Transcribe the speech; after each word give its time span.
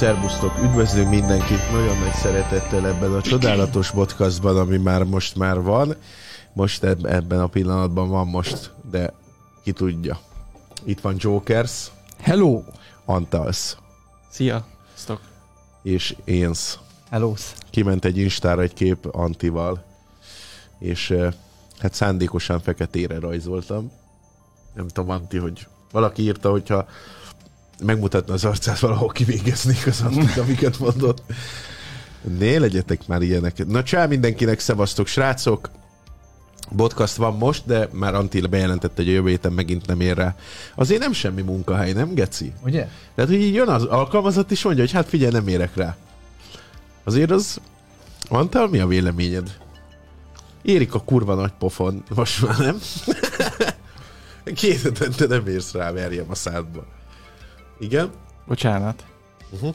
Szerbusztok, 0.00 0.58
üdvözlünk 0.62 1.10
mindenkit 1.10 1.70
nagyon 1.70 1.98
nagy 1.98 2.12
szeretettel 2.12 2.86
ebben 2.86 3.12
a 3.12 3.22
csodálatos 3.22 3.90
podcastban, 3.90 4.56
ami 4.56 4.76
már 4.76 5.04
most 5.04 5.36
már 5.36 5.62
van. 5.62 5.96
Most 6.52 6.82
eb- 6.84 7.06
ebben 7.06 7.40
a 7.40 7.46
pillanatban 7.46 8.08
van 8.08 8.26
most, 8.26 8.72
de 8.90 9.12
ki 9.62 9.72
tudja. 9.72 10.18
Itt 10.84 11.00
van 11.00 11.14
Jokers, 11.18 11.90
Hello! 12.20 12.62
Antals 13.04 13.76
Szia! 14.30 14.66
Sztok! 14.94 15.20
és 15.82 16.16
Énsz. 16.24 16.78
Hello! 17.10 17.34
Kiment 17.70 18.04
egy 18.04 18.18
Instára 18.18 18.62
egy 18.62 18.74
kép 18.74 19.06
Antival, 19.06 19.84
és 20.78 21.10
eh, 21.10 21.32
hát 21.78 21.94
szándékosan 21.94 22.60
feketére 22.60 23.18
rajzoltam. 23.18 23.92
Nem 24.74 24.88
tudom, 24.88 25.10
Anti, 25.10 25.38
hogy 25.38 25.66
valaki 25.92 26.22
írta, 26.22 26.50
hogyha 26.50 26.86
megmutatna 27.82 28.34
az 28.34 28.44
arcát, 28.44 28.78
valahol 28.78 29.08
kivégeznék 29.08 29.86
az 29.92 30.00
Antit, 30.00 30.36
amiket 30.36 30.78
mondott. 30.78 31.22
Né, 32.38 32.56
legyetek 32.56 33.06
már 33.06 33.22
ilyenek. 33.22 33.66
Na 33.66 33.82
csá 33.82 34.06
mindenkinek, 34.06 34.60
szevasztok 34.60 35.06
srácok! 35.06 35.70
Podcast 36.76 37.16
van 37.16 37.36
most, 37.36 37.62
de 37.66 37.88
már 37.92 38.14
Antil 38.14 38.46
bejelentette, 38.46 39.02
hogy 39.02 39.08
a 39.08 39.14
jövő 39.14 39.28
héten 39.28 39.52
megint 39.52 39.86
nem 39.86 40.00
ér 40.00 40.16
rá. 40.16 40.36
Azért 40.74 41.00
nem 41.00 41.12
semmi 41.12 41.42
munkahely, 41.42 41.92
nem 41.92 42.14
geci? 42.14 42.52
Ugye? 42.64 42.88
Tehát, 43.14 43.30
hogy 43.30 43.40
így 43.40 43.54
jön 43.54 43.68
az 43.68 43.84
alkalmazott, 43.84 44.50
és 44.50 44.62
mondja, 44.62 44.82
hogy 44.82 44.92
hát 44.92 45.08
figyelj, 45.08 45.32
nem 45.32 45.48
érek 45.48 45.76
rá. 45.76 45.96
Azért 47.04 47.30
az... 47.30 47.60
Antal, 48.28 48.68
mi 48.68 48.78
a 48.78 48.86
véleményed? 48.86 49.56
Érik 50.62 50.94
a 50.94 51.00
kurva 51.00 51.34
nagy 51.34 51.52
pofon, 51.58 52.04
most 52.14 52.46
már 52.46 52.58
nem? 52.58 52.78
Két 54.54 54.82
hetente 54.82 55.26
nem 55.26 55.46
érsz 55.46 55.72
rá, 55.72 55.92
verjem 55.92 56.26
a 56.28 56.34
szádba. 56.34 56.86
Igen? 57.80 58.10
Bocsánat. 58.46 59.04
Uh-huh. 59.50 59.74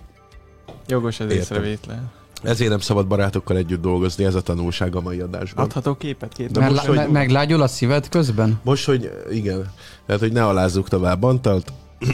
Jogos 0.87 1.19
az 1.19 1.25
Értem. 1.25 1.39
észrevétlen. 1.41 2.11
Ezért 2.43 2.69
nem 2.69 2.79
szabad 2.79 3.07
barátokkal 3.07 3.57
együtt 3.57 3.81
dolgozni, 3.81 4.23
ez 4.23 4.35
a 4.35 4.41
tanulság 4.41 4.95
a 4.95 5.01
mai 5.01 5.19
adásban. 5.19 5.65
Adhatok 5.65 5.97
képet 5.97 6.33
két 6.33 6.51
De 6.51 6.59
most, 6.59 6.71
most, 6.71 6.85
hogy- 6.85 6.95
me- 6.95 7.11
meglágyul 7.11 7.61
a 7.61 7.67
szíved 7.67 8.09
közben? 8.09 8.59
Most, 8.63 8.85
hogy 8.85 9.11
igen, 9.31 9.71
tehát, 10.05 10.21
hogy 10.21 10.31
ne 10.31 10.45
alázzuk 10.45 10.87
tovább 10.87 11.23
Antalt, 11.23 11.73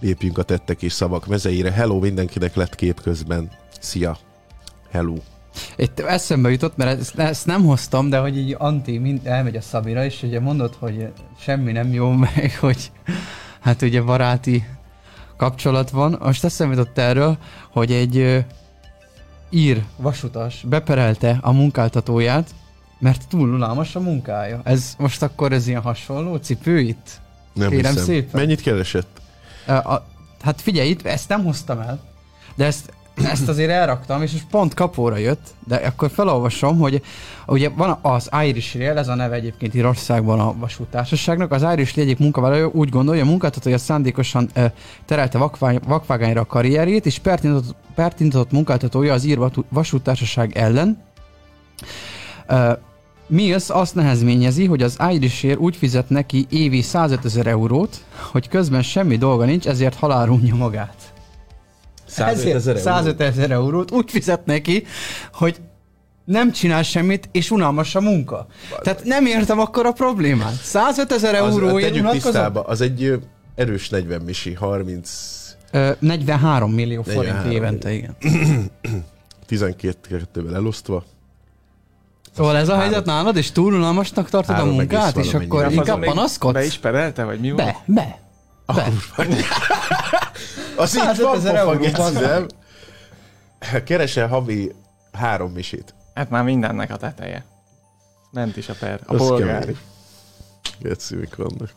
lépjünk 0.00 0.38
a 0.38 0.42
tettek 0.42 0.82
és 0.82 0.92
szavak 0.92 1.26
mezeire. 1.26 1.70
Hello, 1.70 1.98
mindenkinek 1.98 2.54
lett 2.54 2.74
kép 2.74 3.00
közben. 3.00 3.50
Szia. 3.80 4.16
Hello. 4.90 5.14
Itt 5.76 6.00
eszembe 6.00 6.50
jutott, 6.50 6.76
mert 6.76 7.00
ezt, 7.00 7.18
ezt 7.18 7.46
nem 7.46 7.64
hoztam, 7.64 8.08
de 8.08 8.18
hogy 8.18 8.36
így 8.36 8.54
Anti 8.58 8.98
mind 8.98 9.20
elmegy 9.26 9.56
a 9.56 9.60
Szabira, 9.60 10.04
és 10.04 10.22
ugye 10.22 10.40
mondod, 10.40 10.74
hogy 10.78 11.08
semmi 11.40 11.72
nem 11.72 11.92
jó, 11.92 12.10
meg 12.10 12.56
hogy 12.60 12.90
hát 13.60 13.82
ugye 13.82 14.02
baráti 14.02 14.64
kapcsolat 15.40 15.90
van. 15.90 16.16
Most 16.22 16.44
eszembe 16.44 16.74
jutott 16.74 16.98
erről, 16.98 17.38
hogy 17.72 17.92
egy 17.92 18.16
ö, 18.16 18.38
ír 19.50 19.84
vasutas 19.96 20.64
beperelte 20.68 21.38
a 21.40 21.52
munkáltatóját, 21.52 22.50
mert 22.98 23.28
túl 23.28 23.48
unalmas 23.48 23.96
a 23.96 24.00
munkája. 24.00 24.60
Ez 24.64 24.94
most 24.98 25.22
akkor 25.22 25.52
ez 25.52 25.66
ilyen 25.66 25.82
hasonló 25.82 26.36
cipő 26.36 26.80
itt? 26.80 27.20
Nem 27.52 27.70
Kérem 27.70 27.90
hiszem. 27.90 28.06
szépen. 28.06 28.40
Mennyit 28.40 28.60
keresett? 28.60 29.20
Ö, 29.66 29.72
A, 29.72 30.06
hát 30.42 30.60
figyelj, 30.60 30.88
itt 30.88 31.06
ezt 31.06 31.28
nem 31.28 31.44
hoztam 31.44 31.78
el, 31.80 32.00
de 32.54 32.64
ezt, 32.64 32.92
ezt 33.24 33.48
azért 33.48 33.70
elraktam, 33.70 34.22
és 34.22 34.32
most 34.32 34.46
pont 34.50 34.74
kapóra 34.74 35.16
jött, 35.16 35.46
de 35.66 35.74
akkor 35.74 36.10
felolvasom, 36.10 36.78
hogy 36.78 37.02
ugye 37.46 37.68
van 37.68 37.98
az 38.02 38.30
Irish 38.44 38.76
Rail, 38.76 38.98
ez 38.98 39.08
a 39.08 39.14
neve 39.14 39.34
egyébként 39.34 39.74
Írországban 39.74 40.40
a 40.40 40.54
vasútársaságnak, 40.58 41.52
az 41.52 41.62
Irish 41.72 41.96
Rail 41.96 42.06
egyik 42.06 42.18
munkavállaló 42.18 42.70
úgy 42.74 42.88
gondolja, 42.88 43.22
a 43.22 43.26
munkáltatója 43.26 43.78
szándékosan 43.78 44.48
ö, 44.54 44.64
terelte 45.04 45.38
vakvány, 45.38 45.80
vakvágányra 45.86 46.40
a 46.40 46.46
karrierjét, 46.46 47.06
és 47.06 47.18
pertintatott, 47.18 47.74
pertintatott 47.94 48.50
munkáltatója 48.50 49.12
az 49.12 49.24
ír 49.24 49.38
vasútársaság 49.68 50.56
ellen. 50.56 51.02
Ö, 52.46 52.72
Mills 53.26 53.68
azt 53.68 53.94
nehezményezi, 53.94 54.66
hogy 54.66 54.82
az 54.82 54.96
Irish 55.10 55.44
Air 55.44 55.58
úgy 55.58 55.76
fizet 55.76 56.08
neki 56.08 56.46
évi 56.48 56.82
105 56.82 57.24
ezer 57.24 57.46
eurót, 57.46 58.04
hogy 58.32 58.48
közben 58.48 58.82
semmi 58.82 59.16
dolga 59.16 59.44
nincs, 59.44 59.66
ezért 59.66 59.94
halálra 59.94 60.32
unja 60.32 60.54
magát. 60.54 61.09
105 62.10 62.54
ezer 62.54 62.76
euró? 62.76 62.84
105 62.84 63.20
ezer 63.20 63.50
eurót 63.50 63.90
úgy 63.90 64.10
fizet 64.10 64.46
neki, 64.46 64.84
hogy 65.32 65.60
nem 66.24 66.52
csinál 66.52 66.82
semmit, 66.82 67.28
és 67.32 67.50
unalmas 67.50 67.94
a 67.94 68.00
munka. 68.00 68.46
Tehát 68.82 69.04
nem 69.04 69.26
értem 69.26 69.58
akkor 69.58 69.86
a 69.86 69.92
problémát. 69.92 70.54
105 70.62 71.12
ezer 71.12 71.34
euróért 71.34 71.80
tegyük 71.80 72.00
unatkozom? 72.00 72.32
tisztába, 72.32 72.62
az 72.62 72.80
egy 72.80 73.18
erős 73.54 73.88
40 73.88 74.20
misi, 74.20 74.54
30, 74.54 75.10
Ö, 75.72 75.90
43 75.98 76.72
millió 76.72 77.02
forint 77.02 77.24
43 77.24 77.50
évente, 77.52 77.92
igen. 77.92 78.16
12-vel 79.50 80.54
elosztva. 80.54 81.04
Szóval 82.36 82.56
ez 82.56 82.68
a 82.68 82.78
helyzet 82.78 83.04
nálad, 83.04 83.36
és 83.36 83.52
túl 83.52 83.74
unalmasnak 83.74 84.28
tartod 84.28 84.58
a 84.58 84.64
munkát, 84.64 85.16
és 85.16 85.34
akkor 85.34 85.72
inkább 85.72 86.04
panaszkodsz? 86.04 86.54
Be 86.54 86.64
is 86.64 86.78
perelte, 86.78 87.24
vagy 87.24 87.40
mi 87.40 87.50
volt? 87.50 87.64
Be, 87.64 87.76
be. 87.86 88.18
Be. 88.72 88.92
Az 90.76 90.96
így 90.96 91.02
105 91.02 91.24
van, 91.26 91.36
ezer 91.36 91.52
pofa, 91.52 91.66
euró, 91.66 91.80
geci, 91.80 91.96
bazd 91.96 92.20
nem? 92.20 92.46
Keresel 93.84 94.28
havi 94.28 94.72
három 95.12 95.52
misit. 95.52 95.94
Hát 96.14 96.30
már 96.30 96.44
mindennek 96.44 96.90
a 96.90 96.96
teteje. 96.96 97.44
Ment 98.30 98.56
is 98.56 98.68
a 98.68 98.74
per. 98.78 99.00
A 99.06 99.14
polgári. 99.14 99.60
kemény. 99.60 99.76
Geci, 100.78 101.14
mik 101.14 101.36
vannak. 101.36 101.72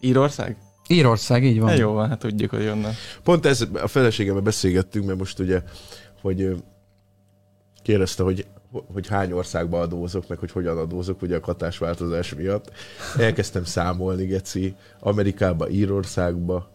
Írország? 0.00 0.56
Írország, 0.88 1.44
így 1.44 1.60
van. 1.60 1.68
Hát 1.68 1.78
jó 1.78 1.92
van, 1.92 2.08
hát 2.08 2.18
tudjuk, 2.18 2.50
hogy 2.50 2.66
onnan. 2.66 2.92
Pont 3.22 3.46
ez, 3.46 3.64
a 3.72 3.86
feleségemmel 3.86 4.42
beszélgettünk, 4.42 5.06
mert 5.06 5.18
most 5.18 5.38
ugye, 5.38 5.62
hogy 6.20 6.64
kérdezte, 7.82 8.22
hogy 8.22 8.46
hogy 8.92 9.08
hány 9.08 9.32
országba 9.32 9.80
adózok, 9.80 10.28
meg 10.28 10.38
hogy 10.38 10.52
hogyan 10.52 10.78
adózok, 10.78 11.22
ugye 11.22 11.36
a 11.36 11.40
katásváltozás 11.40 12.34
miatt. 12.34 12.70
Elkezdtem 13.18 13.64
számolni, 13.64 14.26
Geci, 14.26 14.76
Amerikába, 15.00 15.68
Írországba, 15.68 16.70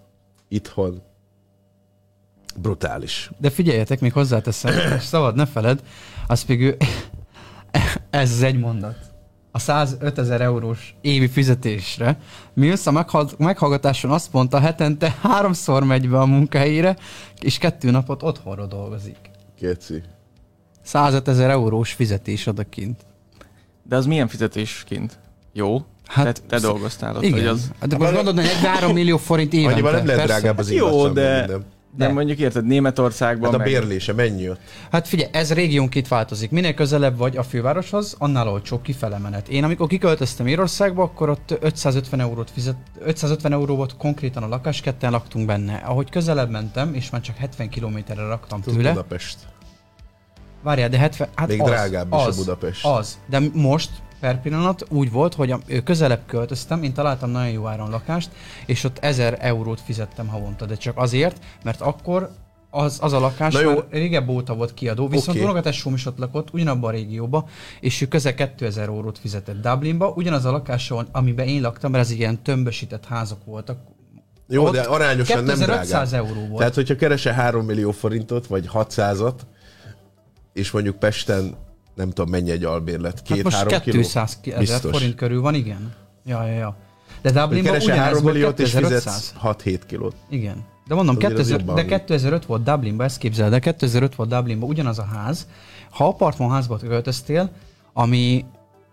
itthon. 0.48 1.02
Brutális. 2.56 3.32
De 3.38 3.50
figyeljetek, 3.50 4.00
még 4.00 4.14
hozzáteszem, 4.14 4.74
és 4.98 5.04
szabad 5.04 5.36
ne 5.36 5.46
feled, 5.46 5.84
az 6.28 6.42
pedig 6.42 6.78
ez 8.10 8.32
az 8.32 8.42
egy 8.42 8.60
mondat. 8.60 8.96
A 9.52 9.60
105 9.60 10.18
ezer 10.18 10.42
eurós 10.42 10.96
évi 11.02 11.28
fizetésre 11.28 12.20
Mills 12.54 12.88
a 12.88 12.92
meghall- 12.92 13.38
meghallgatáson 13.38 14.12
azt 14.12 14.34
mondta, 14.34 14.60
hetente 14.60 15.16
háromszor 15.22 15.84
megy 15.84 16.10
be 16.10 16.20
a 16.20 16.26
munkahelyére, 16.26 16.96
és 17.42 17.58
kettő 17.58 17.92
napot 17.92 18.24
otthonról 18.24 18.68
dolgozik. 18.68 19.18
Geci. 19.60 20.04
105 20.84 21.28
ezer 21.28 21.50
eurós 21.50 21.92
fizetés 21.94 22.48
odakint. 22.48 23.02
De 23.84 23.96
az 23.96 24.06
milyen 24.06 24.28
fizetésként? 24.28 25.20
Jó? 25.54 25.78
Hát, 26.08 26.26
Hát, 26.26 26.42
te, 26.48 26.56
te 26.56 26.60
dolgoztál 26.68 27.16
ott, 27.16 27.24
Igen. 27.24 27.38
hogy 27.40 27.48
az... 27.48 27.72
Hát 27.80 27.90
de 27.90 27.98
most 27.98 28.14
gondolod, 28.14 28.40
hogy 28.40 28.54
3 28.64 28.94
millió 28.94 29.18
forint 29.18 29.54
évente. 29.54 29.72
Annyival 29.72 29.92
nem 29.92 30.06
lehet 30.06 30.22
persze. 30.26 30.40
drágább 30.40 30.58
az 30.58 30.68
Hát 30.68 30.76
jó, 30.76 31.08
de- 31.08 31.38
minden. 31.40 31.66
De 31.98 32.06
De. 32.08 32.14
mondjuk 32.14 32.38
érted, 32.40 32.66
Németországban 32.66 33.46
Hát 33.46 33.54
a 33.54 33.58
meg... 33.58 33.68
bérlése 33.68 34.14
mennyi 34.14 34.50
ott? 34.50 34.60
Hát 34.92 35.08
figyelj, 35.08 35.30
ez 35.34 35.54
régiónként 35.54 36.08
változik. 36.08 36.52
Minél 36.52 36.74
közelebb 36.74 37.18
vagy 37.18 37.38
a 37.38 37.44
fővároshoz, 37.44 38.16
annál 38.20 38.48
olcsóbb 38.48 38.82
kifele 38.82 39.18
menet. 39.18 39.48
Én 39.50 39.64
amikor 39.64 39.88
kiköltöztem 39.88 40.48
Írországba, 40.48 41.04
akkor 41.04 41.30
ott 41.30 41.58
550 41.62 42.20
eurót 42.20 42.52
fizet, 42.52 42.76
550 43.00 43.52
euró 43.52 43.76
volt 43.76 43.98
konkrétan 43.98 44.44
a 44.44 44.48
lakás, 44.48 44.82
ketten 44.82 45.12
laktunk 45.12 45.46
benne. 45.46 45.76
Ahogy 45.86 46.10
közelebb 46.10 46.50
mentem, 46.50 46.94
és 46.94 47.10
már 47.10 47.22
csak 47.22 47.36
70 47.36 47.70
kilométerre 47.70 48.26
raktam 48.26 48.62
Ez 48.68 48.74
tőle. 48.74 48.90
Budapest. 48.90 49.38
Várjál, 50.64 50.90
de 50.90 50.98
70, 50.98 51.28
hát 51.36 51.48
Még 51.48 51.62
az, 51.62 51.70
drágább 51.70 52.08
is 52.08 52.20
a 52.20 52.26
az, 52.26 52.38
Budapest. 52.38 52.86
Az, 52.86 53.18
de 53.26 53.42
most 53.54 53.90
per 54.20 54.42
pillanat 54.42 54.86
úgy 54.90 55.12
volt, 55.12 55.34
hogy 55.34 55.52
a, 55.52 55.60
közelebb 55.84 56.22
költöztem, 56.26 56.84
én 56.84 56.94
találtam 56.94 57.30
nagyon 57.30 57.52
jó 57.52 57.68
áron 57.68 57.90
lakást, 57.90 58.30
és 58.66 58.84
ott 58.84 58.98
1000 59.00 59.38
eurót 59.40 59.82
fizettem 59.82 60.28
havonta, 60.28 60.66
de 60.66 60.76
csak 60.76 60.98
azért, 60.98 61.40
mert 61.64 61.82
akkor 61.82 62.30
az, 62.70 62.98
az 63.02 63.14
a 63.14 63.20
lakás 63.20 63.54
Na 63.54 63.62
jó. 63.62 63.74
már 63.74 63.84
régebb 63.90 64.30
óta 64.30 64.56
volt 64.56 64.74
kiadó, 64.74 65.08
viszont 65.08 65.38
okay. 65.38 65.42
unokatesóm 65.42 65.94
is 65.94 66.06
ott 66.06 66.18
lakott, 66.18 66.54
ugyanabban 66.54 66.90
a 66.90 66.94
régióban, 66.94 67.46
és 67.80 68.02
ő 68.02 68.08
közel 68.08 68.34
2000 68.34 68.88
eurót 68.88 69.20
fizetett 69.20 69.62
Dublinba, 69.62 70.10
ugyanaz 70.16 70.46
a 70.46 70.52
lakáson, 70.52 71.08
amiben 71.12 71.48
én 71.48 71.62
laktam, 71.62 71.92
mert 71.92 72.04
ez 72.04 72.12
ilyen 72.12 72.44
tömbösített 72.44 73.06
házak 73.06 73.46
voltak. 73.46 73.78
Jó, 74.48 74.66
Ott 74.66 74.74
de 74.74 74.82
arányosan 74.82 75.44
nem. 75.44 75.58
2500 75.58 76.14
euró 76.14 76.46
volt. 76.48 76.58
Tehát, 76.58 76.74
hogyha 76.76 76.96
keresel 76.96 77.34
3 77.34 77.66
millió 77.66 77.92
forintot, 77.92 78.48
vagy 78.48 78.70
600-at, 78.74 79.36
és 80.54 80.72
mondjuk 80.72 80.96
Pesten 80.96 81.56
nem 81.96 82.10
tudom 82.10 82.30
mennyi 82.30 82.52
egy 82.52 82.64
albérlet, 82.64 83.14
hát 83.14 83.22
két-három 83.22 83.80
kiló. 83.80 83.96
200 83.96 84.38
ezer 84.44 84.80
forint 84.80 85.16
körül 85.16 85.42
van, 85.42 85.54
igen. 85.54 85.94
Ja, 86.26 86.46
ja, 86.46 86.54
ja. 86.54 86.76
De 87.22 87.32
Dublinban 87.32 87.76
ugyanez 87.76 87.98
3 87.98 88.22
volt 88.22 88.34
milliót, 88.34 88.60
és 88.60 88.72
2500. 88.72 89.04
fizetsz 89.04 89.34
6-7 89.44 89.80
kilót. 89.88 90.16
Igen. 90.30 90.66
De 90.88 90.96
mondom, 90.96 91.16
Azért 91.16 91.32
az 91.32 91.38
2000, 91.38 91.60
jobban 91.60 91.76
de 91.76 91.82
van. 91.82 91.90
2005 91.90 92.46
volt 92.46 92.64
Dublinban, 92.64 93.06
ezt 93.06 93.18
képzel, 93.18 93.50
de 93.50 93.60
2005 93.60 94.16
volt 94.16 94.30
Dublinban 94.30 94.70
ugyanaz 94.70 95.00
a 95.00 95.04
ház. 95.04 95.48
Ha 95.90 96.08
apartmanházba 96.08 96.78
költöztél, 96.78 97.50
ami, 97.94 98.46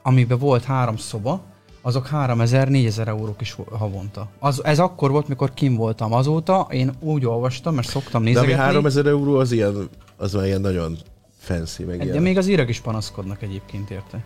amiben 0.02 0.38
volt 0.38 0.64
három 0.64 0.96
szoba, 0.96 1.40
azok 1.82 2.08
3000-4000 2.12 3.06
eurók 3.06 3.40
is 3.40 3.56
havonta. 3.70 4.28
Az, 4.38 4.64
ez 4.64 4.78
akkor 4.78 5.10
volt, 5.10 5.28
mikor 5.28 5.54
kim 5.54 5.76
voltam. 5.76 6.12
Azóta 6.12 6.66
én 6.70 6.92
úgy 7.00 7.26
olvastam, 7.26 7.74
mert 7.74 7.88
szoktam 7.88 8.22
De 8.24 8.30
ami 8.30 8.30
nézegetni. 8.30 8.62
3000 8.62 9.06
euró, 9.06 9.36
az 9.36 9.52
ilyen, 9.52 9.88
az 10.16 10.32
már 10.32 10.44
ilyen 10.44 10.60
nagyon 10.60 10.96
fancy, 11.40 11.84
meg 11.84 12.10
de 12.10 12.20
még 12.20 12.38
az 12.38 12.48
írek 12.48 12.68
is 12.68 12.80
panaszkodnak 12.80 13.42
egyébként 13.42 13.90
érte. 13.90 14.22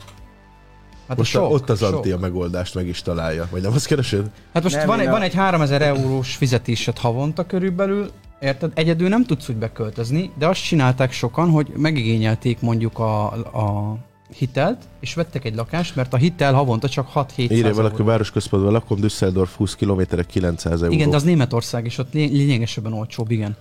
Hát 1.08 1.16
Most 1.16 1.36
a 1.36 1.38
sok, 1.40 1.52
ott 1.52 1.70
az 1.70 1.78
sok. 1.78 1.94
anti 1.94 2.10
a 2.10 2.18
megoldást 2.18 2.74
meg 2.74 2.86
is 2.86 3.02
találja. 3.02 3.48
Vagy 3.50 3.62
nem 3.62 3.72
azt 3.72 3.86
keresed? 3.86 4.30
Hát 4.52 4.62
most 4.62 4.76
Nem, 4.76 4.86
van, 4.86 5.00
egy, 5.00 5.08
van 5.08 5.22
egy 5.22 5.34
3000 5.34 5.82
eurós 5.82 6.34
fizetésed 6.36 6.98
havonta 6.98 7.46
körülbelül, 7.46 8.10
érted? 8.40 8.72
Egyedül 8.74 9.08
nem 9.08 9.24
tudsz 9.24 9.48
úgy 9.48 9.56
beköltözni, 9.56 10.30
de 10.38 10.46
azt 10.46 10.62
csinálták 10.62 11.12
sokan, 11.12 11.50
hogy 11.50 11.72
megigényelték 11.76 12.60
mondjuk 12.60 12.98
a, 12.98 13.24
a 13.32 13.96
hitelt, 14.38 14.82
és 15.00 15.14
vettek 15.14 15.44
egy 15.44 15.54
lakást, 15.54 15.96
mert 15.96 16.12
a 16.14 16.16
hitel 16.16 16.52
havonta 16.52 16.88
csak 16.88 17.08
6-700 17.14 17.28
Írja 17.36 17.74
valaki, 17.74 17.94
euró. 17.94 18.04
városközpontban 18.04 18.72
lakom, 18.72 19.00
Düsseldorf 19.00 19.56
20 19.56 19.74
kilométerek 19.74 20.26
900 20.26 20.82
euró. 20.82 20.92
Igen, 20.94 21.10
de 21.10 21.16
az 21.16 21.22
Németország, 21.22 21.84
és 21.84 21.98
ott 21.98 22.12
lé- 22.12 22.30
lényegesebben 22.30 22.92
olcsóbb, 22.92 23.30
igen. 23.30 23.56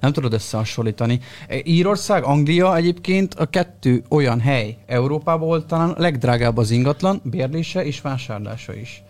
Nem 0.00 0.12
tudod 0.12 0.32
összehasonlítani. 0.32 1.20
Írország, 1.64 2.24
Anglia 2.24 2.76
egyébként 2.76 3.34
a 3.34 3.46
kettő 3.46 4.02
olyan 4.08 4.40
hely 4.40 4.76
Európában, 4.86 5.48
ahol 5.48 5.66
talán 5.66 5.94
legdrágább 5.96 6.56
az 6.56 6.70
ingatlan, 6.70 7.20
bérlése 7.24 7.84
és 7.84 8.00
vásárlása 8.00 8.74
is. 8.74 9.02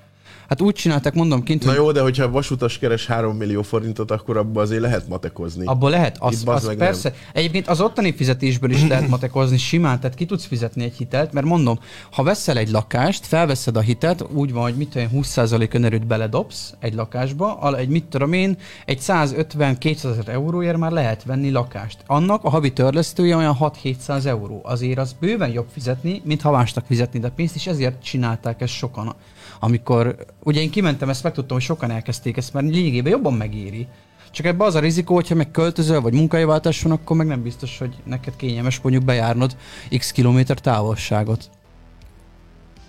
Hát 0.49 0.61
úgy 0.61 0.75
csinálták, 0.75 1.15
mondom 1.15 1.43
kint, 1.43 1.65
Na 1.65 1.69
hogy 1.69 1.79
jó, 1.79 1.93
de 1.93 2.01
hogyha 2.01 2.31
vasutas 2.31 2.79
keres 2.79 3.07
3 3.07 3.37
millió 3.37 3.63
forintot, 3.63 4.11
akkor 4.11 4.37
abban 4.37 4.63
azért 4.63 4.81
lehet 4.81 5.09
matekozni. 5.09 5.67
abból 5.67 5.91
lehet, 5.91 6.17
az, 6.21 6.43
az 6.47 6.65
meg 6.67 6.77
persze. 6.77 7.15
Egyébként 7.33 7.69
az 7.69 7.81
ottani 7.81 8.15
fizetésből 8.15 8.71
is 8.71 8.87
lehet 8.87 9.09
matekozni 9.09 9.59
simán, 9.59 10.01
tehát 10.01 10.17
ki 10.17 10.27
tudsz 10.27 10.45
fizetni 10.45 10.85
egy 10.85 10.95
hitelt, 10.97 11.33
mert 11.33 11.47
mondom, 11.47 11.79
ha 12.11 12.23
veszel 12.23 12.57
egy 12.57 12.71
lakást, 12.71 13.27
felveszed 13.27 13.77
a 13.77 13.81
hitelt, 13.81 14.25
úgy 14.33 14.53
van, 14.53 14.63
hogy 14.63 14.75
mit 14.75 14.89
tudom, 14.89 15.09
én, 15.13 15.23
20% 15.23 15.75
önerőt 15.75 16.07
beledobsz 16.07 16.75
egy 16.79 16.95
lakásba, 16.95 17.77
egy 17.77 17.89
mit 17.89 18.05
tudom 18.05 18.33
én, 18.33 18.57
egy 18.85 18.99
150-200 19.01 20.05
ezer 20.05 20.29
euróért 20.29 20.77
már 20.77 20.93
lehet 20.93 21.25
venni 21.25 21.51
lakást. 21.51 21.99
Annak 22.07 22.45
a 22.45 22.49
havi 22.49 22.73
törlesztője 22.73 23.37
olyan 23.37 23.57
6-700 23.61 24.25
euró. 24.25 24.61
Azért 24.65 24.99
az 24.99 25.17
bőven 25.21 25.51
jobb 25.51 25.67
fizetni, 25.73 26.23
mint 26.25 26.43
ha 26.43 26.51
másnak 26.51 26.85
fizetni, 26.87 27.19
de 27.19 27.29
pénzt 27.29 27.55
is 27.55 27.67
ezért 27.67 28.03
csinálták 28.03 28.61
ezt 28.61 28.73
sokan. 28.73 29.17
Amikor, 29.61 30.17
ugye 30.43 30.61
én 30.61 30.71
kimentem, 30.71 31.09
ezt 31.09 31.23
megtudtam, 31.23 31.57
hogy 31.57 31.67
sokan 31.67 31.91
elkezdték 31.91 32.37
ezt, 32.37 32.53
mert 32.53 32.67
lényegében 32.67 33.13
jobban 33.13 33.35
megéri. 33.35 33.87
Csak 34.31 34.47
ebbe 34.47 34.65
az 34.65 34.75
a 34.75 34.81
rizikó, 34.81 35.15
hogyha 35.15 35.35
meg 35.35 35.51
költözöl, 35.51 36.01
vagy 36.01 36.13
munkahelyváltás 36.13 36.83
van, 36.83 36.93
akkor 36.93 37.17
meg 37.17 37.27
nem 37.27 37.43
biztos, 37.43 37.79
hogy 37.79 37.95
neked 38.05 38.37
kényelmes 38.37 38.81
mondjuk 38.81 39.05
bejárnod 39.05 39.57
x 39.99 40.11
kilométer 40.11 40.59
távolságot. 40.59 41.51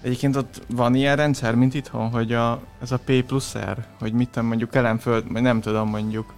Egyébként 0.02 0.36
ott 0.36 0.62
van 0.68 0.96
ilyen 0.96 1.16
rendszer, 1.16 1.56
mint 1.56 1.74
itthon, 1.74 2.10
hogy 2.10 2.34
a, 2.34 2.62
ez 2.82 2.92
a 2.92 3.00
P 3.06 3.24
plusz 3.24 3.58
R, 3.58 3.78
hogy 4.00 4.14
mit 4.14 4.30
tudom, 4.30 4.48
mondjuk 4.48 4.70
Kelenföld, 4.70 5.32
vagy 5.32 5.42
nem 5.42 5.62
tudom, 5.62 5.90
mondjuk 5.90 6.34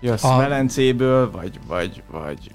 jössz 0.00 0.24
A-. 0.24 0.36
Velencéből, 0.36 1.30
vagy, 1.30 1.58
vagy, 1.66 2.02
vagy 2.10 2.54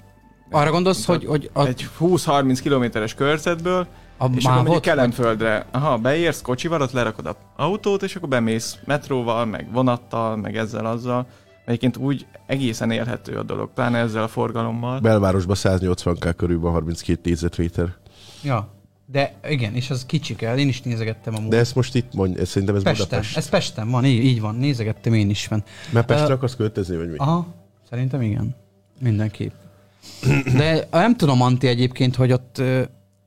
Arra 0.50 0.70
gondolsz, 0.70 1.04
hogy, 1.04 1.24
hogy 1.24 1.50
a, 1.52 1.66
egy 1.66 1.88
20-30 2.00 2.58
kilométeres 2.62 3.14
körzetből, 3.14 3.86
a 4.20 4.30
és 4.34 4.44
akkor 4.44 4.44
mondjuk 4.44 4.44
mávot, 4.44 4.66
vagy, 4.68 4.80
Kelenföldre, 4.80 5.66
aha, 5.70 5.96
beérsz 5.98 6.40
kocsival, 6.42 6.80
ott 6.80 6.92
lerakod 6.92 7.26
a 7.26 7.36
autót, 7.56 8.02
és 8.02 8.16
akkor 8.16 8.28
bemész 8.28 8.78
metróval, 8.84 9.44
meg 9.44 9.72
vonattal, 9.72 10.36
meg 10.36 10.56
ezzel, 10.56 10.86
azzal. 10.86 11.26
Egyébként 11.64 11.96
úgy 11.96 12.26
egészen 12.46 12.90
élhető 12.90 13.36
a 13.36 13.42
dolog, 13.42 13.70
pláne 13.74 13.98
ezzel 13.98 14.22
a 14.22 14.28
forgalommal. 14.28 15.00
Belvárosban 15.00 15.56
180k 15.58 16.34
körül 16.36 16.60
van 16.60 16.72
32 16.72 17.20
négyzetméter. 17.24 17.94
ja. 18.42 18.68
De 19.06 19.34
igen, 19.48 19.74
és 19.74 19.90
az 19.90 20.06
kicsik 20.06 20.42
el, 20.42 20.58
én 20.58 20.68
is 20.68 20.82
nézegettem 20.82 21.34
a 21.34 21.38
De 21.38 21.56
ezt 21.56 21.74
most 21.74 21.94
itt 21.94 22.14
mondja, 22.14 22.40
ezt 22.40 22.50
szerintem 22.50 22.76
ez 22.76 22.82
Pesten, 22.82 23.06
Budapest. 23.06 23.36
ez 23.36 23.48
Pesten 23.48 23.90
van, 23.90 24.04
így, 24.04 24.24
így 24.24 24.40
van, 24.40 24.54
nézegettem 24.54 25.14
én 25.14 25.30
is 25.30 25.46
van. 25.46 25.64
Mert 25.92 26.06
Pestre 26.06 26.28
Ö, 26.28 26.32
akarsz 26.32 26.56
költözni, 26.56 26.96
vagy 26.96 27.10
mi? 27.10 27.16
Aha, 27.16 27.46
szerintem 27.90 28.22
igen. 28.22 28.56
Mindenképp. 29.00 29.52
De 30.56 30.88
nem 30.90 31.16
tudom, 31.16 31.42
Anti, 31.42 31.66
egyébként, 31.66 32.16
hogy 32.16 32.32
ott, 32.32 32.62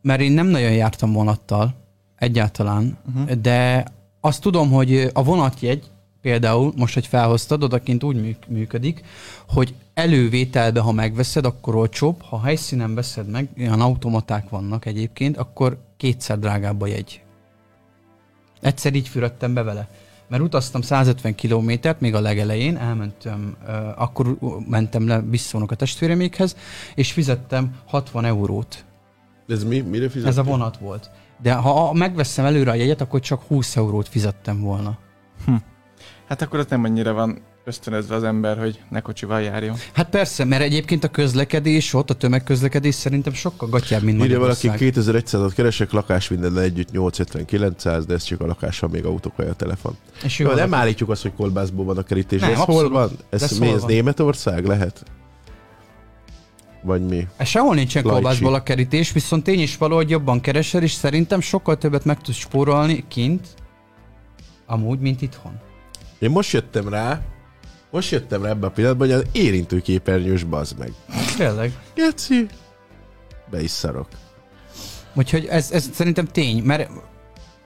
mert 0.03 0.21
én 0.21 0.31
nem 0.31 0.47
nagyon 0.47 0.71
jártam 0.71 1.11
vonattal, 1.11 1.75
egyáltalán, 2.15 2.97
uh-huh. 3.15 3.31
de 3.31 3.85
azt 4.21 4.41
tudom, 4.41 4.71
hogy 4.71 5.09
a 5.13 5.23
vonatjegy, 5.23 5.91
például, 6.21 6.73
most, 6.75 6.93
hogy 6.93 7.07
felhoztad, 7.07 7.63
odakint 7.63 8.03
úgy 8.03 8.21
műk- 8.21 8.47
működik, 8.47 9.03
hogy 9.47 9.73
elővételbe, 9.93 10.79
ha 10.79 10.91
megveszed, 10.91 11.45
akkor 11.45 11.75
olcsóbb, 11.75 12.21
ha 12.21 12.41
helyszínen 12.41 12.95
veszed 12.95 13.29
meg, 13.29 13.49
ilyen 13.55 13.81
automaták 13.81 14.49
vannak 14.49 14.85
egyébként, 14.85 15.37
akkor 15.37 15.77
kétszer 15.97 16.39
drágább 16.39 16.81
a 16.81 16.87
jegy. 16.87 17.21
Egyszer 18.61 18.93
így 18.93 19.07
fürödtem 19.07 19.53
be 19.53 19.63
vele. 19.63 19.89
Mert 20.27 20.43
utaztam 20.43 20.81
150 20.81 21.35
kilométert, 21.35 21.99
még 21.99 22.15
a 22.15 22.19
legelején, 22.19 22.77
elmentem, 22.77 23.55
uh, 23.67 24.01
akkor 24.01 24.37
mentem 24.69 25.07
le 25.07 25.21
visszavonok 25.21 25.71
a 25.71 25.75
testvéremékhez, 25.75 26.55
és 26.95 27.11
fizettem 27.11 27.75
60 27.85 28.25
eurót. 28.25 28.83
Ez 29.47 29.63
mi? 29.63 29.79
Mire 29.79 30.09
fizet? 30.09 30.27
Ez 30.27 30.37
a 30.37 30.43
vonat 30.43 30.77
volt. 30.77 31.09
De 31.41 31.53
ha 31.53 31.93
megveszem 31.93 32.45
előre 32.45 32.71
a 32.71 32.73
jegyet, 32.73 33.01
akkor 33.01 33.19
csak 33.19 33.41
20 33.41 33.75
eurót 33.75 34.07
fizettem 34.07 34.61
volna. 34.61 34.97
Hát 36.27 36.41
akkor 36.41 36.59
ott 36.59 36.69
nem 36.69 36.83
annyira 36.83 37.13
van 37.13 37.41
ösztönözve 37.65 38.15
az 38.15 38.23
ember, 38.23 38.57
hogy 38.57 38.79
ne 38.89 38.99
kocsival 38.99 39.41
járjon. 39.41 39.75
Hát 39.93 40.09
persze, 40.09 40.45
mert 40.45 40.61
egyébként 40.61 41.03
a 41.03 41.07
közlekedés 41.07 41.93
ott, 41.93 42.09
a 42.09 42.13
tömegközlekedés 42.13 42.95
szerintem 42.95 43.33
sokkal 43.33 43.69
gatyább, 43.69 44.01
mint 44.01 44.23
Írja 44.23 44.39
valaki 44.39 44.67
Magyarország. 44.67 45.03
2100-at 45.03 45.51
keresek, 45.55 45.91
lakás 45.91 46.29
minden 46.29 46.57
együtt 46.57 46.89
850-900, 46.93 48.03
de 48.07 48.13
ez 48.13 48.23
csak 48.23 48.41
a 48.41 48.45
lakással 48.45 48.89
még 48.89 49.05
autók 49.05 49.39
a 49.39 49.53
telefon. 49.53 49.97
És 50.23 50.39
Jó, 50.39 50.49
jó, 50.49 50.55
nem 50.55 50.73
állítjuk 50.73 51.09
azt, 51.09 51.21
hogy 51.21 51.33
kolbászból 51.33 51.85
van 51.85 51.97
a 51.97 52.03
kerítés. 52.03 52.41
Nem, 52.41 52.51
ez 52.51 52.57
hol 52.57 52.65
abszolút. 52.65 52.91
van? 52.91 53.09
De 53.29 53.37
Ez 53.45 53.59
mi? 53.59 53.65
hol 53.65 53.75
Ez 53.75 53.81
van? 53.81 53.91
Németország 53.91 54.65
lehet? 54.65 55.03
Vagy 56.83 57.05
mi? 57.05 57.27
Sehol 57.39 57.75
nincsen 57.75 58.03
Lajcsi. 58.03 58.21
kolbászból 58.21 58.53
a 58.53 58.63
kerítés, 58.63 59.11
viszont 59.11 59.43
tény 59.43 59.59
is 59.59 59.77
való, 59.77 59.95
hogy 59.95 60.09
jobban 60.09 60.41
keresel, 60.41 60.83
és 60.83 60.91
szerintem 60.91 61.39
sokkal 61.39 61.77
többet 61.77 62.05
meg 62.05 62.21
tudsz 62.21 62.37
spórolni 62.37 63.05
kint, 63.07 63.47
amúgy, 64.65 64.99
mint 64.99 65.21
itthon. 65.21 65.59
Én 66.19 66.29
most 66.29 66.51
jöttem 66.51 66.89
rá, 66.89 67.21
most 67.91 68.11
jöttem 68.11 68.43
rá 68.43 68.49
ebbe 68.49 68.65
a 68.67 68.69
pillanatban, 68.69 69.07
hogy 69.07 69.15
az 69.15 69.25
érintőképernyős 69.31 70.43
bazd 70.43 70.77
meg. 70.77 70.93
Tényleg. 71.37 71.71
Geci. 71.95 72.47
Be 73.49 73.61
is 73.61 73.71
szarok. 73.71 74.07
Úgyhogy 75.13 75.45
ez, 75.45 75.71
ez 75.71 75.89
szerintem 75.93 76.25
tény, 76.25 76.63
mert 76.63 76.89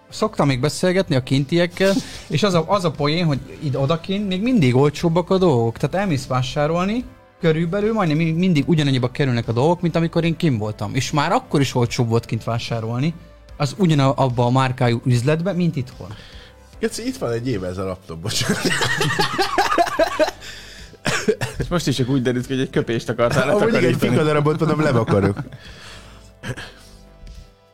szoktam 0.09 0.47
még 0.47 0.59
beszélgetni 0.59 1.15
a 1.15 1.23
kintiekkel, 1.23 1.93
és 2.27 2.43
az 2.43 2.53
a, 2.53 2.65
az 2.67 2.85
a 2.85 2.91
poén, 2.91 3.25
hogy 3.25 3.39
ide 3.63 3.79
odakint 3.79 4.27
még 4.27 4.41
mindig 4.41 4.75
olcsóbbak 4.75 5.29
a 5.29 5.37
dolgok. 5.37 5.77
Tehát 5.77 5.95
elmész 5.95 6.27
vásárolni, 6.27 7.05
körülbelül 7.39 7.93
majdnem 7.93 8.17
mi- 8.17 8.31
mindig 8.31 8.63
ugyanannyiba 8.67 9.11
kerülnek 9.11 9.47
a 9.47 9.51
dolgok, 9.51 9.81
mint 9.81 9.95
amikor 9.95 10.23
én 10.23 10.37
kim 10.37 10.57
voltam. 10.57 10.95
És 10.95 11.11
már 11.11 11.31
akkor 11.31 11.61
is 11.61 11.75
olcsóbb 11.75 12.09
volt 12.09 12.25
kint 12.25 12.43
vásárolni, 12.43 13.13
az 13.57 13.75
ugyanabba 13.77 14.45
a 14.45 14.49
márkájú 14.49 15.01
üzletbe, 15.05 15.53
mint 15.53 15.75
itthon. 15.75 16.07
Geci, 16.79 17.05
itt 17.07 17.17
van 17.17 17.31
egy 17.31 17.47
éve 17.47 17.67
ez 17.67 17.77
a 17.77 17.85
laptop, 17.85 18.19
bocsánat. 18.19 18.61
És 21.57 21.67
most 21.67 21.87
is 21.87 21.95
csak 21.95 22.09
úgy 22.09 22.21
derült 22.21 22.45
hogy 22.47 22.59
egy 22.59 22.69
köpést 22.69 23.09
akartál 23.09 23.49
Amúgy 23.49 23.55
igen, 23.61 23.67
egy 23.67 23.73
letakarítani. 23.73 24.11
fikadarabot 24.11 24.59
mondom, 24.59 24.81
le 24.81 24.89
akarok. 24.89 25.37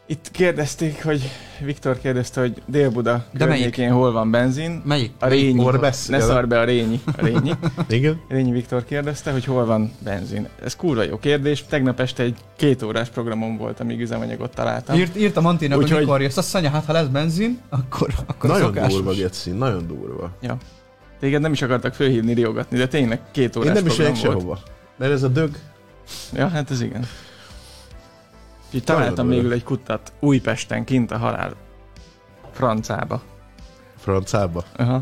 Itt 0.08 0.32
kérdezték, 0.32 1.04
hogy 1.04 1.30
Viktor 1.66 2.00
kérdezte, 2.00 2.40
hogy 2.42 2.62
Dél-Buda 2.68 3.26
De 3.32 3.46
melyik? 3.46 3.64
környékén 3.64 3.92
hol 3.94 4.12
van 4.12 4.32
benzin. 4.32 4.82
Melyik? 4.86 5.12
A 5.20 5.28
Rényi. 5.28 5.64
Orbesz? 5.64 6.08
Ne 6.08 6.20
szar 6.20 6.48
be 6.48 6.60
a 6.60 6.64
Rényi. 6.64 7.02
A 7.06 7.26
Rényi. 7.26 7.52
Igen? 7.90 8.22
Rényi 8.30 8.52
Viktor 8.52 8.84
kérdezte, 8.84 9.32
hogy 9.32 9.46
hol 9.46 9.66
van 9.66 9.92
benzin. 10.04 10.48
Ez 10.64 10.76
kurva 10.76 11.04
jó 11.04 11.18
kérdés. 11.18 11.66
Tegnap 11.70 12.00
este 12.00 12.24
egy 12.24 12.36
két 12.56 12.84
órás 12.84 13.10
programom 13.10 13.58
volt, 13.58 13.80
amíg 13.80 14.00
üzemanyagot 14.02 14.54
találtam. 14.56 14.96
Írt, 14.98 15.16
írtam 15.18 15.46
Antinak, 15.46 15.76
hogy 15.76 15.84
Úgyhogy- 15.86 16.00
mikor 16.06 16.22
jössz. 16.22 16.38
Azt 16.38 16.54
mondja, 16.54 16.72
hát 16.72 16.86
ha 16.86 16.94
lesz 16.94 17.08
benzin, 17.08 17.60
akkor, 17.70 18.14
akkor 18.26 18.50
Nagyon 18.50 18.66
szokásos. 18.68 18.94
durva, 18.94 19.14
Geci, 19.14 19.50
nagyon 19.52 19.88
durva. 19.88 20.32
Ja. 20.42 20.58
Téged 21.20 21.42
nem 21.42 21.52
is 21.52 21.62
akartak 21.62 21.94
fölhívni, 21.94 22.34
riogatni, 22.34 22.78
de 22.78 22.88
tényleg 22.88 23.20
két 23.32 23.56
órás 23.56 23.68
Én 23.68 23.74
nem 23.74 23.86
is 23.86 23.94
program 23.94 24.14
volt. 24.14 24.26
sehova. 24.26 24.60
Mert 24.98 25.12
ez 25.12 25.24
a 25.24 25.28
dög, 25.28 25.56
Ja, 26.34 26.48
hát 26.48 26.72
ez 26.72 26.82
igen. 26.82 27.06
Nagyon 28.74 28.86
találtam 28.86 29.28
végül 29.28 29.52
egy 29.52 29.64
kutat 29.64 30.14
Újpesten, 30.20 30.84
kint 30.84 31.12
a 31.12 31.18
halál 31.18 31.54
francába. 32.52 33.22
francába. 33.98 34.64
Aha. 34.76 35.02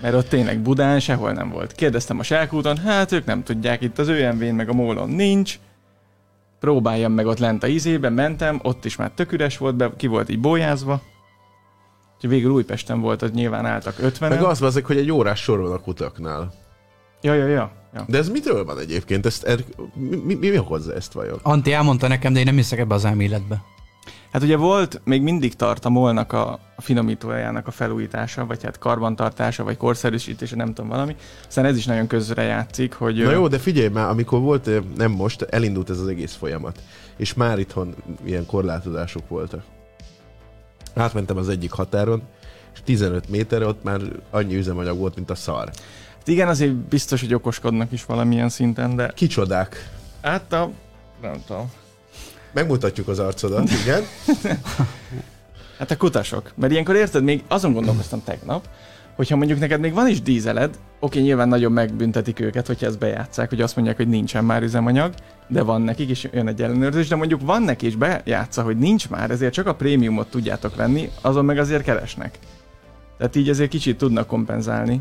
Mert 0.00 0.14
ott 0.14 0.28
tényleg 0.28 0.60
Budán 0.60 1.00
sehol 1.00 1.32
nem 1.32 1.50
volt. 1.50 1.72
Kérdeztem 1.72 2.18
a 2.18 2.22
Selkúton, 2.22 2.76
hát 2.76 3.12
ők 3.12 3.24
nem 3.24 3.42
tudják, 3.42 3.82
itt 3.82 3.98
az 3.98 4.08
ÖMV-n 4.08 4.54
meg 4.54 4.68
a 4.68 4.72
Mólon 4.72 5.08
nincs. 5.08 5.58
Próbáljam 6.60 7.12
meg 7.12 7.26
ott 7.26 7.38
lent 7.38 7.62
a 7.62 7.66
izében, 7.66 8.12
mentem, 8.12 8.60
ott 8.62 8.84
is 8.84 8.96
már 8.96 9.10
tök 9.10 9.32
üres 9.32 9.58
volt, 9.58 9.74
be, 9.74 9.90
ki 9.96 10.06
volt 10.06 10.28
így 10.28 10.40
bójázva. 10.40 11.02
Úgyhogy 12.14 12.30
végül 12.30 12.50
Újpesten 12.50 13.00
volt, 13.00 13.22
ott 13.22 13.32
nyilván 13.32 13.66
álltak 13.66 13.98
50 13.98 14.28
Meg 14.28 14.42
az 14.42 14.80
hogy 14.84 14.96
egy 14.96 15.10
órás 15.10 15.40
sor 15.40 15.60
van 15.60 15.72
a 15.72 15.78
kutaknál. 15.78 16.52
Ja, 17.20 17.34
ja, 17.34 17.46
ja. 17.46 17.72
Ja. 17.94 18.04
De 18.08 18.18
ez 18.18 18.28
mitől 18.28 18.64
van 18.64 18.78
egyébként? 18.78 19.26
Ezt, 19.26 19.44
er, 19.44 19.64
mi, 19.94 20.16
mi, 20.16 20.34
mi 20.34 20.58
okozza 20.58 20.94
ezt 20.94 21.12
vajon? 21.12 21.38
Anti 21.42 21.72
elmondta 21.72 22.08
nekem, 22.08 22.32
de 22.32 22.38
én 22.38 22.44
nem 22.44 22.54
hiszek 22.54 22.78
ebbe 22.78 22.94
az 22.94 23.04
elméletbe. 23.04 23.62
Hát 24.32 24.42
ugye 24.42 24.56
volt, 24.56 25.00
még 25.04 25.22
mindig 25.22 25.54
tart 25.54 25.84
a 25.84 25.88
molnak 25.88 26.32
a, 26.32 26.52
a 26.76 26.82
finomítójának 26.82 27.66
a 27.66 27.70
felújítása, 27.70 28.46
vagy 28.46 28.62
hát 28.62 28.78
karbantartása, 28.78 29.64
vagy 29.64 29.76
korszerűsítése, 29.76 30.56
nem 30.56 30.66
tudom 30.66 30.88
valami. 30.88 31.16
Aztán 31.46 31.64
ez 31.64 31.76
is 31.76 31.84
nagyon 31.84 32.06
közre 32.06 32.42
játszik, 32.42 32.94
hogy... 32.94 33.22
Na 33.22 33.30
jó, 33.30 33.48
de 33.48 33.58
figyelj 33.58 33.88
már, 33.88 34.08
amikor 34.08 34.40
volt, 34.40 34.96
nem 34.96 35.10
most, 35.10 35.42
elindult 35.42 35.90
ez 35.90 35.98
az 35.98 36.08
egész 36.08 36.34
folyamat. 36.34 36.82
És 37.16 37.34
már 37.34 37.58
itthon 37.58 37.94
ilyen 38.24 38.46
korlátozások 38.46 39.28
voltak. 39.28 39.62
Átmentem 40.94 41.36
az 41.36 41.48
egyik 41.48 41.70
határon, 41.70 42.22
és 42.74 42.80
15 42.84 43.28
méterre 43.28 43.66
ott 43.66 43.82
már 43.82 44.00
annyi 44.30 44.56
üzemanyag 44.56 44.98
volt, 44.98 45.14
mint 45.14 45.30
a 45.30 45.34
szar. 45.34 45.70
Igen, 46.28 46.48
azért 46.48 46.74
biztos, 46.74 47.20
hogy 47.20 47.34
okoskodnak 47.34 47.92
is 47.92 48.04
valamilyen 48.04 48.48
szinten, 48.48 48.96
de 48.96 49.12
Kicsodák. 49.14 49.90
hát 50.22 50.52
a... 50.52 50.70
Nem 51.22 51.42
tudom. 51.46 51.70
Megmutatjuk 52.52 53.08
az 53.08 53.18
arcodat, 53.18 53.70
igen. 53.70 54.02
Hát 55.78 55.90
a 55.90 55.96
kutasok. 55.96 56.52
Mert 56.54 56.72
ilyenkor 56.72 56.94
érted, 56.96 57.24
még 57.24 57.42
azon 57.48 57.72
gondolkoztam 57.72 58.22
tegnap, 58.24 58.68
hogyha 59.16 59.36
mondjuk 59.36 59.58
neked 59.58 59.80
még 59.80 59.92
van 59.92 60.08
is 60.08 60.22
dízeled, 60.22 60.78
oké, 61.00 61.20
nyilván 61.20 61.48
nagyon 61.48 61.72
megbüntetik 61.72 62.40
őket, 62.40 62.66
hogyha 62.66 62.86
ezt 62.86 62.98
bejátszák, 62.98 63.48
hogy 63.48 63.60
azt 63.60 63.76
mondják, 63.76 63.96
hogy 63.96 64.08
nincsen 64.08 64.44
már 64.44 64.62
üzemanyag, 64.62 65.14
de 65.48 65.62
van 65.62 65.82
nekik, 65.82 66.08
és 66.08 66.28
jön 66.32 66.48
egy 66.48 66.62
ellenőrzés, 66.62 67.08
de 67.08 67.16
mondjuk 67.16 67.40
van 67.40 67.62
neki, 67.62 67.86
és 67.86 67.96
bejátsza, 67.96 68.62
hogy 68.62 68.76
nincs 68.76 69.08
már, 69.08 69.30
ezért 69.30 69.52
csak 69.52 69.66
a 69.66 69.74
prémiumot 69.74 70.30
tudjátok 70.30 70.76
venni, 70.76 71.10
azon 71.20 71.44
meg 71.44 71.58
azért 71.58 71.82
keresnek. 71.82 72.38
Tehát 73.18 73.36
így 73.36 73.48
azért 73.48 73.70
kicsit 73.70 73.98
tudnak 73.98 74.26
kompenzálni 74.26 75.00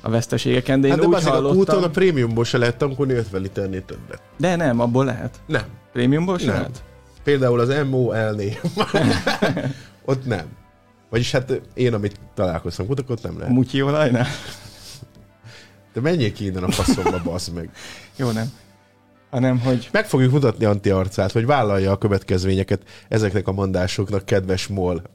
a 0.00 0.10
veszteségeken, 0.10 0.80
de 0.80 0.86
én 0.86 0.92
Hát 0.92 1.02
de 1.02 1.06
úgy 1.06 1.14
azért 1.14 1.32
a 1.32 1.34
hallottam... 1.34 1.58
kúton 1.58 1.82
a 1.82 1.88
prémiumból 1.88 2.44
se 2.44 2.58
lehet 2.58 2.76
tankolni 2.76 3.12
50 3.12 3.40
liternél 3.40 3.84
többet. 3.84 4.20
De 4.36 4.56
nem, 4.56 4.80
abból 4.80 5.04
lehet. 5.04 5.40
Nem. 5.46 5.62
Prémiumból 5.92 6.38
sem 6.38 6.48
Nem. 6.48 6.56
lehet? 6.56 6.82
Például 7.22 7.60
az 7.60 7.74
MOL-nél. 7.90 8.56
ott 10.04 10.26
nem. 10.26 10.46
Vagyis 11.10 11.30
hát 11.30 11.60
én, 11.74 11.94
amit 11.94 12.20
találkoztam 12.34 12.86
kutak, 12.86 13.10
ott 13.10 13.22
nem 13.22 13.38
lehet. 13.38 13.54
mutyi 13.54 13.82
olajnál? 13.82 14.26
De 15.92 16.00
menjél 16.00 16.32
ki 16.32 16.44
innen 16.44 16.62
a 16.62 16.70
faszomba, 16.70 17.20
bassz 17.24 17.48
meg. 17.48 17.70
Jó, 18.16 18.30
nem. 18.30 18.52
Hanem, 19.30 19.60
hogy 19.60 19.88
Meg 19.92 20.06
fogjuk 20.06 20.32
mutatni 20.32 20.64
Anti 20.64 20.90
arcát, 20.90 21.32
hogy 21.32 21.46
vállalja 21.46 21.90
a 21.90 21.98
következményeket 21.98 22.82
ezeknek 23.08 23.48
a 23.48 23.52
mondásoknak, 23.52 24.24
kedves 24.24 24.66
MOL. 24.66 25.02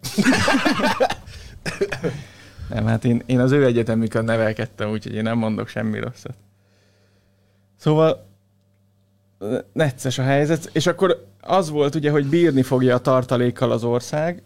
Nem, 2.69 2.85
hát 2.85 3.05
én, 3.05 3.23
én 3.25 3.39
az 3.39 3.51
ő 3.51 3.65
egyetemükön 3.65 4.25
nevelkedtem, 4.25 4.89
úgyhogy 4.89 5.13
én 5.13 5.23
nem 5.23 5.37
mondok 5.37 5.67
semmi 5.67 5.99
rosszat. 5.99 6.35
Szóval 7.75 8.25
necces 9.73 10.17
a 10.17 10.23
helyzet, 10.23 10.69
és 10.73 10.87
akkor 10.87 11.25
az 11.41 11.69
volt 11.69 11.95
ugye, 11.95 12.11
hogy 12.11 12.25
bírni 12.25 12.61
fogja 12.61 12.95
a 12.95 12.99
tartalékkal 12.99 13.71
az 13.71 13.83
ország, 13.83 14.43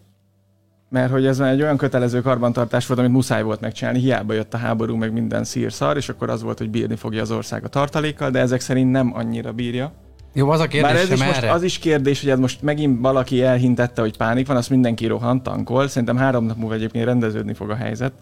mert 0.90 1.12
hogy 1.12 1.26
ez 1.26 1.40
már 1.40 1.52
egy 1.52 1.62
olyan 1.62 1.78
kötelező 1.78 2.22
karbantartás 2.22 2.88
volt, 2.88 3.00
amit 3.00 3.12
muszáj 3.12 3.44
volt 3.44 3.60
megcsinálni, 3.60 4.00
hiába 4.00 4.34
jött 4.34 4.54
a 4.54 4.58
háború, 4.58 4.96
meg 4.96 5.14
minden 5.14 5.44
szírszar, 5.44 5.98
és 5.98 6.10
akkor 6.10 6.30
az 6.30 6.42
volt, 6.42 6.58
hogy 6.58 6.70
bírni 6.70 6.96
fogja 6.96 7.22
az 7.22 7.32
ország 7.32 7.64
a 7.64 7.68
tartalékkal, 7.68 8.30
de 8.30 8.40
ezek 8.40 8.60
szerint 8.60 8.92
nem 8.92 9.16
annyira 9.16 9.52
bírja. 9.52 9.92
Jó, 10.34 10.50
az 10.50 10.60
a 10.60 10.68
Bár 10.82 10.96
ez 10.96 11.12
is 11.12 11.24
most 11.24 11.44
az 11.44 11.64
is 11.64 11.80
kérdés, 11.80 12.22
hogy 12.22 12.30
ez 12.30 12.40
most 12.40 12.62
megint 12.62 13.02
valaki 13.02 13.42
elhintette, 13.42 14.02
hogy 14.02 14.18
pánik 14.18 14.48
van, 14.48 14.58
azt 14.58 14.70
mindenki 14.70 15.06
rohant, 15.06 15.44
tankol. 15.44 15.88
Szerintem 15.88 16.18
három 16.18 16.46
nap 16.46 16.58
múlva 16.58 16.74
egyébként 16.74 17.06
rendeződni 17.06 17.54
fog 17.54 17.70
a 17.70 17.76
helyzet. 17.76 18.14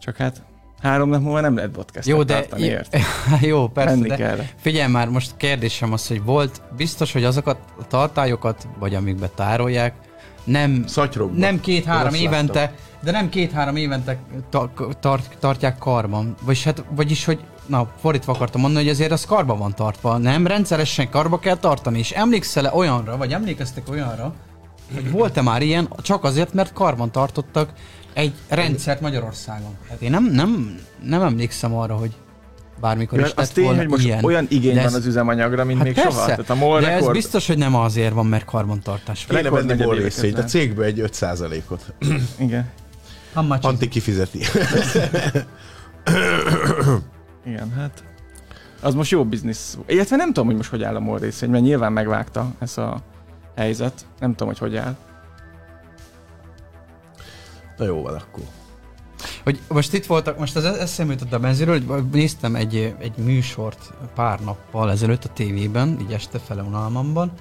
Csak 0.00 0.16
hát 0.16 0.42
három 0.82 1.08
nap 1.08 1.20
múlva 1.20 1.40
nem 1.40 1.56
lehet 1.56 1.70
podcastet 1.70 2.14
Jó, 2.14 2.22
de 2.22 2.34
tartani, 2.34 2.62
ért? 2.62 2.96
jó, 3.40 3.68
persze, 3.68 3.94
Menni 3.94 4.08
de 4.08 4.16
kell. 4.16 4.38
figyelj 4.56 4.90
már, 4.90 5.08
most 5.08 5.36
kérdésem 5.36 5.92
az, 5.92 6.06
hogy 6.06 6.22
volt 6.24 6.62
biztos, 6.76 7.12
hogy 7.12 7.24
azokat 7.24 7.58
a 7.78 7.86
tartályokat, 7.86 8.68
vagy 8.78 8.94
amikbe 8.94 9.28
tárolják, 9.28 9.94
nem, 10.44 10.84
Szatyrokban. 10.86 11.38
nem 11.38 11.60
két-három 11.60 12.14
évente, 12.14 12.72
de 13.02 13.10
nem 13.10 13.28
két-három 13.28 13.76
évente 13.76 14.18
ta- 14.50 14.96
tart, 15.00 15.36
tartják 15.38 15.78
karban. 15.78 16.34
Vagyis, 16.42 16.64
hát, 16.64 16.84
vagyis, 16.90 17.24
hogy 17.24 17.40
na, 17.66 17.88
fordítva 18.00 18.32
akartam 18.32 18.60
mondani, 18.60 18.84
hogy 18.84 18.92
azért 18.92 19.12
az 19.12 19.24
karban 19.24 19.58
van 19.58 19.74
tartva. 19.74 20.16
Nem, 20.18 20.46
rendszeresen 20.46 21.10
karba 21.10 21.38
kell 21.38 21.56
tartani. 21.56 21.98
És 21.98 22.10
emlékszel-e 22.10 22.70
olyanra, 22.74 23.16
vagy 23.16 23.32
emlékeztek 23.32 23.88
olyanra, 23.90 24.34
hogy 24.94 25.10
volt-e 25.10 25.42
már 25.42 25.62
ilyen, 25.62 25.88
csak 26.02 26.24
azért, 26.24 26.52
mert 26.54 26.72
karban 26.72 27.10
tartottak 27.10 27.72
egy 28.12 28.32
rendszert 28.48 29.00
Magyarországon. 29.00 29.76
Hát 29.88 30.00
én 30.00 30.10
nem, 30.10 30.24
nem, 30.24 30.78
nem 31.02 31.22
emlékszem 31.22 31.74
arra, 31.74 31.94
hogy 31.94 32.12
bármikor 32.80 33.20
is 33.20 33.32
Az 33.34 33.48
tény, 33.48 33.76
hogy 33.76 33.88
most 33.88 34.04
ilyen. 34.04 34.24
olyan 34.24 34.46
igény 34.48 34.74
De 34.74 34.78
van 34.80 34.88
ez- 34.88 34.94
az 34.94 35.06
üzemanyagra, 35.06 35.64
mint 35.64 35.78
Hát 35.78 35.86
még 35.86 35.94
persze, 35.94 36.10
soha. 36.10 36.26
Tehát 36.26 36.50
a 36.50 36.54
MOL 36.54 36.80
de 36.80 36.88
ez 36.90 36.98
rekord... 36.98 37.12
biztos, 37.12 37.46
hogy 37.46 37.58
nem 37.58 37.74
azért 37.74 38.12
van, 38.12 38.26
mert 38.26 38.44
karbantartás. 38.44 39.24
Kéne 39.28 39.50
venni 39.50 39.74
MOL 39.84 39.94
részvényt, 39.94 40.38
a 40.38 40.44
cégből 40.44 40.84
egy 40.84 41.00
5%-ot. 41.04 41.92
Igen. 42.38 42.70
Anti 43.60 43.88
kifizeti. 43.88 44.38
Igen, 47.46 47.72
hát... 47.72 48.04
Az 48.80 48.94
most 48.94 49.10
jó 49.10 49.24
biznisz. 49.24 49.78
Illetve 49.86 50.16
nem 50.16 50.26
tudom, 50.26 50.46
hogy 50.46 50.56
most 50.56 50.70
hogy 50.70 50.82
áll 50.82 50.96
a 50.96 51.00
MOL 51.00 51.18
részvény, 51.18 51.50
mert 51.50 51.64
nyilván 51.64 51.92
megvágta 51.92 52.52
ez 52.58 52.78
a 52.78 53.02
helyzet. 53.56 54.06
Nem 54.18 54.30
tudom, 54.30 54.48
hogy 54.48 54.58
hogy 54.58 54.76
áll. 54.76 54.96
Na 57.76 57.84
jó 57.84 58.02
van 58.02 58.14
akkor. 58.14 58.44
Hogy 59.44 59.60
most 59.68 59.92
itt 59.92 60.06
voltak, 60.06 60.38
most 60.38 60.56
az 60.56 60.64
eszembe 60.64 61.12
jutott 61.12 61.32
a 61.32 61.38
benzinről, 61.38 61.86
hogy 61.86 62.08
néztem 62.08 62.54
egy, 62.54 62.94
egy 62.98 63.16
műsort 63.16 63.92
pár 64.14 64.40
nappal 64.40 64.90
ezelőtt 64.90 65.24
a 65.24 65.32
tévében, 65.32 65.98
így 66.00 66.12
este 66.12 66.38
fele 66.38 66.62
unalmamban, 66.62 67.32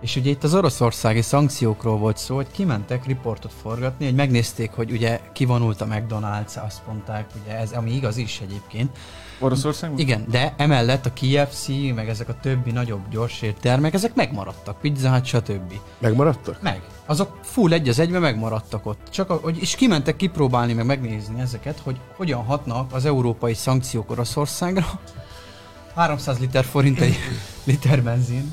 és 0.00 0.16
ugye 0.16 0.30
itt 0.30 0.44
az 0.44 0.54
oroszországi 0.54 1.22
szankciókról 1.22 1.98
volt 1.98 2.16
szó, 2.16 2.34
hogy 2.34 2.50
kimentek 2.50 3.06
riportot 3.06 3.52
forgatni, 3.62 4.04
hogy 4.04 4.14
megnézték, 4.14 4.70
hogy 4.70 4.90
ugye 4.90 5.20
kivonult 5.32 5.80
a 5.80 5.86
McDonald's, 5.86 6.64
azt 6.64 6.86
mondták, 6.86 7.26
ugye 7.42 7.58
ez, 7.58 7.72
ami 7.72 7.94
igaz 7.94 8.16
is 8.16 8.40
egyébként. 8.40 8.98
Oroszországban? 9.38 9.98
Igen, 9.98 10.24
de 10.30 10.54
emellett 10.56 11.06
a 11.06 11.12
KFC, 11.12 11.68
meg 11.94 12.08
ezek 12.08 12.28
a 12.28 12.34
többi 12.40 12.70
nagyobb 12.70 13.08
gyors 13.10 13.42
éttermek, 13.42 13.94
ezek 13.94 14.14
megmaradtak, 14.14 14.80
Pizza 14.80 15.10
Hut, 15.12 15.24
stb. 15.24 15.72
Megmaradtak? 15.98 16.62
Meg. 16.62 16.82
Azok 17.06 17.38
full 17.42 17.72
egy 17.72 17.88
az 17.88 17.98
egybe 17.98 18.18
megmaradtak 18.18 18.86
ott. 18.86 19.08
Csak 19.10 19.30
a, 19.30 19.34
hogy, 19.34 19.58
és 19.60 19.74
kimentek 19.74 20.16
kipróbálni, 20.16 20.72
meg 20.72 20.86
megnézni 20.86 21.40
ezeket, 21.40 21.78
hogy 21.78 21.96
hogyan 22.16 22.44
hatnak 22.44 22.92
az 22.92 23.04
európai 23.04 23.54
szankciók 23.54 24.10
Oroszországra. 24.10 24.86
300 25.94 26.38
liter 26.38 26.64
forint 26.64 27.00
egy 27.00 27.16
liter 27.66 28.02
benzin. 28.02 28.52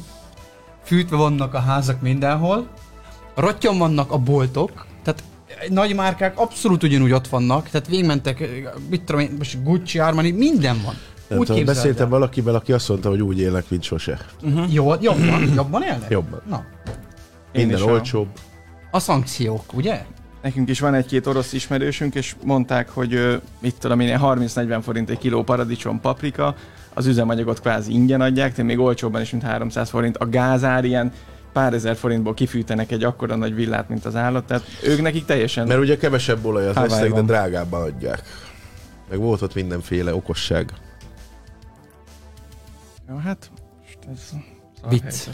Fűtve 0.83 1.15
vannak 1.15 1.53
a 1.53 1.59
házak 1.59 2.01
mindenhol. 2.01 2.67
Rottyan 3.35 3.77
vannak 3.77 4.11
a 4.11 4.17
boltok. 4.17 4.85
Nagy 5.69 5.95
márkák 5.95 6.39
abszolút 6.39 6.83
ugyanúgy 6.83 7.11
ott 7.11 7.27
vannak. 7.27 7.69
Tehát 7.69 7.87
végigmentek, 7.87 8.49
mit 8.89 9.01
tudom 9.03 9.21
én, 9.21 9.35
most 9.37 9.63
Gucci, 9.63 9.99
Armani, 9.99 10.31
minden 10.31 10.81
van. 10.85 10.93
Nem 11.27 11.39
úgy 11.39 11.45
tudom, 11.47 11.65
beszéltem 11.65 12.03
el. 12.03 12.09
valakivel, 12.09 12.55
aki 12.55 12.71
azt 12.73 12.89
mondta, 12.89 13.09
hogy 13.09 13.21
úgy 13.21 13.39
élnek, 13.39 13.65
mint 13.69 13.83
sose. 13.83 14.19
Jó, 14.69 14.93
jobban, 15.01 15.53
jobban 15.55 15.83
élnek? 15.83 16.09
Jobban. 16.09 16.41
Na, 16.49 16.65
Én 17.51 17.67
Minden 17.67 17.81
olcsóbb. 17.81 18.27
a 18.91 18.99
szankciók, 18.99 19.73
ugye? 19.73 20.05
Nekünk 20.41 20.69
is 20.69 20.79
van 20.79 20.93
egy-két 20.93 21.27
orosz 21.27 21.53
ismerősünk, 21.53 22.15
és 22.15 22.35
mondták, 22.43 22.89
hogy 22.89 23.39
mit 23.61 23.75
tudom 23.79 23.99
én, 23.99 24.07
ilyen 24.07 24.19
30-40 24.23 24.79
forint 24.83 25.09
egy 25.09 25.17
kiló 25.17 25.43
paradicsom 25.43 25.99
paprika, 25.99 26.55
az 26.93 27.05
üzemanyagot 27.05 27.59
kvázi 27.59 27.91
ingyen 27.91 28.21
adják, 28.21 28.55
de 28.55 28.63
még 28.63 28.79
olcsóbban 28.79 29.21
is, 29.21 29.31
mint 29.31 29.43
300 29.43 29.89
forint. 29.89 30.17
A 30.17 30.29
gázár 30.29 30.85
ilyen 30.85 31.11
pár 31.55 31.73
ezer 31.73 31.95
forintból 31.95 32.33
kifűtenek 32.33 32.91
egy 32.91 33.03
akkora 33.03 33.35
nagy 33.35 33.55
villát, 33.55 33.89
mint 33.89 34.05
az 34.05 34.15
állat, 34.15 34.45
tehát 34.45 34.63
ők 34.83 35.01
nekik 35.01 35.25
teljesen... 35.25 35.67
Mert 35.67 35.79
ugye 35.79 35.97
kevesebb 35.97 36.45
olaj 36.45 36.67
az 36.67 36.75
vesznek, 36.75 37.13
de 37.13 37.21
drágábban 37.21 37.81
adják. 37.81 38.23
Meg 39.09 39.19
volt 39.19 39.41
ott 39.41 39.53
mindenféle 39.53 40.15
okosság. 40.15 40.73
Jó, 43.09 43.15
hát 43.15 43.51
ez 44.13 44.29
Vicc. 44.89 45.27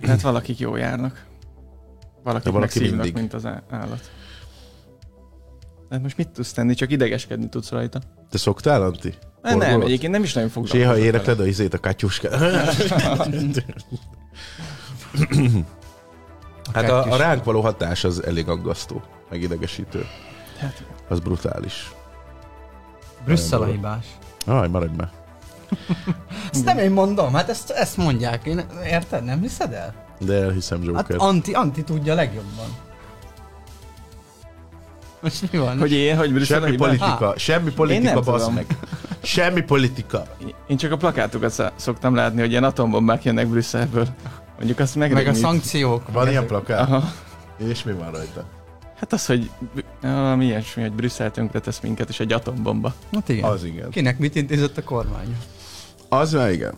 Tehát 0.00 0.20
valakik 0.20 0.58
jó 0.58 0.76
járnak. 0.76 1.26
Valakik 2.22 2.52
valaki 2.52 2.78
meg 2.78 2.88
szívnak, 2.88 3.04
mindig. 3.04 3.14
mint 3.14 3.34
az 3.34 3.46
állat. 3.70 4.10
Tehát 5.88 6.02
most 6.02 6.16
mit 6.16 6.28
tudsz 6.28 6.52
tenni? 6.52 6.74
Csak 6.74 6.90
idegeskedni 6.90 7.48
tudsz 7.48 7.70
rajta. 7.70 8.00
Te 8.30 8.38
szoktál, 8.38 8.82
Anti? 8.82 9.14
Nem, 9.42 9.58
nem, 9.58 9.80
egyébként 9.80 10.12
nem 10.12 10.22
is 10.22 10.32
nagyon 10.32 10.48
És 10.48 10.54
foglalkozok 10.54 10.86
néha 10.86 10.92
vele. 10.92 11.04
érekled 11.04 11.40
a 11.40 11.46
izét, 11.46 11.74
a 11.74 11.78
katyuskát. 11.78 12.40
hát 16.74 16.88
a, 16.90 17.12
a 17.12 17.16
ránk 17.16 17.44
való 17.44 17.60
hatás 17.60 18.04
az 18.04 18.24
elég 18.24 18.48
aggasztó, 18.48 19.02
meg 19.30 19.42
idegesítő. 19.42 20.06
Hát, 20.58 20.84
Az 21.08 21.20
brutális. 21.20 21.92
Brüsszel 23.24 23.62
a 23.62 23.66
hibás. 23.66 24.06
Aj, 24.46 24.68
maradj 24.68 24.96
már. 24.96 25.10
Ezt 26.52 26.64
nem 26.64 26.78
én 26.78 26.90
mondom, 26.90 27.32
hát 27.34 27.48
ezt, 27.48 27.70
ezt 27.70 27.96
mondják, 27.96 28.46
én, 28.46 28.60
érted? 28.84 29.24
Nem 29.24 29.40
hiszed 29.40 29.72
el? 29.72 29.94
De 30.18 30.34
elhiszem, 30.34 30.78
Hát 30.78 30.86
Joker. 30.86 31.16
Anti, 31.18 31.52
Anti 31.52 31.84
tudja 31.84 32.14
legjobban. 32.14 32.66
Most 35.20 35.52
mi 35.52 35.58
van? 35.58 35.78
hogy 35.78 35.92
én, 35.92 36.16
hogy 36.16 36.32
Brüsszel 36.32 36.60
Semmi 36.60 36.76
politika, 36.76 37.34
semmi 37.36 37.70
politika, 37.72 38.20
tudom. 38.20 38.54
meg. 38.54 38.66
Semmi 39.22 39.60
politika. 39.62 40.22
Én 40.66 40.76
csak 40.76 40.92
a 40.92 40.96
plakátokat 40.96 41.72
szoktam 41.76 42.14
látni, 42.14 42.40
hogy 42.40 42.50
ilyen 42.50 42.64
atombombák 42.64 43.24
jönnek 43.24 43.46
Brüsszelből. 43.48 44.06
Mondjuk 44.56 44.78
azt 44.78 44.94
Meg 44.96 45.10
a 45.10 45.14
megrémít. 45.14 45.40
szankciók. 45.40 46.12
Van 46.12 46.22
meg 46.22 46.32
ilyen 46.32 46.46
plakát? 46.46 46.88
Aha. 46.88 47.12
És 47.56 47.82
mi 47.82 47.92
van 47.92 48.10
rajta? 48.10 48.44
Hát 48.96 49.12
az, 49.12 49.26
hogy 49.26 49.50
ah, 50.02 50.36
mi 50.36 50.44
ilyesmi, 50.44 50.82
hogy 50.82 50.92
Brüsszel 50.92 51.30
tönkre 51.30 51.60
tesz 51.60 51.80
minket, 51.80 52.08
és 52.08 52.20
egy 52.20 52.32
atombomba. 52.32 52.94
Hát 53.12 53.28
igen. 53.28 53.44
Az 53.44 53.64
igen. 53.64 53.90
Kinek 53.90 54.18
mit 54.18 54.34
intézett 54.34 54.76
a 54.76 54.82
kormány? 54.82 55.36
Az 56.08 56.32
már 56.32 56.50
igen. 56.50 56.74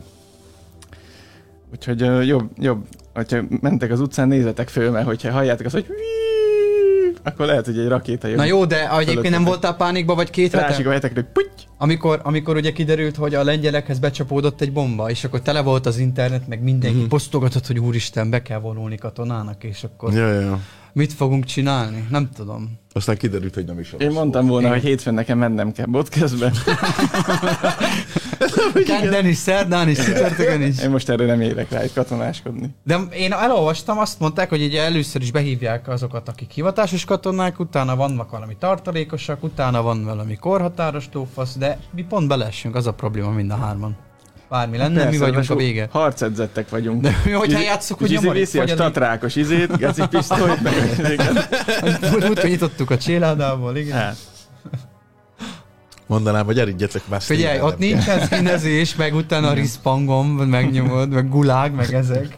Úgyhogy 1.73 2.27
jobb, 2.27 2.51
jobb, 2.59 2.87
hogyha 3.15 3.41
mentek 3.61 3.91
az 3.91 4.01
utcán, 4.01 4.29
nézzetek 4.29 4.69
föl, 4.69 4.91
mert 4.91 5.07
hogyha 5.07 5.33
halljátok 5.33 5.67
azt, 5.67 5.75
hogy 5.75 5.87
akkor 7.25 7.47
lehet, 7.47 7.65
hogy 7.65 7.79
egy 7.79 7.89
rakéta 7.89 8.27
jön. 8.29 8.37
Na 8.37 8.45
jó, 8.45 8.65
de 8.65 8.99
egyébként 8.99 9.35
nem 9.35 9.45
voltál 9.45 9.77
pánikba, 9.77 10.15
vagy 10.15 10.31
két 10.31 10.53
Rásik 10.53 10.77
hete? 10.77 10.89
a 10.89 10.93
hetekre, 10.93 11.21
hogy 11.21 11.31
puty! 11.45 11.63
Amikor, 11.79 12.21
amikor 12.25 12.57
ugye 12.57 12.73
kiderült, 12.73 13.17
hogy 13.17 13.35
a 13.35 13.45
lengyelekhez 13.45 13.99
becsapódott 13.99 14.61
egy 14.61 14.73
bomba, 14.73 15.11
és 15.11 15.25
akkor 15.25 15.41
tele 15.41 15.61
volt 15.61 15.87
az 15.87 15.99
internet, 15.99 16.49
meg 16.49 16.63
mindenki 16.63 16.99
Mhm. 16.99 17.07
posztogatott, 17.09 17.67
hogy 17.67 17.79
úristen, 17.79 18.31
be 18.31 18.43
kell 18.43 18.59
vonulni 18.59 18.97
katonának, 18.97 19.65
és 19.65 19.85
akkor 19.85 20.13
Ja, 20.13 20.33
ja, 20.33 20.41
ja. 20.41 20.61
Mit 20.93 21.13
fogunk 21.13 21.45
csinálni? 21.45 22.07
Nem 22.11 22.29
tudom. 22.35 22.81
Aztán 22.93 23.17
kiderült, 23.17 23.55
hogy 23.55 23.65
nem 23.65 23.79
is 23.79 23.95
Én 23.99 24.11
mondtam 24.11 24.47
volna, 24.47 24.67
Igen. 24.67 24.79
hogy 24.79 24.89
hétfőn 24.89 25.15
nekem 25.15 25.39
mennem 25.39 25.73
kell 25.73 25.87
podcastbe. 25.93 26.53
Kedden 28.87 29.27
is, 29.27 29.37
szerdán 29.37 29.89
is, 29.89 29.99
csütörtökön 30.05 30.63
is. 30.63 30.83
Én 30.83 30.91
most 30.91 31.09
erre 31.09 31.27
nem 31.27 31.41
érek 31.41 31.71
rá, 31.71 31.81
hogy 31.81 31.93
katonáskodni. 31.93 32.75
De 32.85 32.99
én 33.13 33.33
elolvastam, 33.33 33.99
azt 33.99 34.21
mondták, 34.21 34.49
hogy 34.49 34.63
ugye 34.63 34.83
először 34.83 35.23
is 35.23 35.31
behívják 35.31 35.89
azokat, 35.89 36.29
akik 36.29 36.51
hivatásos 36.51 37.05
katonák, 37.05 37.59
utána 37.61 37.97
vannak 37.97 38.31
valami 38.31 38.57
tartalékosak, 38.59 39.43
utána 39.43 39.83
van 39.83 40.05
valami 40.05 40.37
korhatáros 40.37 41.09
lófasz, 41.13 41.57
de 41.57 41.79
mi 41.95 42.03
pont 42.03 42.29
beleessünk, 42.29 42.75
az 42.75 42.87
a 42.87 42.93
probléma 42.93 43.31
mind 43.31 43.51
a 43.51 43.57
hárman. 43.57 43.97
Bármi 44.53 44.77
lenne, 44.77 45.05
mi 45.05 45.05
Persze, 45.05 45.19
vagyunk 45.19 45.51
a 45.51 45.55
vége. 45.55 45.89
Harcedzettek 45.91 46.69
vagyunk. 46.69 47.03
De 47.03 47.17
mi, 47.25 47.31
hogyha 47.31 47.59
Izi- 47.59 47.69
játsszuk, 47.69 47.99
hogy 47.99 48.11
nyomorik, 48.11 48.41
viszi 48.41 48.59
a 48.59 48.67
statrákos 48.67 49.37
izét, 49.37 49.77
geci 49.77 50.07
pisztolyt, 50.07 50.63
meg 50.63 50.75
Múltkor 52.11 52.45
nyitottuk 52.45 52.91
a 52.91 52.99
cséládából, 52.99 53.77
igen. 53.77 53.97
Hát, 53.97 54.17
Mondanám, 56.07 56.45
hogy 56.45 56.59
elindjetek 56.59 57.03
már 57.09 57.23
Figyelj, 57.23 57.61
ott 57.61 57.79
nincsen 57.79 58.27
színezés, 58.27 58.95
meg 58.95 59.15
utána 59.15 59.49
a 59.49 59.53
rispangom, 59.53 60.29
megnyomod, 60.29 61.09
meg 61.09 61.29
gulág, 61.29 61.75
meg 61.75 61.93
ezek. 61.95 62.37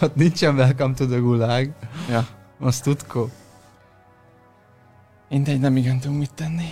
ott 0.00 0.14
nincsen 0.14 0.54
welcome 0.54 0.94
to 0.94 1.06
the 1.06 1.18
gulág. 1.18 1.72
ja. 2.10 2.26
Azt 2.60 2.82
tudko. 2.82 3.28
Mindegy, 5.28 5.60
nem 5.60 5.76
igen 5.76 6.00
tudunk 6.00 6.18
mit 6.18 6.34
tenni. 6.34 6.68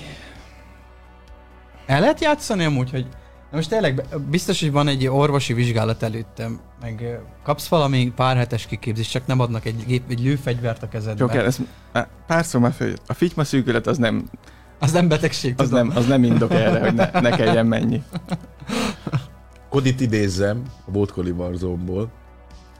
El 1.87 2.01
lehet 2.01 2.21
játszani 2.21 2.65
amúgy, 2.65 2.91
hogy 2.91 3.07
Na 3.51 3.57
most 3.57 3.69
tényleg 3.69 4.05
biztos, 4.31 4.61
hogy 4.61 4.73
van 4.73 4.89
egy 4.89 5.07
orvosi 5.07 5.53
vizsgálat 5.53 6.03
előttem, 6.03 6.61
meg 6.81 7.21
kapsz 7.43 7.69
valami 7.69 8.13
pár 8.17 8.37
hetes 8.37 8.67
kiképzést, 8.67 9.11
csak 9.11 9.27
nem 9.27 9.41
adnak 9.41 9.65
egy, 9.65 9.85
gép, 9.87 10.03
egy 10.11 10.21
lőfegyvert 10.21 10.83
a 10.83 10.89
kezedbe. 10.89 11.25
Joker, 11.25 11.45
ez 11.45 11.57
á, 11.93 12.09
párszor 12.27 12.61
már 12.61 12.73
följött. 12.73 13.03
A 13.07 13.15
figyma 13.15 13.45
szűkület 13.45 13.87
az 13.87 13.99
nem, 13.99 14.31
Az 14.79 14.93
nem 14.93 15.09
betegség, 15.09 15.55
az 15.57 15.69
tudom. 15.69 15.87
nem, 15.89 15.97
az 15.97 16.07
nem 16.07 16.25
indok 16.25 16.51
erre, 16.53 16.81
hogy 16.81 16.95
ne, 16.95 17.11
ne 17.21 17.31
kelljen 17.31 17.67
mennyi. 17.67 18.03
Kodit 19.69 20.01
idézzem 20.01 20.63
a 20.87 20.91
Bótkoli 20.91 21.31
Warzone-ból. 21.31 22.11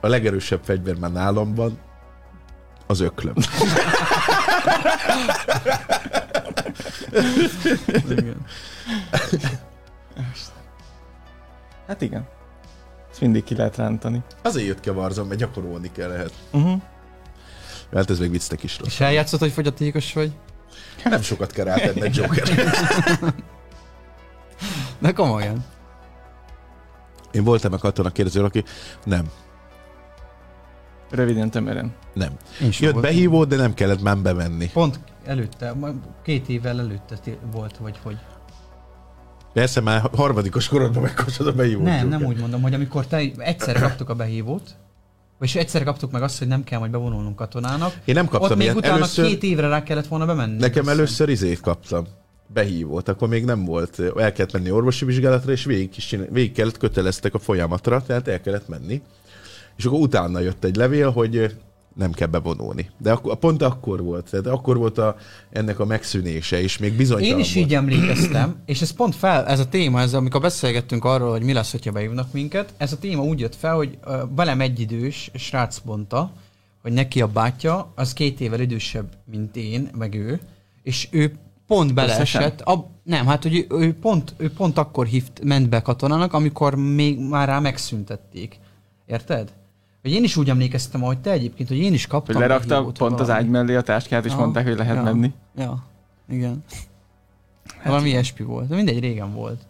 A 0.01 0.07
legerősebb 0.07 0.59
fegyver 0.63 0.95
már 0.95 1.11
nálam 1.11 1.55
van, 1.55 1.77
az 2.87 2.99
öklöm. 2.99 3.33
Igen. 8.09 8.35
Hát 11.91 12.01
igen. 12.01 12.27
Ezt 13.11 13.21
mindig 13.21 13.43
ki 13.43 13.55
lehet 13.55 13.75
rántani. 13.75 14.21
Azért 14.41 14.67
jött 14.67 14.79
ki 14.79 14.89
a 14.89 14.93
Warzone, 14.93 15.27
mert 15.27 15.39
gyakorolni 15.39 15.91
kell 15.91 16.09
lehet. 16.09 16.31
Uh-huh. 16.51 16.81
Mert 17.89 18.09
ez 18.09 18.19
még 18.19 18.31
viccnek 18.31 18.63
is 18.63 18.79
rossz. 18.79 18.87
És 18.87 18.99
eljátszott, 18.99 19.39
hogy 19.39 19.51
fogyatékos 19.51 20.13
vagy? 20.13 20.31
Nem 21.03 21.21
sokat 21.21 21.51
kell 21.51 21.65
rátenni 21.65 22.01
egy 22.01 22.15
Joker. 22.17 22.47
De 24.99 25.11
komolyan. 25.11 25.65
Én 27.31 27.43
voltam 27.43 27.73
a 27.73 27.77
katona 27.77 28.09
kérdező, 28.11 28.43
aki 28.43 28.63
nem, 29.03 29.25
Röviden, 31.09 31.49
tömören. 31.49 31.93
nem. 32.13 32.31
Én 32.61 32.67
Jött 32.71 32.79
voltam. 32.79 33.01
behívó, 33.01 33.45
de 33.45 33.55
nem 33.55 33.73
kellett 33.73 34.01
már 34.01 34.17
bemenni. 34.17 34.69
Pont 34.69 34.99
előtte, 35.25 35.73
két 36.23 36.49
évvel 36.49 36.79
előtte 36.79 37.17
volt, 37.51 37.77
vagy 37.77 37.99
hogy. 38.03 38.17
Persze 39.53 39.81
már 39.81 40.09
harmadikos 40.15 40.67
korodban 40.67 41.01
megkapcsolod 41.01 41.53
a 41.53 41.55
behívót. 41.55 41.83
Nem, 41.83 42.07
nem 42.07 42.25
úgy 42.25 42.37
mondom, 42.37 42.61
hogy 42.61 42.73
amikor 42.73 43.05
te 43.05 43.21
egyszer 43.37 43.79
kaptuk 43.79 44.09
a 44.09 44.13
behívót, 44.15 44.75
vagy 45.39 45.51
egyszer 45.55 45.83
kaptuk 45.83 46.11
meg 46.11 46.21
azt, 46.21 46.37
hogy 46.39 46.47
nem 46.47 46.63
kell 46.63 46.79
majd 46.79 46.91
bevonulnunk 46.91 47.35
katonának, 47.35 47.93
Én 48.05 48.15
nem 48.15 48.27
kaptam 48.27 48.51
ott 48.51 48.57
még 48.57 48.75
utána 48.75 48.95
Először, 48.95 49.25
két 49.27 49.43
évre 49.43 49.67
rá 49.67 49.83
kellett 49.83 50.07
volna 50.07 50.25
bemenni. 50.25 50.51
nekem 50.51 50.65
Azt 50.67 50.75
hiszem. 50.77 50.89
először 50.89 51.29
izét 51.29 51.59
kaptam. 51.59 52.07
Behívót, 52.47 53.07
akkor 53.07 53.27
még 53.27 53.45
nem 53.45 53.65
volt. 53.65 53.99
El 53.99 54.31
kellett 54.31 54.51
menni 54.51 54.71
orvosi 54.71 55.05
vizsgálatra, 55.05 55.51
és 55.51 55.63
végig, 55.63 55.89
is 55.95 56.05
csinál, 56.07 56.27
végig 56.29 56.51
kellett 56.51 56.77
köteleztek 56.77 57.33
a 57.33 57.39
folyamatra, 57.39 58.01
tehát 58.01 58.27
el 58.27 58.41
kellett 58.41 58.67
menni. 58.67 59.01
És 59.77 59.85
akkor 59.85 59.99
utána 59.99 60.39
jött 60.39 60.63
egy 60.63 60.75
levél, 60.75 61.09
hogy 61.11 61.55
nem 61.95 62.11
kell 62.11 62.27
bevonulni. 62.27 62.89
De 62.97 63.11
akkor, 63.11 63.35
pont 63.35 63.61
akkor 63.61 64.03
volt, 64.03 64.29
tehát 64.29 64.47
akkor 64.47 64.77
volt 64.77 64.97
a, 64.97 65.15
ennek 65.49 65.79
a 65.79 65.85
megszűnése, 65.85 66.61
és 66.61 66.77
még 66.77 66.93
bizonytalan 66.93 67.33
Én 67.33 67.39
is 67.39 67.53
volt. 67.53 67.65
így 67.65 67.73
emlékeztem, 67.73 68.55
és 68.65 68.81
ez 68.81 68.91
pont 68.91 69.15
fel, 69.15 69.47
ez 69.47 69.59
a 69.59 69.69
téma, 69.69 69.99
ez, 69.99 70.13
amikor 70.13 70.41
beszélgettünk 70.41 71.05
arról, 71.05 71.31
hogy 71.31 71.43
mi 71.43 71.53
lesz, 71.53 71.71
hogyha 71.71 71.91
beívnak 71.91 72.33
minket, 72.33 72.73
ez 72.77 72.91
a 72.91 72.97
téma 72.97 73.23
úgy 73.23 73.39
jött 73.39 73.55
fel, 73.55 73.75
hogy 73.75 73.97
uh, 74.05 74.13
velem 74.35 74.61
egyidős 74.61 75.31
srác 75.33 75.81
mondta, 75.85 76.31
hogy 76.81 76.91
neki 76.91 77.21
a 77.21 77.27
bátyja, 77.27 77.91
az 77.95 78.13
két 78.13 78.39
évvel 78.39 78.59
idősebb, 78.59 79.07
mint 79.31 79.55
én, 79.55 79.89
meg 79.97 80.15
ő, 80.15 80.39
és 80.83 81.07
ő 81.11 81.33
pont 81.67 81.93
beleesett, 81.93 82.61
ab, 82.61 82.85
nem, 83.03 83.25
hát 83.25 83.43
hogy 83.43 83.55
ő, 83.55 83.65
ő, 83.69 83.93
pont, 83.93 84.33
ő 84.37 84.51
pont 84.51 84.77
akkor 84.77 85.05
hívt, 85.05 85.43
ment 85.43 85.69
be 85.69 85.81
katonának, 85.81 86.33
amikor 86.33 86.75
még 86.75 87.19
már 87.19 87.47
rá 87.47 87.59
megszüntették. 87.59 88.59
Érted? 89.05 89.53
Hogy 90.01 90.11
én 90.11 90.23
is 90.23 90.35
úgy 90.37 90.49
emlékeztem, 90.49 91.03
ahogy 91.03 91.19
te 91.19 91.31
egyébként, 91.31 91.69
hogy 91.69 91.77
én 91.77 91.93
is 91.93 92.07
kaptam. 92.07 92.35
Hogy 92.35 92.43
lerakta 92.43 92.81
pont 92.83 93.19
az 93.19 93.27
valami. 93.27 93.31
ágy 93.45 93.49
mellé 93.49 93.75
a 93.75 93.81
táskát, 93.81 94.25
és 94.25 94.31
Aha. 94.31 94.41
mondták, 94.41 94.67
hogy 94.67 94.77
lehet 94.77 94.95
Ja. 94.95 95.01
menni. 95.03 95.31
Ja, 95.55 95.83
igen. 96.29 96.63
Valami 97.85 98.09
ilyesmi 98.09 98.45
volt. 98.45 98.67
De 98.67 98.75
mindegy, 98.75 98.99
régen 98.99 99.33
volt. 99.33 99.61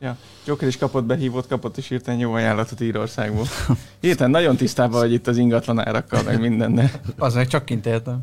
Ja. 0.00 0.16
Joker 0.46 0.68
is 0.68 0.76
kapott 0.76 1.04
behívót, 1.04 1.46
kapott 1.46 1.76
is 1.76 1.88
hirtelen 1.88 2.20
jó 2.20 2.32
ajánlatot 2.32 2.80
Írországból. 2.80 3.46
Hirtelen 4.00 4.30
nagyon 4.30 4.56
tisztában 4.56 5.00
vagy 5.00 5.12
itt 5.12 5.26
az 5.26 5.36
ingatlan 5.36 5.78
árakkal, 5.86 6.22
meg 6.22 6.40
mindennel. 6.40 6.90
Az 7.18 7.34
meg 7.34 7.46
csak 7.46 7.64
kint 7.64 7.86
éltem. 7.86 8.20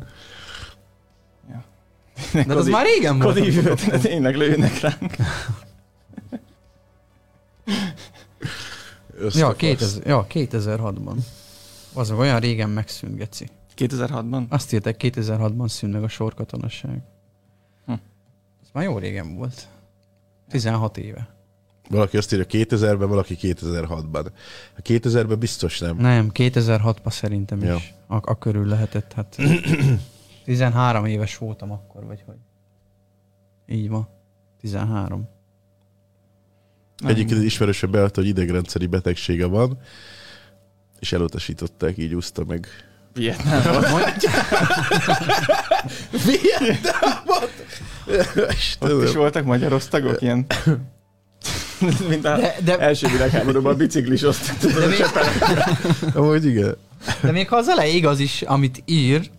De 2.32 2.44
De 2.44 2.54
az 2.54 2.68
már 2.68 2.84
régen 2.86 3.18
volt. 3.18 3.38
Kodi 3.38 3.58
tényleg 4.00 4.36
lőnek 4.36 4.80
ránk. 4.80 5.16
Ja, 9.18 9.24
Összefasz. 9.24 9.56
2000, 9.56 10.06
ja, 10.06 10.26
2006-ban. 10.30 11.16
Az 11.94 12.10
olyan 12.10 12.40
régen 12.40 12.70
megszűnt, 12.70 13.16
Geci. 13.16 13.48
2006-ban? 13.76 14.48
Azt 14.48 14.72
írták, 14.72 14.96
2006-ban 14.98 15.68
szűn 15.68 15.90
meg 15.90 16.02
a 16.02 16.08
sorkatonasság. 16.08 17.02
Hm. 17.86 17.92
Ez 18.62 18.68
már 18.72 18.84
jó 18.84 18.98
régen 18.98 19.36
volt. 19.36 19.68
16 20.48 20.96
éve. 20.98 21.36
Valaki 21.90 22.16
azt 22.16 22.32
írja 22.32 22.44
2000-ben, 22.48 23.08
valaki 23.08 23.36
2006-ban. 23.40 24.26
A 24.76 24.80
2000-ben 24.82 25.38
biztos 25.38 25.78
nem. 25.78 25.96
Nem, 25.96 26.30
2006-ban 26.34 27.10
szerintem 27.10 27.62
Ja. 27.62 27.74
is. 27.74 27.94
A, 28.06 28.14
a 28.30 28.38
körül 28.38 28.66
lehetett, 28.66 29.12
hát 29.12 29.36
13 30.44 31.04
éves 31.04 31.36
voltam 31.36 31.70
akkor, 31.72 32.04
vagy 32.04 32.22
hogy. 32.26 32.36
Így 33.66 33.88
van. 33.88 34.08
13. 34.60 35.28
Egyik 37.06 37.30
ismerősebb 37.30 37.90
beadta, 37.90 38.20
hogy 38.20 38.28
idegrendszeri 38.28 38.86
betegsége 38.86 39.46
van, 39.46 39.78
és 40.98 41.12
elutasították, 41.12 41.98
így 41.98 42.14
úszta 42.14 42.44
meg. 42.44 42.68
Vietnámban. 43.12 44.02
Vietnámot! 46.24 47.52
Ott 48.80 49.02
is 49.02 49.14
voltak 49.14 49.44
magyar 49.44 49.72
osztagok, 49.72 50.22
ilyen... 50.22 50.46
Mint 52.08 52.24
a 52.24 52.36
De, 52.36 52.56
de, 52.64 52.78
első 52.78 53.08
világháborúban 53.08 53.72
a 53.72 53.76
biciklis 53.76 54.22
osztag. 54.22 54.72
de, 54.72 54.86
még, 54.86 55.04
Amúgy 56.14 56.44
igen. 56.44 56.76
de 57.22 57.32
még 57.32 57.48
ha 57.48 57.56
az 57.56 57.68
elej 57.68 57.90
igaz 57.90 58.18
is, 58.18 58.42
amit 58.42 58.82
ír, 58.84 59.30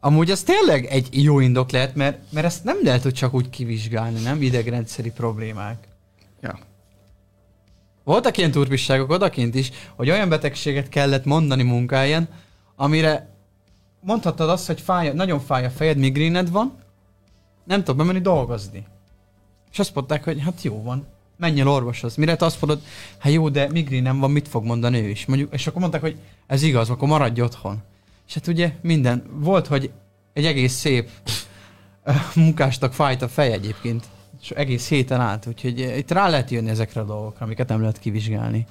amúgy 0.00 0.30
az 0.30 0.42
tényleg 0.42 0.84
egy 0.84 1.08
jó 1.10 1.40
indok 1.40 1.70
lehet, 1.70 1.94
mert, 1.94 2.18
mert 2.30 2.46
ezt 2.46 2.64
nem 2.64 2.76
lehet, 2.82 3.02
hogy 3.02 3.12
csak 3.14 3.34
úgy 3.34 3.50
kivizsgálni, 3.50 4.20
nem 4.20 4.42
idegrendszeri 4.42 5.10
problémák. 5.10 5.88
Ja. 6.40 6.58
Voltak 8.04 8.36
ilyen 8.36 8.50
turpisságok 8.50 9.10
odakint 9.10 9.54
is, 9.54 9.70
hogy 9.96 10.10
olyan 10.10 10.28
betegséget 10.28 10.88
kellett 10.88 11.24
mondani 11.24 11.62
munkáján, 11.62 12.28
amire 12.76 13.34
mondhattad 14.00 14.48
azt, 14.48 14.66
hogy 14.66 14.80
fáj, 14.80 15.12
nagyon 15.12 15.40
fáj 15.40 15.64
a 15.64 15.70
fejed, 15.70 15.98
migréned 15.98 16.50
van, 16.50 16.78
nem 17.64 17.78
tudok 17.78 17.96
bemenni 17.96 18.20
dolgozni. 18.20 18.86
És 19.72 19.78
azt 19.78 19.94
mondták, 19.94 20.24
hogy 20.24 20.40
hát 20.40 20.62
jó 20.62 20.82
van, 20.82 21.06
menj 21.36 21.60
el 21.60 21.68
orvoshoz. 21.68 22.16
Mire 22.16 22.36
te 22.36 22.44
azt 22.44 22.60
mondod, 22.60 22.82
hát 23.18 23.32
jó, 23.32 23.48
de 23.48 23.68
migrén 23.70 24.18
van, 24.18 24.30
mit 24.30 24.48
fog 24.48 24.64
mondani 24.64 24.98
ő 24.98 25.08
is? 25.08 25.26
Mondjuk, 25.26 25.52
és 25.52 25.66
akkor 25.66 25.80
mondták, 25.80 26.00
hogy 26.00 26.16
ez 26.46 26.62
igaz, 26.62 26.90
akkor 26.90 27.08
maradj 27.08 27.40
otthon. 27.40 27.82
És 28.28 28.34
hát 28.34 28.46
ugye 28.46 28.72
minden, 28.80 29.24
volt, 29.32 29.66
hogy 29.66 29.90
egy 30.32 30.44
egész 30.44 30.72
szép 30.72 31.10
munkástak 32.34 32.92
fájt 32.92 33.22
a 33.22 33.28
fej 33.28 33.52
egyébként, 33.52 34.04
és 34.42 34.50
egész 34.50 34.88
héten 34.88 35.20
át, 35.20 35.46
úgyhogy 35.46 35.80
eh, 35.80 35.98
itt 35.98 36.10
rá 36.10 36.28
lehet 36.28 36.50
jönni 36.50 36.70
ezekre 36.70 37.00
a 37.00 37.04
dolgokra, 37.04 37.44
amiket 37.44 37.68
nem 37.68 37.80
lehet 37.80 37.98
kivizsgálni. 37.98 38.66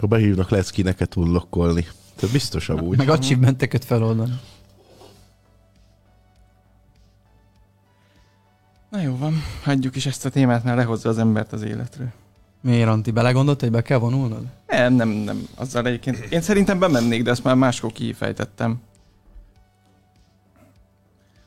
Ha 0.00 0.06
behívnak, 0.06 0.50
lehet 0.50 0.66
skineket 0.66 1.16
unlockolni. 1.16 1.86
Tehát 2.14 2.34
biztos 2.34 2.68
amúgy. 2.68 2.96
Meg 2.96 3.08
achievementeket 3.08 3.84
feloldani. 3.84 4.40
Na 8.90 9.00
jó 9.00 9.16
van, 9.16 9.34
hagyjuk 9.62 9.96
is 9.96 10.06
ezt 10.06 10.24
a 10.24 10.30
témát, 10.30 10.64
mert 10.64 10.76
lehozza 10.76 11.08
az 11.08 11.18
embert 11.18 11.52
az 11.52 11.62
életről. 11.62 12.08
Miért, 12.60 12.88
Anti? 12.88 13.10
Belegondolt, 13.10 13.60
hogy 13.60 13.70
be 13.70 13.82
kell 13.82 13.98
vonulnod? 13.98 14.44
Nem, 14.66 14.92
nem, 14.92 15.08
nem. 15.08 15.48
Azzal 15.54 15.86
egyébként. 15.86 16.16
Én 16.16 16.40
szerintem 16.40 16.78
bemennék, 16.78 17.22
de 17.22 17.30
ezt 17.30 17.44
már 17.44 17.54
máskor 17.54 17.92
kifejtettem. 17.92 18.80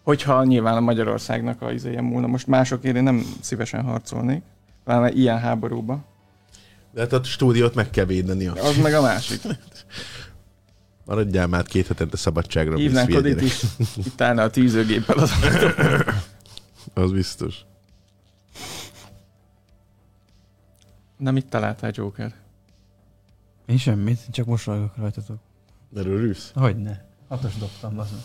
Hogyha 0.04 0.44
nyilván 0.44 0.78
a 0.78 0.80
Magyarországnak 0.80 1.62
a 1.62 1.72
izéje 1.72 2.02
múlna. 2.02 2.28
Most 2.28 2.48
másokért 2.48 2.96
én 2.96 3.04
nem 3.04 3.26
szívesen 3.42 3.84
harcolnék. 3.84 4.42
Pláne 4.84 5.12
ilyen 5.12 5.40
háborúba. 5.40 6.06
De 6.92 7.02
hát 7.02 7.14
a 7.14 7.24
stúdiót 7.24 7.76
meg 7.76 7.90
kell 7.90 8.06
védeni. 8.06 8.48
Az 8.48 8.78
meg 8.78 8.94
a 8.94 9.02
másik. 9.02 9.42
Maradjál 11.06 11.48
már 11.48 11.64
két 11.64 11.88
hetente 11.88 12.18
szabadságra. 12.18 12.76
Hívnánk 12.76 13.08
Miss 13.08 13.18
Odit 13.18 13.40
Fiedgyerek. 13.40 13.80
is. 13.80 14.06
Itt 14.06 14.22
állna 14.22 14.44
a 14.44 14.50
tűzőgéppel 14.50 15.18
az 15.18 15.32
Az 16.94 17.12
biztos. 17.12 17.56
Na 21.18 21.32
mit 21.32 21.46
találtál, 21.46 21.92
Joker? 21.94 22.34
Én 23.66 23.78
semmit, 23.78 24.20
csak 24.32 24.46
mosolygok 24.46 24.98
rajtatok. 24.98 25.38
Erről 25.96 26.20
rűsz. 26.20 26.52
Hogyne. 26.56 27.06
Hatos 27.28 27.58
dobtam, 27.58 27.94
meg. 27.94 28.06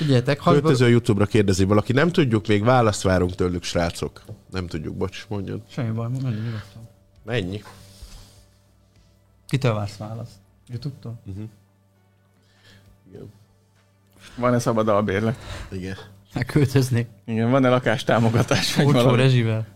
Figyeljetek, 0.00 0.40
hasba... 0.40 0.60
Költöző 0.60 0.88
YouTube-ra 0.88 1.26
kérdezi 1.26 1.64
valaki. 1.64 1.92
Nem 1.92 2.10
tudjuk, 2.10 2.46
még 2.46 2.64
választ 2.64 3.02
várunk 3.02 3.34
tőlük, 3.34 3.62
srácok. 3.62 4.22
Nem 4.50 4.66
tudjuk, 4.66 4.96
bocs, 4.96 5.26
mondjad. 5.28 5.60
Semmi 5.68 5.90
baj, 5.90 6.08
menni 6.08 6.34
nyugodtan. 6.34 6.88
Mennyi? 7.24 7.62
Kitől 9.48 9.74
vársz 9.74 9.96
választ? 9.96 10.32
Youtube-tól? 10.68 11.20
Igen. 11.26 11.50
Van-e 14.36 14.58
szabad 14.58 14.88
albérlet? 14.88 15.36
Igen. 15.70 15.96
Megköltöznék. 16.34 17.08
Igen, 17.24 17.50
van-e 17.50 17.68
lakástámogatás? 17.68 18.76
Olcsó 18.76 19.14
rezsivel. 19.14 19.66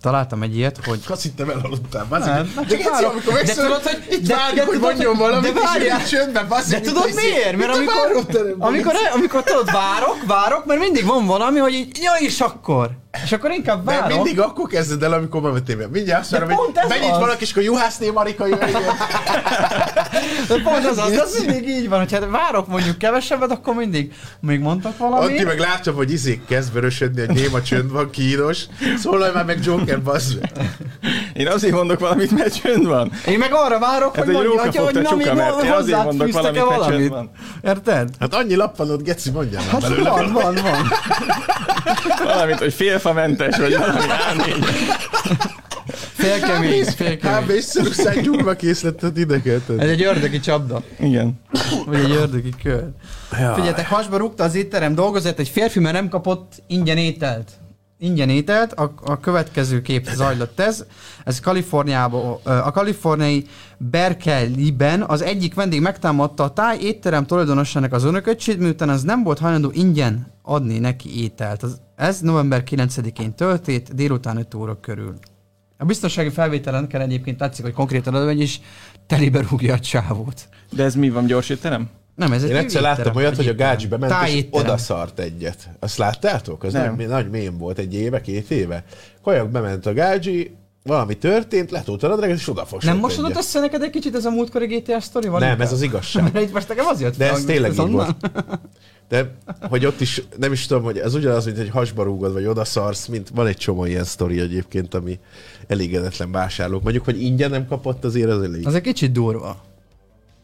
Találtam 0.00 0.42
egy 0.42 0.56
ilyet, 0.56 0.78
hogy... 0.84 1.00
Azt 1.08 1.22
hittem 1.22 1.50
elaludtál, 1.50 2.06
Nem, 2.10 2.18
bazzik. 2.20 2.32
hát 2.32 2.66
De 2.66 2.76
csak 2.76 2.78
Geci, 2.78 3.04
amikor 3.04 3.40
tudod, 3.42 3.82
hogy- 3.82 4.06
itt 4.10 4.26
de- 4.26 4.34
várjuk, 4.34 4.56
de 4.56 4.64
hogy 4.64 4.74
tudod, 4.74 4.90
mondjon 4.90 5.16
valamit, 5.16 5.52
de 5.52 5.60
és 5.60 5.64
várjál. 5.66 6.06
csöndben, 6.06 6.48
bazzik. 6.48 6.78
De 6.78 6.80
tudod 6.80 7.10
miért? 7.14 7.56
Mert 7.56 7.74
amikor, 7.76 7.94
váróteremben. 7.94 8.68
amikor, 8.68 8.94
amikor 9.14 9.42
tudod, 9.42 9.70
várok, 9.72 10.16
várok, 10.26 10.64
mert 10.66 10.80
mindig 10.80 11.04
van 11.04 11.26
valami, 11.26 11.58
hogy 11.58 11.72
így, 11.74 11.98
ja 12.02 12.12
és 12.18 12.40
akkor. 12.40 12.90
És 13.24 13.32
akkor 13.32 13.50
inkább 13.50 13.84
várok. 13.84 14.08
mindig 14.14 14.40
akkor 14.40 14.66
kezded 14.68 15.02
el, 15.02 15.12
amikor 15.12 15.42
bevettél. 15.42 15.88
Mindjárt 15.92 16.20
azt 16.20 16.30
De 16.30 16.38
mondom, 16.38 16.56
hogy 16.56 16.74
ez 16.74 16.88
benyit 16.88 17.16
valaki, 17.16 17.42
és 17.42 17.50
akkor 17.50 17.62
Juhászné 17.62 18.10
Marika 18.10 18.46
jöjjön. 18.46 18.70
De 20.48 20.54
pont 20.62 20.86
az 20.86 20.98
az, 20.98 21.10
az 21.10 21.44
mindig 21.46 21.68
így 21.68 21.88
van, 21.88 21.98
hogy 21.98 22.12
hát 22.12 22.26
várok 22.30 22.66
mondjuk 22.66 22.98
kevesebbet, 22.98 23.50
akkor 23.50 23.74
mindig 23.74 24.12
még 24.40 24.60
mondtak 24.60 24.98
valamit. 24.98 25.44
meg 25.44 25.58
látja, 25.58 25.92
hogy 25.92 26.12
izék 26.12 26.44
kezd 26.46 26.72
vörösödni, 26.72 27.26
hogy 27.26 27.34
néma 27.34 27.62
csönd 27.62 27.92
van, 27.92 28.10
kínos. 28.10 28.64
Szólalj 28.98 29.32
már 29.34 29.44
meg 29.44 29.58
Joker, 29.64 30.02
bazd. 30.02 30.38
Én 31.32 31.48
azért 31.48 31.74
mondok 31.74 31.98
valamit, 32.00 32.30
mert 32.30 32.60
csönd 32.62 32.86
van. 32.86 33.12
Én 33.26 33.38
meg 33.38 33.52
arra 33.52 33.78
várok, 33.78 34.16
Ez 34.16 34.24
hogy 34.24 34.32
mondja, 34.34 34.60
hogy, 34.60 34.76
hogy 34.76 35.02
na, 35.02 35.14
még 35.14 35.26
én 35.64 35.70
azért 35.72 36.04
mondok 36.04 36.32
valamit, 36.32 36.62
mert 36.64 36.64
csönd 36.64 36.78
valamit. 36.78 37.08
van. 37.08 37.30
Érted? 37.62 38.08
Hát 38.20 38.34
annyi 38.34 38.54
lappanod, 38.54 39.02
Geci, 39.02 39.30
mondjál 39.30 39.62
Hát 39.70 39.88
van, 39.96 40.32
van, 40.32 40.54
van. 40.54 40.88
Valamit, 42.24 42.58
hogy 42.58 42.72
félfamentes, 43.00 43.56
vagy 43.56 43.76
valami 43.76 43.98
A4. 43.98 44.64
Félkemény, 46.12 46.84
félkemény. 46.84 47.42
Kb. 47.42 47.50
észszerűszány 47.50 48.20
gyurma 48.20 48.52
készletet 48.52 49.18
ide 49.18 49.40
kell 49.40 49.58
tenni. 49.66 49.82
Ez 49.82 49.88
egy 49.88 50.02
ördögi 50.02 50.40
csapda. 50.40 50.82
Igen. 50.98 51.40
Vagy 51.86 51.98
egy 51.98 52.10
ördögi 52.10 52.52
kör. 52.62 52.84
Figyeljetek, 53.30 53.88
hasba 53.88 54.16
rúgta 54.16 54.44
az 54.44 54.54
étterem 54.54 54.94
dolgozat, 54.94 55.38
egy 55.38 55.48
férfi, 55.48 55.78
mert 55.78 55.94
nem 55.94 56.08
kapott 56.08 56.62
ingyen 56.66 56.96
ételt. 56.96 57.50
Ingyen 57.98 58.28
ételt, 58.28 58.72
a, 58.72 58.94
a 59.04 59.20
következő 59.20 59.82
kép 59.82 60.08
zajlott 60.14 60.60
ez. 60.60 60.84
Ez 61.24 61.40
Kaliforniában, 61.40 62.38
a 62.44 62.70
kaliforniai 62.70 63.46
Berkeley-ben 63.78 65.02
az 65.02 65.22
egyik 65.22 65.54
vendég 65.54 65.80
megtámadta 65.80 66.42
a 66.44 66.52
táj 66.52 66.78
étterem 66.80 67.26
tulajdonosának 67.26 67.92
az 67.92 68.04
önököcsét, 68.04 68.58
miután 68.58 68.88
az 68.88 69.02
nem 69.02 69.22
volt 69.22 69.38
hajlandó 69.38 69.70
ingyen 69.72 70.32
adni 70.42 70.78
neki 70.78 71.22
ételt. 71.22 71.62
Az, 71.62 71.80
ez 72.00 72.20
november 72.20 72.62
9-én 72.70 73.34
történt, 73.34 73.94
délután 73.94 74.36
5 74.36 74.54
óra 74.54 74.80
körül. 74.80 75.14
A 75.78 75.84
biztonsági 75.84 76.30
felvételen 76.30 76.86
kell 76.86 77.00
egyébként 77.00 77.36
tetszik, 77.38 77.64
hogy 77.64 77.72
konkrétan 77.72 78.14
adva, 78.14 78.30
is 78.30 78.60
telébe 79.06 79.44
rúgja 79.50 79.74
a 79.74 79.78
csávót. 79.78 80.48
De 80.72 80.84
ez 80.84 80.94
mi 80.94 81.10
van, 81.10 81.26
gyors 81.26 81.48
étterem? 81.48 81.88
Nem, 82.14 82.32
ez 82.32 82.42
egy 82.42 82.50
Én 82.50 82.56
egyszer 82.56 82.82
láttam 82.82 83.16
olyat, 83.16 83.30
egy 83.30 83.36
hogy 83.36 83.48
a 83.48 83.54
gácsi 83.54 83.86
bement, 83.86 84.28
és 84.28 84.44
odaszart 84.50 85.18
egyet. 85.18 85.68
Azt 85.78 85.96
láttátok? 85.96 86.62
Az 86.62 86.72
Nem. 86.72 86.96
nagy, 86.96 87.08
nagy 87.08 87.30
mém 87.30 87.58
volt 87.58 87.78
egy 87.78 87.94
éve, 87.94 88.20
két 88.20 88.50
éve. 88.50 88.84
Kajak 89.22 89.50
bement 89.50 89.86
a 89.86 89.92
gácsi, 89.92 90.56
valami 90.82 91.14
történt, 91.14 91.70
letolta 91.70 92.06
a 92.06 92.10
nadrágot, 92.10 92.36
és 92.36 92.48
odafosott 92.48 92.90
Nem 92.90 92.98
mosodott 92.98 93.30
egyet. 93.30 93.42
össze 93.42 93.60
neked 93.60 93.82
egy 93.82 93.90
kicsit 93.90 94.14
ez 94.14 94.24
a 94.24 94.30
múltkori 94.30 94.66
GTA 94.66 95.00
sztori? 95.00 95.28
Van 95.28 95.40
Nem, 95.40 95.50
inkább? 95.50 95.66
ez 95.66 95.72
az 95.72 95.82
igazság. 95.82 96.22
Mert 96.32 96.40
itt 96.44 96.52
most 96.52 96.68
nekem 96.68 96.86
az 96.86 97.00
jött 97.00 97.16
De 97.16 97.26
fel, 97.26 97.34
ez 97.34 97.44
tényleg 97.44 97.70
így 97.70 97.90
volt. 97.90 98.16
De 99.10 99.34
hogy 99.68 99.86
ott 99.86 100.00
is, 100.00 100.22
nem 100.36 100.52
is 100.52 100.66
tudom, 100.66 100.82
hogy 100.82 100.98
ez 100.98 101.14
ugyanaz, 101.14 101.44
mint 101.44 101.56
hogy 101.56 101.68
hasba 101.68 102.02
rúgod, 102.02 102.32
vagy 102.32 102.46
odaszarsz, 102.46 103.06
mint 103.06 103.28
van 103.34 103.46
egy 103.46 103.56
csomó 103.56 103.84
ilyen 103.84 104.04
sztori 104.04 104.40
egyébként, 104.40 104.94
ami 104.94 105.18
elégedetlen 105.66 106.30
vásárlók. 106.32 106.82
Mondjuk, 106.82 107.04
hogy 107.04 107.22
ingyen 107.22 107.50
nem 107.50 107.66
kapott, 107.66 108.04
azért 108.04 108.30
az 108.30 108.42
elég. 108.42 108.66
Az 108.66 108.74
egy 108.74 108.82
kicsit 108.82 109.12
durva. 109.12 109.56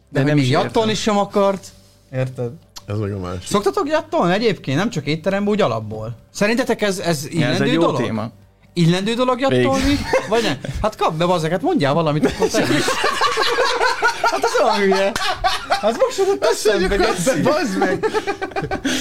De, 0.09 0.21
De 0.21 0.27
nem 0.27 0.35
még 0.35 0.45
is 0.45 0.51
jattolni 0.51 0.95
sem 0.95 1.19
akart. 1.19 1.69
Érted? 2.13 2.51
Ez 2.87 2.99
meg 2.99 3.13
a 3.13 3.19
másik. 3.19 3.47
Szoktatok 3.47 3.89
jattolni 3.89 4.33
egyébként? 4.33 4.79
Nem 4.79 4.91
csak 4.91 5.07
étteremben, 5.07 5.53
úgy 5.53 5.61
alapból. 5.61 6.17
Szerintetek 6.33 6.83
ez, 6.83 6.99
ez 6.99 7.25
Ja, 7.25 7.31
ez 7.31 7.35
illendő 7.35 7.65
egy 7.65 7.73
jó 7.73 7.81
dolog? 7.81 8.01
téma. 8.01 8.31
Illendő 8.73 9.15
dolog 9.15 9.41
jattolni? 9.41 9.99
Vagy 10.29 10.43
nem? 10.43 10.59
Hát 10.83 10.97
kap 10.97 11.15
be 11.15 11.27
bazeket, 11.27 11.63
mondjál 11.63 11.95
valamit, 11.95 12.25
akkor 12.27 12.49
te 12.49 12.63
is. 12.63 12.69
Hát 14.23 14.45
az 14.45 14.51
olyan 14.63 14.77
hülye. 14.77 15.13
Hát 15.69 15.97
most 15.99 16.19
jutott 16.19 16.45
eszembe, 16.45 16.97
Geci. 16.97 17.41
Bazd 17.43 17.79
meg! 17.79 18.07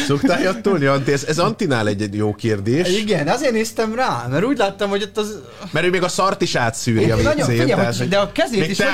Szoktál 0.07 0.41
jattolni, 0.41 0.85
Anti? 0.85 1.11
Ez, 1.11 1.23
ez 1.23 1.39
Antinál 1.39 1.87
egy, 1.87 2.01
egy 2.01 2.15
jó 2.15 2.33
kérdés. 2.35 2.97
Igen, 2.97 3.27
azért 3.27 3.51
néztem 3.51 3.95
rá, 3.95 4.25
mert 4.29 4.45
úgy 4.45 4.57
láttam, 4.57 4.89
hogy 4.89 5.03
ott 5.03 5.17
az... 5.17 5.39
Mert 5.71 5.85
ő 5.85 5.89
még 5.89 6.03
a 6.03 6.07
szart 6.07 6.41
is 6.41 6.55
átszűri 6.55 7.11
a 7.11 7.15
Nagyon, 7.15 7.35
viccén. 7.35 7.45
figyelj, 7.45 7.69
tehát, 7.69 7.97
hogy, 7.97 8.09
de 8.09 8.17
a 8.17 8.31
kezét 8.31 8.59
még 8.59 8.69
is 8.69 8.77
hogy 8.77 8.87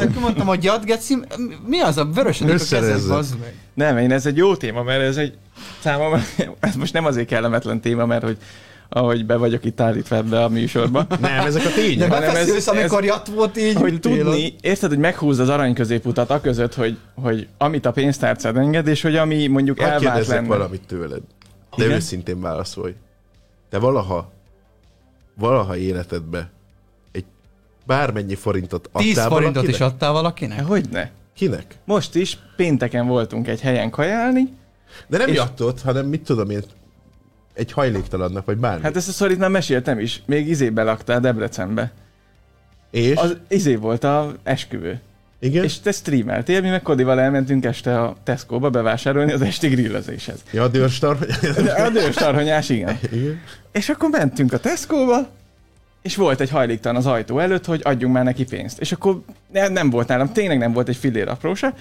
akkor 0.00 0.20
mondtam, 0.20 0.46
hogy 0.46 0.64
jad, 0.64 0.84
geci, 0.84 1.18
mi 1.66 1.80
az 1.80 1.96
a 1.96 2.04
vörösödik 2.04 2.54
a 2.54 2.64
kezed, 2.70 3.08
bazd 3.08 3.38
meg. 3.38 3.54
Nem, 3.74 3.98
én 3.98 4.12
ez 4.12 4.26
egy 4.26 4.36
jó 4.36 4.56
téma, 4.56 4.82
mert 4.82 5.02
ez 5.02 5.16
egy 5.16 5.34
számomra, 5.82 6.20
ez 6.60 6.74
most 6.74 6.92
nem 6.92 7.04
azért 7.04 7.28
kellemetlen 7.28 7.80
téma, 7.80 8.06
mert 8.06 8.22
hogy 8.22 8.36
ahogy 8.88 9.26
be 9.26 9.36
vagyok 9.36 9.64
itt 9.64 9.80
állítva 9.80 10.16
ebbe 10.16 10.44
a 10.44 10.48
műsorba, 10.48 11.06
Nem, 11.20 11.46
ezek 11.46 11.64
a 11.64 11.68
De 11.68 11.74
tények. 11.74 12.12
hanem 12.12 12.36
ez- 12.36 12.48
ez- 12.50 12.68
amikor 12.68 13.04
jatt 13.04 13.26
volt 13.26 13.56
így, 13.58 13.74
hogy 13.74 14.00
tudni, 14.00 14.54
érted, 14.60 14.88
hogy 14.88 14.98
meghúzd 14.98 15.40
az 15.40 15.48
arany 15.48 15.74
középutat 15.74 16.30
a 16.30 16.40
között, 16.40 16.74
hogy, 16.74 16.98
hogy 17.14 17.48
amit 17.58 17.86
a 17.86 17.90
pénztárcád 17.92 18.56
enged, 18.56 18.86
és 18.86 19.02
hogy 19.02 19.16
ami 19.16 19.46
mondjuk 19.46 19.76
kérdezzek 19.76 20.36
lenne. 20.36 20.46
valamit 20.48 20.82
tőled. 20.86 21.20
De 21.76 21.84
Igen? 21.84 21.96
őszintén 21.96 22.40
válaszolj. 22.40 22.94
Te 23.70 23.78
valaha, 23.78 24.32
valaha 25.34 25.76
életedbe 25.76 26.50
egy 27.12 27.24
bármennyi 27.86 28.34
forintot 28.34 28.86
adtál 28.86 29.02
10 29.02 29.14
forintot 29.18 29.38
valakinek? 29.54 29.74
is 29.74 29.80
adtál 29.80 30.12
valakinek? 30.12 30.64
Hogyne? 30.64 31.10
Kinek? 31.34 31.64
Most 31.84 32.14
is 32.14 32.38
pénteken 32.56 33.06
voltunk 33.06 33.48
egy 33.48 33.60
helyen 33.60 33.90
kajálni, 33.90 34.56
De 35.06 35.18
nem 35.18 35.28
És- 35.28 35.34
jattott, 35.36 35.82
hanem 35.82 36.06
mit 36.06 36.22
tudom 36.22 36.50
én, 36.50 36.62
egy 37.58 37.72
hajléktalannak, 37.72 38.44
vagy 38.44 38.56
bármi. 38.56 38.82
hát 38.82 38.96
ezt 38.96 39.08
a 39.08 39.12
szorít 39.12 39.38
már 39.38 39.50
meséltem 39.50 39.98
is, 39.98 40.22
még 40.26 40.48
izébe 40.48 40.82
laktál 40.82 41.20
Debrecenbe. 41.20 41.90
és? 42.90 43.16
Az 43.16 43.36
izé 43.48 43.74
volt 43.74 44.04
a 44.04 44.34
esküvő. 44.42 45.00
igen? 45.38 45.64
És 45.64 45.80
te 45.80 45.92
streameltél, 45.92 46.60
mi 46.60 46.68
meg 46.68 46.82
Kodival 46.82 47.20
elmentünk 47.20 47.64
este 47.64 48.02
a 48.02 48.16
Tesco-ba 48.24 48.70
bevásárolni 48.70 49.32
az 49.32 49.42
esti 49.42 49.68
grillezéshez. 49.68 50.42
Ja, 50.52 50.62
a 50.62 50.68
dőrstar. 50.68 51.18
De 51.62 51.72
a 51.86 51.90
dőstarhonyás, 51.90 52.68
igen. 52.68 52.98
igen. 53.12 53.40
És 53.72 53.88
akkor 53.88 54.08
mentünk 54.10 54.52
a 54.52 54.58
Tesco-ba, 54.58 55.28
és 56.02 56.16
volt 56.16 56.40
egy 56.40 56.50
hajléktalan 56.50 56.96
az 56.96 57.06
ajtó 57.06 57.38
előtt, 57.38 57.64
hogy 57.64 57.80
adjunk 57.84 58.14
már 58.14 58.24
neki 58.24 58.44
pénzt. 58.44 58.80
És 58.80 58.92
akkor 58.92 59.20
ne, 59.52 59.68
nem 59.68 59.90
volt 59.90 60.08
nálam, 60.08 60.32
tényleg 60.32 60.58
nem 60.58 60.72
volt 60.72 60.88
egy 60.88 60.96
fillér 60.96 61.28
apró 61.28 61.54
se. 61.54 61.74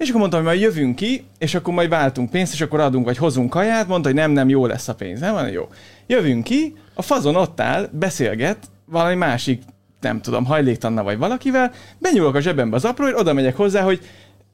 És 0.00 0.08
akkor 0.08 0.20
mondtam, 0.20 0.40
hogy 0.40 0.48
majd 0.48 0.60
jövünk 0.60 0.96
ki, 0.96 1.24
és 1.38 1.54
akkor 1.54 1.74
majd 1.74 1.88
váltunk 1.88 2.30
pénzt, 2.30 2.52
és 2.52 2.60
akkor 2.60 2.80
adunk, 2.80 3.04
vagy 3.04 3.16
hozunk 3.16 3.50
kaját, 3.50 3.88
mondta, 3.88 4.08
hogy 4.08 4.18
nem, 4.18 4.30
nem, 4.30 4.48
jó 4.48 4.66
lesz 4.66 4.88
a 4.88 4.94
pénz. 4.94 5.20
Nem, 5.20 5.32
van 5.32 5.48
jó. 5.48 5.68
Jövünk 6.06 6.44
ki, 6.44 6.74
a 6.94 7.02
fazon 7.02 7.36
ott 7.36 7.60
áll, 7.60 7.88
beszélget, 7.92 8.58
valami 8.84 9.14
másik, 9.14 9.62
nem 10.00 10.20
tudom, 10.20 10.44
hajléktanna 10.44 11.02
vagy 11.02 11.18
valakivel, 11.18 11.72
benyúlok 11.98 12.34
a 12.34 12.40
zsebembe 12.40 12.76
az 12.76 12.84
apróért, 12.84 13.18
oda 13.18 13.32
megyek 13.32 13.56
hozzá, 13.56 13.82
hogy 13.82 14.00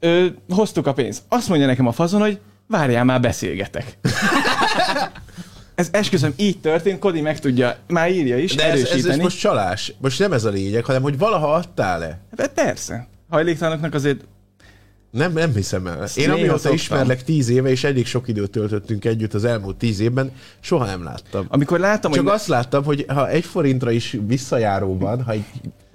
ö, 0.01 0.27
hoztuk 0.49 0.87
a 0.87 0.93
pénzt. 0.93 1.23
Azt 1.29 1.49
mondja 1.49 1.67
nekem 1.67 1.87
a 1.87 1.93
fazon, 1.93 2.21
hogy 2.21 2.41
várjál 2.67 3.05
már, 3.05 3.21
beszélgetek. 3.21 3.99
ez 5.75 5.89
esküszöm, 5.93 6.33
így 6.37 6.61
történt, 6.61 6.99
Kodi 6.99 7.21
meg 7.21 7.39
tudja, 7.41 7.77
már 7.87 8.11
írja 8.11 8.39
is, 8.39 8.55
De 8.55 8.65
ez, 8.65 8.69
erősíteni. 8.69 8.99
ez, 8.99 9.07
ez 9.07 9.17
most 9.17 9.39
csalás. 9.39 9.93
Most 9.99 10.19
nem 10.19 10.33
ez 10.33 10.45
a 10.45 10.51
lényeg, 10.51 10.85
hanem 10.85 11.03
hogy 11.03 11.19
valaha 11.19 11.53
adtál-e. 11.53 12.21
Hát 12.39 12.53
persze. 12.53 13.09
Hajléktalanoknak 13.29 13.95
azért 13.95 14.25
Nem, 15.11 15.33
nem 15.33 15.55
hiszem 15.55 15.87
el. 15.87 16.07
Én 16.15 16.31
amióta 16.31 16.53
szoktam. 16.53 16.73
ismerlek 16.75 17.25
tíz 17.25 17.49
éve, 17.49 17.71
és 17.71 17.85
elég 17.85 18.07
sok 18.07 18.29
időt 18.29 18.51
töltöttünk 18.51 19.05
együtt 19.05 19.35
az 19.35 19.45
elmúlt 19.45 19.77
tíz 19.77 20.01
évben, 20.01 20.33
soha 20.61 20.85
nem 20.85 21.03
láttam. 21.05 21.47
Amikor 21.49 21.79
láttam, 21.79 22.13
Csak 22.13 22.25
hogy 22.25 22.35
azt 22.35 22.47
láttam, 22.47 22.85
hogy 22.85 23.05
ha 23.09 23.29
egy 23.29 23.45
forintra 23.45 23.91
is 23.91 24.17
visszajáró 24.27 24.99
van, 24.99 25.23
ha 25.23 25.33
egy 25.33 25.45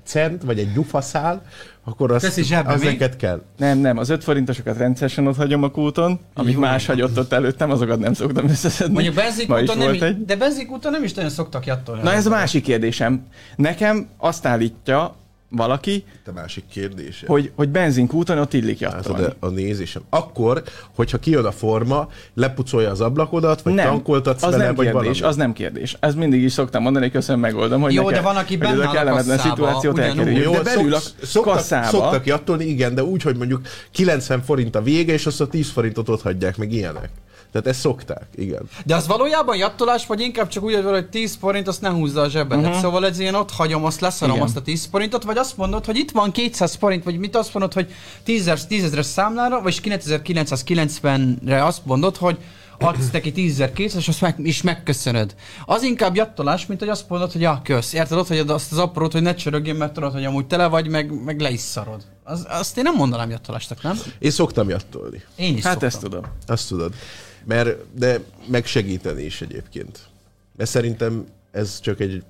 cent 0.03 0.43
vagy 0.43 0.59
egy 0.59 0.73
gyufaszál, 0.73 1.41
akkor 1.83 2.11
az, 2.11 2.21
Teszi 2.21 2.43
zsebbe 2.43 2.71
az 2.71 2.81
még? 2.81 2.89
neked 2.89 3.15
kell. 3.15 3.41
nem, 3.57 3.77
nem, 3.77 3.97
az 3.97 4.09
5 4.09 4.23
forintosokat 4.23 4.77
rendszeresen 4.77 5.27
ott 5.27 5.35
hagyom 5.35 5.63
a 5.63 5.69
kúton, 5.69 6.19
amit 6.33 6.53
Jó. 6.53 6.59
más 6.59 6.85
hagyott 6.85 7.17
ott 7.17 7.31
előttem, 7.31 7.71
azokat 7.71 7.99
nem 7.99 8.13
szoktam 8.13 8.47
összeszedni. 8.49 8.93
Mondjuk 8.93 9.15
Ma 9.15 9.21
is 9.21 9.27
benzinkúton 9.27 9.77
nem, 9.77 10.03
egy. 10.03 10.25
de 10.25 10.35
benzinkúton 10.35 10.91
nem 10.91 11.03
is 11.03 11.13
nagyon 11.13 11.29
szoktak 11.29 11.65
jattolni. 11.65 12.01
Na 12.01 12.13
ez 12.13 12.25
a 12.25 12.29
másik 12.29 12.63
kérdésem. 12.63 13.25
Nekem 13.55 14.07
azt 14.17 14.45
állítja 14.45 15.15
valaki, 15.51 15.93
Itt 15.93 16.27
a 16.27 16.31
másik 16.31 16.63
kérdés. 16.71 17.23
hogy, 17.27 17.51
hogy 17.55 17.69
benzinkúton 17.69 18.37
ott 18.37 18.53
illik 18.53 18.79
Hát 18.83 18.93
jattolni. 18.93 19.21
de 19.21 19.35
a 19.39 19.47
nézésem. 19.47 20.01
Akkor, 20.09 20.63
hogyha 20.95 21.17
kijön 21.17 21.45
a 21.45 21.51
forma, 21.51 22.07
lepucolja 22.33 22.89
az 22.89 23.01
ablakodat, 23.01 23.61
vagy 23.61 23.75
tankoltatsz 23.75 24.43
az 24.43 24.51
vele, 24.51 24.63
nem 24.63 24.75
vagy 24.75 24.85
kérdés, 24.85 25.03
valami. 25.03 25.21
az 25.27 25.35
nem 25.35 25.53
kérdés. 25.53 25.97
Ez 25.99 26.15
mindig 26.15 26.41
is 26.41 26.51
szoktam 26.51 26.81
mondani, 26.81 27.05
hogy 27.05 27.13
köszönöm, 27.13 27.41
megoldom, 27.41 27.81
hogy 27.81 27.93
Jó, 27.93 28.03
nekem, 28.09 28.23
de 28.23 28.27
van, 28.27 28.35
aki 28.37 28.57
benne 28.57 28.87
a 28.87 28.91
kellemetlen 28.91 29.35
kasszába, 29.37 29.55
szituációt 29.55 29.99
elkerüljük. 29.99 30.51
De 30.51 30.61
belül 30.61 30.93
a 30.93 30.99
szoktak, 31.21 31.53
kasszába, 31.53 31.87
szoktak 31.87 32.25
jattolni, 32.25 32.65
igen, 32.65 32.95
de 32.95 33.03
úgy, 33.03 33.21
hogy 33.21 33.37
mondjuk 33.37 33.61
90 33.91 34.41
forint 34.41 34.75
a 34.75 34.81
vége, 34.81 35.13
és 35.13 35.25
azt 35.25 35.41
a 35.41 35.47
10 35.47 35.69
forintot 35.69 36.09
ott 36.09 36.21
hagyják, 36.21 36.57
meg 36.57 36.71
ilyenek. 36.71 37.09
Tehát 37.51 37.67
ezt 37.67 37.79
szokták, 37.79 38.27
igen. 38.35 38.61
De 38.85 38.95
az 38.95 39.07
valójában 39.07 39.57
jattolás, 39.57 40.05
vagy 40.05 40.19
inkább 40.19 40.47
csak 40.47 40.63
úgy, 40.63 40.83
hogy 40.83 41.09
10 41.09 41.37
forint, 41.39 41.67
azt 41.67 41.81
ne 41.81 41.89
húzza 41.89 42.21
a 42.21 42.29
zsebedet. 42.29 42.65
Uh-huh. 42.65 42.81
Szóval 42.81 43.05
ez 43.05 43.19
ilyen 43.19 43.35
ott 43.35 43.51
hagyom, 43.51 43.85
azt 43.85 44.01
leszarom 44.01 44.35
Igen. 44.35 44.47
azt 44.47 44.57
a 44.57 44.61
10 44.61 44.87
forintot, 44.91 45.23
vagy 45.23 45.37
azt 45.37 45.57
mondod, 45.57 45.85
hogy 45.85 45.97
itt 45.97 46.11
van 46.11 46.31
200 46.31 46.75
forint, 46.75 47.03
vagy 47.03 47.17
mit 47.17 47.35
azt 47.35 47.53
mondod, 47.53 47.73
hogy 47.73 47.93
10 48.23 48.47
ezeres 48.69 49.05
számlára, 49.05 49.61
vagy 49.61 49.81
9990-re 49.83 51.65
azt 51.65 51.85
mondod, 51.85 52.17
hogy 52.17 52.37
adsz 52.81 53.11
neki 53.11 53.31
10.200, 53.35 53.95
és 53.95 54.07
azt 54.07 54.21
meg, 54.21 54.35
is 54.37 54.61
megköszönöd. 54.61 55.35
Az 55.65 55.83
inkább 55.83 56.15
jattolás, 56.15 56.65
mint 56.65 56.79
hogy 56.79 56.89
azt 56.89 57.09
mondod, 57.09 57.31
hogy 57.31 57.41
ja, 57.41 57.61
kösz. 57.63 57.93
Érted, 57.93 58.17
ott 58.17 58.27
hagyod 58.27 58.49
azt 58.49 58.71
az 58.71 58.77
aprót, 58.77 59.11
hogy 59.11 59.21
ne 59.21 59.33
csörögjön, 59.33 59.75
mert 59.75 59.93
tudod, 59.93 60.13
hogy 60.13 60.25
amúgy 60.25 60.47
tele 60.47 60.67
vagy, 60.67 60.87
meg, 60.87 61.23
meg 61.23 61.39
le 61.39 61.49
is 61.49 61.59
szarod. 61.59 62.01
Az, 62.23 62.45
azt 62.49 62.77
én 62.77 62.83
nem 62.83 62.95
mondanám 62.95 63.29
jattolásnak, 63.29 63.83
nem? 63.83 63.99
Én 64.19 64.31
szoktam 64.31 64.69
jattolni. 64.69 65.23
Én 65.35 65.57
is 65.57 65.63
Hát 65.63 65.71
szoktam. 65.71 65.87
ezt 65.87 65.99
tudom. 65.99 66.23
Azt 66.47 66.67
tudod. 66.67 66.93
Mert, 67.43 67.93
de 67.93 68.19
megsegíteni 68.47 69.23
is 69.23 69.41
egyébként. 69.41 70.07
Mert 70.55 70.69
szerintem 70.69 71.25
ez 71.51 71.79
csak 71.79 71.99
egy 71.99 72.23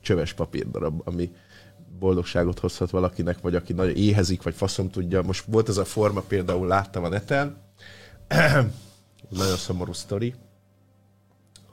csöves 0.00 0.32
papírdarab, 0.32 1.00
ami 1.04 1.30
boldogságot 1.98 2.58
hozhat 2.58 2.90
valakinek, 2.90 3.40
vagy 3.40 3.54
aki 3.54 3.72
nagyon 3.72 3.96
éhezik, 3.96 4.42
vagy 4.42 4.54
faszom 4.54 4.90
tudja. 4.90 5.22
Most 5.22 5.44
volt 5.46 5.68
ez 5.68 5.76
a 5.76 5.84
forma, 5.84 6.20
például 6.20 6.66
láttam 6.66 7.04
a 7.04 7.08
neten, 7.08 7.56
nagyon 9.28 9.56
szomorú 9.56 9.92
sztori, 9.92 10.34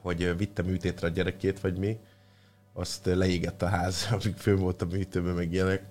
hogy 0.02 0.38
vitte 0.38 0.62
műtétre 0.62 1.08
a 1.08 1.10
gyerekét, 1.10 1.60
vagy 1.60 1.78
mi, 1.78 1.98
azt 2.74 3.06
leégett 3.06 3.62
a 3.62 3.68
ház, 3.68 4.08
amíg 4.12 4.36
fönn 4.38 4.60
volt 4.60 4.82
a 4.82 4.86
műtőben, 4.86 5.34
meg 5.34 5.54
ilyenek, 5.54 5.84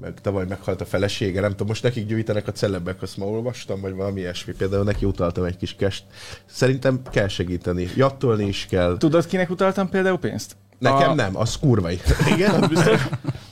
meg 0.00 0.14
tavaly 0.22 0.44
meghalt 0.48 0.80
a 0.80 0.84
felesége, 0.84 1.40
nem 1.40 1.50
tudom, 1.50 1.66
most 1.66 1.82
nekik 1.82 2.06
gyűjtenek 2.06 2.48
a 2.48 2.52
celebek, 2.52 3.02
azt 3.02 3.16
ma 3.16 3.24
olvastam, 3.24 3.80
vagy 3.80 3.94
valami 3.94 4.20
ilyesmi, 4.20 4.52
például 4.52 4.84
neki 4.84 5.04
utaltam 5.04 5.44
egy 5.44 5.56
kis 5.56 5.74
kest. 5.74 6.04
Szerintem 6.46 7.00
kell 7.10 7.28
segíteni, 7.28 7.88
jattolni 7.96 8.46
is 8.46 8.66
kell. 8.70 8.96
Tudod, 8.98 9.26
kinek 9.26 9.50
utaltam 9.50 9.88
például 9.88 10.18
pénzt? 10.18 10.56
Nekem 10.78 11.10
a, 11.10 11.14
nem, 11.14 11.36
az 11.36 11.56
kurvai. 11.56 12.00
Igen, 12.34 12.64
biztos. 12.68 13.06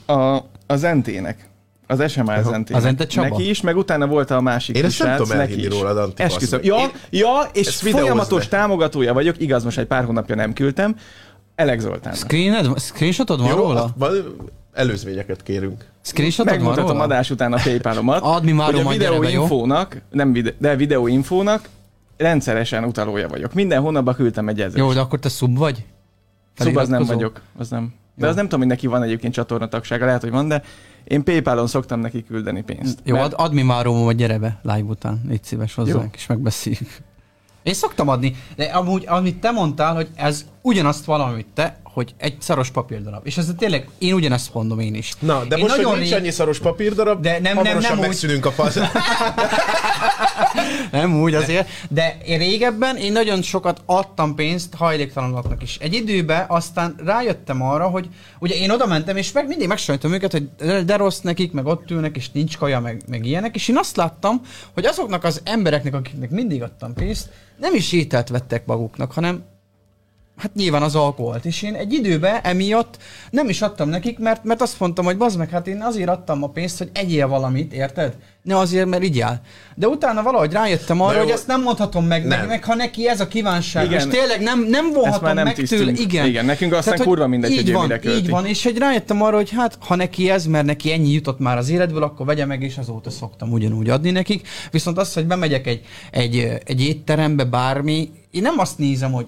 A, 0.06 0.38
az 0.66 0.80
NT-nek. 0.80 1.48
Az. 1.86 1.98
NT. 1.98 2.70
Az 2.70 2.84
NT 2.84 3.06
Csaba? 3.06 3.28
Neki 3.28 3.48
is, 3.48 3.60
meg 3.60 3.76
utána 3.76 4.06
volt 4.06 4.30
a 4.30 4.40
másik 4.40 4.76
Én 4.76 4.84
ezt 4.84 5.02
nem 5.02 5.16
tudom 5.16 5.36
neki 5.36 5.52
elhinni 5.52 5.68
rólad, 5.68 5.96
Anti, 5.96 6.22
Esküszöm. 6.22 6.60
Ja, 6.62 6.76
Én- 6.76 6.90
ja, 7.10 7.48
és 7.52 7.66
ezt 7.66 7.88
folyamatos 7.88 8.48
támogatója 8.48 9.12
vagyok, 9.12 9.40
igaz, 9.40 9.64
most 9.64 9.78
egy 9.78 9.86
pár 9.86 10.04
hónapja 10.04 10.34
nem 10.34 10.52
küldtem, 10.52 10.96
Elek 11.54 11.80
Zoltánnak. 11.80 12.18
Screened, 12.18 12.78
screenshotod 12.78 13.40
van 13.40 13.48
Jó, 13.48 13.56
róla? 13.56 13.94
van- 13.96 14.36
előzményeket 14.72 15.42
kérünk. 15.42 15.84
Screenshotod 16.00 16.52
van 16.52 16.60
Megmutatom 16.62 16.90
róla? 16.90 17.04
adás 17.04 17.30
után 17.30 17.52
a 17.52 17.60
Paypalomat, 17.62 18.22
Add 18.22 18.44
mi 18.44 18.52
már 18.52 18.72
hogy 18.72 18.86
a 18.86 18.88
videóinfónak, 18.88 20.00
nem 20.10 20.32
vide, 20.32 20.54
de 20.58 20.76
videóinfónak 20.76 21.68
rendszeresen 22.16 22.84
utalója 22.84 23.28
vagyok. 23.28 23.54
Minden 23.54 23.80
hónapban 23.80 24.14
küldtem 24.14 24.48
egy 24.48 24.60
ezres. 24.60 24.80
Jó, 24.80 24.92
de 24.92 25.00
akkor 25.00 25.18
te 25.18 25.28
szub 25.28 25.58
vagy? 25.58 25.84
Szóval 26.54 26.82
az 26.82 26.88
nem 26.88 27.04
vagyok. 27.04 27.40
Az 27.58 27.68
nem. 27.68 27.94
De 28.14 28.24
Jó. 28.24 28.30
az 28.30 28.36
nem 28.36 28.44
tudom, 28.44 28.60
hogy 28.60 28.68
neki 28.68 28.86
van 28.86 29.02
egyébként 29.02 29.32
csatornatagsága, 29.32 30.04
lehet, 30.04 30.20
hogy 30.20 30.30
van, 30.30 30.48
de 30.48 30.62
én 31.04 31.24
Paypalon 31.24 31.66
szoktam 31.66 32.00
neki 32.00 32.24
küldeni 32.24 32.62
pénzt. 32.62 32.98
Jó, 33.04 33.14
Mert- 33.14 33.32
ad, 33.32 33.46
add 33.46 33.52
mi 33.54 33.62
már 33.62 33.84
róma, 33.84 34.04
vagy 34.04 34.16
gyere 34.16 34.38
be 34.38 34.60
live 34.62 34.88
után. 34.88 35.20
Légy 35.28 35.44
szíves 35.44 35.74
hozzánk, 35.74 36.02
Jó. 36.02 36.10
és 36.14 36.26
megbeszéljük. 36.26 36.96
Én 37.68 37.74
szoktam 37.74 38.08
adni, 38.08 38.36
de 38.56 38.64
amúgy, 38.64 39.04
amit 39.06 39.36
te 39.40 39.50
mondtál, 39.50 39.94
hogy 39.94 40.08
ez 40.14 40.44
ugyanazt 40.62 41.04
valamit 41.04 41.46
te, 41.54 41.80
hogy 41.82 42.14
egy 42.18 42.36
szaros 42.40 42.70
papírdarab. 42.70 43.20
És 43.26 43.36
ez 43.36 43.48
tényleg, 43.58 43.88
én 43.98 44.12
ugyanezt 44.14 44.54
mondom 44.54 44.78
én 44.80 44.94
is. 44.94 45.12
Na, 45.18 45.44
de 45.44 45.56
én 45.56 45.62
most, 45.62 45.82
hogy 45.82 45.98
nincs 45.98 46.12
annyi 46.12 46.30
szaros 46.30 46.58
papírdarab, 46.58 47.20
De 47.22 47.38
nem- 47.40 47.62
nem- 47.62 47.78
nem 47.78 47.92
úgy. 47.92 47.98
megszűnünk 47.98 48.46
a 48.46 48.50
fasz. 48.50 48.76
Nem 50.90 51.20
úgy 51.20 51.34
azért, 51.34 51.68
de 51.88 52.16
én 52.26 52.38
régebben 52.38 52.96
én 52.96 53.12
nagyon 53.12 53.42
sokat 53.42 53.82
adtam 53.86 54.34
pénzt 54.34 54.74
hajléktalanoknak 54.74 55.62
is. 55.62 55.76
Egy 55.80 55.94
időben 55.94 56.44
aztán 56.48 56.94
rájöttem 57.04 57.62
arra, 57.62 57.88
hogy 57.88 58.08
ugye 58.38 58.54
én 58.54 58.70
oda 58.70 58.86
mentem, 58.86 59.16
és 59.16 59.32
meg 59.32 59.46
mindig 59.46 59.68
megsajtom 59.68 60.12
őket, 60.12 60.32
hogy 60.32 60.48
de- 60.84 60.96
rossz 60.96 61.20
nekik, 61.20 61.52
meg 61.52 61.66
ott 61.66 61.90
ülnek, 61.90 62.16
és 62.16 62.30
nincs 62.30 62.56
kaja, 62.56 62.80
meg, 62.80 63.02
meg 63.08 63.26
ilyenek, 63.26 63.54
és 63.54 63.68
én 63.68 63.76
azt 63.76 63.96
láttam, 63.96 64.40
hogy 64.74 64.84
azoknak 64.84 65.24
az 65.24 65.40
embereknek, 65.44 65.94
akiknek 65.94 66.30
mindig 66.30 66.62
adtam 66.62 66.94
pénzt, 66.94 67.28
nem 67.56 67.74
is 67.74 67.92
ételt 67.92 68.28
vettek 68.28 68.66
maguknak, 68.66 69.12
hanem 69.12 69.44
Hát 70.38 70.54
nyilván 70.54 70.82
az 70.82 70.94
alkoholt. 70.94 71.44
És 71.44 71.62
én 71.62 71.74
egy 71.74 71.92
időben 71.92 72.40
emiatt 72.42 72.96
nem 73.30 73.48
is 73.48 73.62
adtam 73.62 73.88
nekik, 73.88 74.18
mert, 74.18 74.44
mert 74.44 74.62
azt 74.62 74.80
mondtam, 74.80 75.04
hogy 75.04 75.16
bazd 75.16 75.38
meg, 75.38 75.50
hát 75.50 75.66
én 75.66 75.82
azért 75.82 76.08
adtam 76.08 76.42
a 76.42 76.48
pénzt, 76.48 76.78
hogy 76.78 76.90
egyél 76.94 77.28
valamit, 77.28 77.72
érted? 77.72 78.16
Ne 78.42 78.56
azért, 78.58 78.86
mert 78.86 79.02
igyál. 79.02 79.40
De 79.74 79.86
utána 79.88 80.22
valahogy 80.22 80.52
rájöttem 80.52 81.00
arra, 81.00 81.16
jó. 81.16 81.22
hogy 81.22 81.30
ezt 81.30 81.46
nem 81.46 81.62
mondhatom 81.62 82.04
meg, 82.06 82.26
Nem. 82.26 82.38
meg, 82.38 82.48
meg 82.48 82.64
ha 82.64 82.74
neki 82.74 83.08
ez 83.08 83.20
a 83.20 83.28
kívánság. 83.28 83.84
Igen. 83.84 83.98
És 83.98 84.16
tényleg 84.18 84.40
nem, 84.40 84.66
nem 84.68 84.84
Ezt 84.86 84.94
vonhatom 84.94 85.22
már 85.24 85.34
nem 85.34 85.44
meg 85.44 85.54
tisztünk. 85.54 85.80
tőle. 85.84 85.98
Igen. 85.98 86.26
Igen, 86.26 86.44
nekünk 86.44 86.72
aztán 86.72 86.96
hogy 86.96 87.06
kurva 87.06 87.26
mindegy, 87.26 87.50
így 87.50 87.62
hogy 87.62 87.72
van, 87.72 87.82
mire 87.82 87.98
költi. 87.98 88.18
Így 88.18 88.30
van, 88.30 88.46
és 88.46 88.64
hogy 88.64 88.78
rájöttem 88.78 89.22
arra, 89.22 89.36
hogy 89.36 89.50
hát 89.50 89.78
ha 89.80 89.94
neki 89.94 90.30
ez, 90.30 90.46
mert 90.46 90.66
neki 90.66 90.92
ennyi 90.92 91.10
jutott 91.12 91.38
már 91.38 91.56
az 91.56 91.68
életből, 91.68 92.02
akkor 92.02 92.26
vegye 92.26 92.44
meg, 92.44 92.62
és 92.62 92.78
azóta 92.78 93.10
szoktam 93.10 93.52
ugyanúgy 93.52 93.88
adni 93.88 94.10
nekik. 94.10 94.48
Viszont 94.70 94.98
az, 94.98 95.14
hogy 95.14 95.26
bemegyek 95.26 95.66
egy, 95.66 95.80
egy, 96.10 96.48
egy 96.64 96.82
étterembe, 96.84 97.44
bármi, 97.44 98.10
én 98.30 98.42
nem 98.42 98.58
azt 98.58 98.78
nézem, 98.78 99.12
hogy 99.12 99.26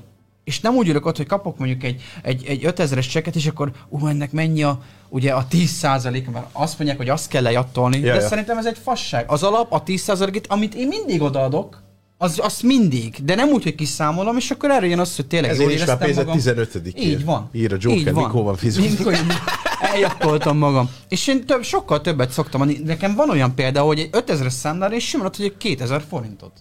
és 0.50 0.60
nem 0.60 0.74
úgy 0.74 0.88
ülök 0.88 1.06
ott, 1.06 1.16
hogy 1.16 1.26
kapok 1.26 1.58
mondjuk 1.58 1.82
egy, 1.82 2.02
egy, 2.22 2.44
egy 2.46 2.62
5000-es 2.66 3.10
csekket, 3.10 3.34
és 3.36 3.46
akkor 3.46 3.72
ú, 3.88 4.06
ennek 4.06 4.32
mennyi 4.32 4.62
a, 4.62 4.82
ugye 5.08 5.32
a 5.32 5.46
10% 5.50 6.30
mert 6.32 6.46
azt 6.52 6.78
mondják, 6.78 6.98
hogy 6.98 7.08
azt 7.08 7.28
kell 7.28 7.42
lejattolni, 7.42 7.96
Ja, 7.96 8.14
de 8.14 8.20
ja. 8.20 8.28
szerintem 8.28 8.58
ez 8.58 8.66
egy 8.66 8.78
fasság. 8.82 9.24
Az 9.30 9.42
alap, 9.42 9.72
a 9.72 9.82
10 9.82 10.08
et 10.08 10.46
amit 10.48 10.74
én 10.74 10.88
mindig 10.88 11.22
odaadok, 11.22 11.82
az, 12.18 12.38
az 12.42 12.60
mindig, 12.60 13.16
de 13.24 13.34
nem 13.34 13.48
úgy, 13.48 13.62
hogy 13.62 13.74
kiszámolom, 13.74 14.36
és 14.36 14.50
akkor 14.50 14.70
erre 14.70 14.86
jön 14.86 14.98
az, 14.98 15.16
hogy 15.16 15.26
tényleg 15.26 15.50
Ezért 15.50 15.64
jól 15.64 15.78
is 15.78 15.86
már 15.86 15.88
éreztem 15.88 16.06
pénz 16.06 16.18
a 16.18 16.24
magam. 16.24 16.70
15 16.72 16.98
Így 16.98 17.24
van. 17.24 17.48
Ír 17.52 17.72
a 17.72 17.76
Joker, 17.80 17.98
Így 17.98 18.12
van. 18.12 18.24
mikor 18.24 18.42
van 18.42 18.56
fizetve. 18.56 19.14
Eljattoltam 19.80 20.58
magam. 20.58 20.90
És 21.08 21.26
én 21.26 21.46
több, 21.46 21.62
sokkal 21.62 22.00
többet 22.00 22.30
szoktam 22.30 22.60
adni. 22.60 22.78
Nekem 22.84 23.14
van 23.14 23.30
olyan 23.30 23.54
példa, 23.54 23.80
hogy 23.80 23.98
egy 23.98 24.08
5000-es 24.12 24.48
számlára, 24.48 24.94
és 24.94 25.08
simán 25.08 25.30
hogy 25.36 25.44
egy 25.44 25.56
2000 25.56 26.02
forintot. 26.08 26.52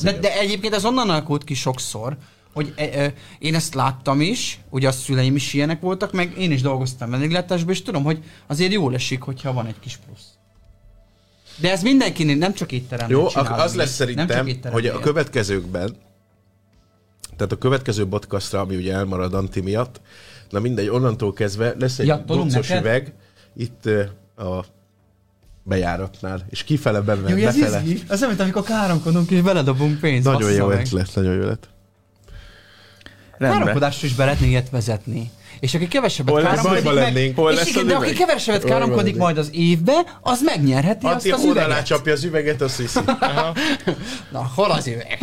De, 0.00 0.08
Azért. 0.08 0.22
de 0.22 0.38
egyébként 0.38 0.74
ez 0.74 0.84
onnan 0.84 1.10
alakult 1.10 1.44
ki 1.44 1.54
sokszor, 1.54 2.16
hogy 2.52 2.72
e, 2.76 2.82
e, 2.82 3.14
én 3.38 3.54
ezt 3.54 3.74
láttam 3.74 4.20
is, 4.20 4.60
ugye 4.70 4.88
a 4.88 4.92
szüleim 4.92 5.36
is 5.36 5.52
ilyenek 5.52 5.80
voltak, 5.80 6.12
meg 6.12 6.38
én 6.38 6.50
is 6.50 6.62
dolgoztam 6.62 7.10
vendéglátásban, 7.10 7.72
és 7.72 7.82
tudom, 7.82 8.04
hogy 8.04 8.22
azért 8.46 8.72
jól 8.72 8.94
esik, 8.94 9.22
hogyha 9.22 9.52
van 9.52 9.66
egy 9.66 9.80
kis 9.80 9.98
plusz. 10.06 10.24
De 11.56 11.70
ez 11.70 11.82
mindenkinél, 11.82 12.36
nem 12.36 12.54
csak 12.54 12.72
étteremben 12.72 13.18
Jó, 13.18 13.26
az 13.34 13.74
lesz 13.74 13.94
szerintem, 13.94 14.48
hogy 14.70 14.86
a 14.86 14.98
következőkben, 14.98 15.96
tehát 17.36 17.52
a 17.52 17.58
következő 17.58 18.06
podcastra, 18.06 18.60
ami 18.60 18.76
ugye 18.76 18.92
elmarad 18.94 19.34
Anti 19.34 19.60
miatt, 19.60 20.00
na 20.50 20.60
mindegy, 20.60 20.88
onnantól 20.88 21.32
kezdve 21.32 21.74
lesz 21.78 21.98
egy 21.98 22.06
Jattolunk 22.06 22.50
boncos 22.50 22.70
üveg, 22.70 23.14
itt 23.56 23.84
a 24.36 24.64
bejáratnál, 25.62 26.46
és 26.50 26.64
kifele 26.64 27.00
be, 27.00 27.14
Jó, 27.28 27.36
ez 27.36 27.56
befele. 27.56 27.82
izgi. 27.82 28.02
Az 28.08 28.22
olyan, 28.22 28.38
amikor 28.38 28.62
káromkodunk 28.62 29.30
és 29.30 29.40
beledobunk 29.40 30.00
pénzt. 30.00 30.26
Nagyon 30.26 30.52
jó 30.52 30.66
meg. 30.66 30.80
ötlet, 30.80 31.10
nagyon 31.14 31.34
jó 31.34 31.40
ötlet. 31.40 31.68
Rendben. 33.38 33.60
Káromkodásra 33.60 34.06
is 34.06 34.14
be 34.14 34.24
lehetne 34.24 34.46
ilyet 34.46 34.70
vezetni. 34.70 35.30
És 35.60 35.74
aki 35.74 35.88
kevesebbet 35.88 36.34
Hol 36.34 36.42
káromkodik, 36.42 36.84
meg, 36.84 36.94
lennénk? 36.94 37.36
Hol 37.36 37.50
és 37.50 37.56
lesz 37.56 37.68
igen, 37.68 37.86
de 37.86 37.94
aki 37.94 38.12
kevesebbet 38.12 38.64
káromkodik 38.64 39.16
majd 39.16 39.38
az 39.38 39.48
évbe, 39.52 40.18
az 40.20 40.40
megnyerheti 40.42 41.06
Anti 41.06 41.30
azt 41.30 41.44
az 41.44 41.50
üveget. 41.50 41.84
csapja 41.86 42.12
az 42.12 42.24
üveget, 42.24 42.60
azt 42.60 42.76
hiszi. 42.76 42.98
Na, 44.32 44.50
hol 44.54 44.70
az 44.70 44.86
üveg? 44.86 45.18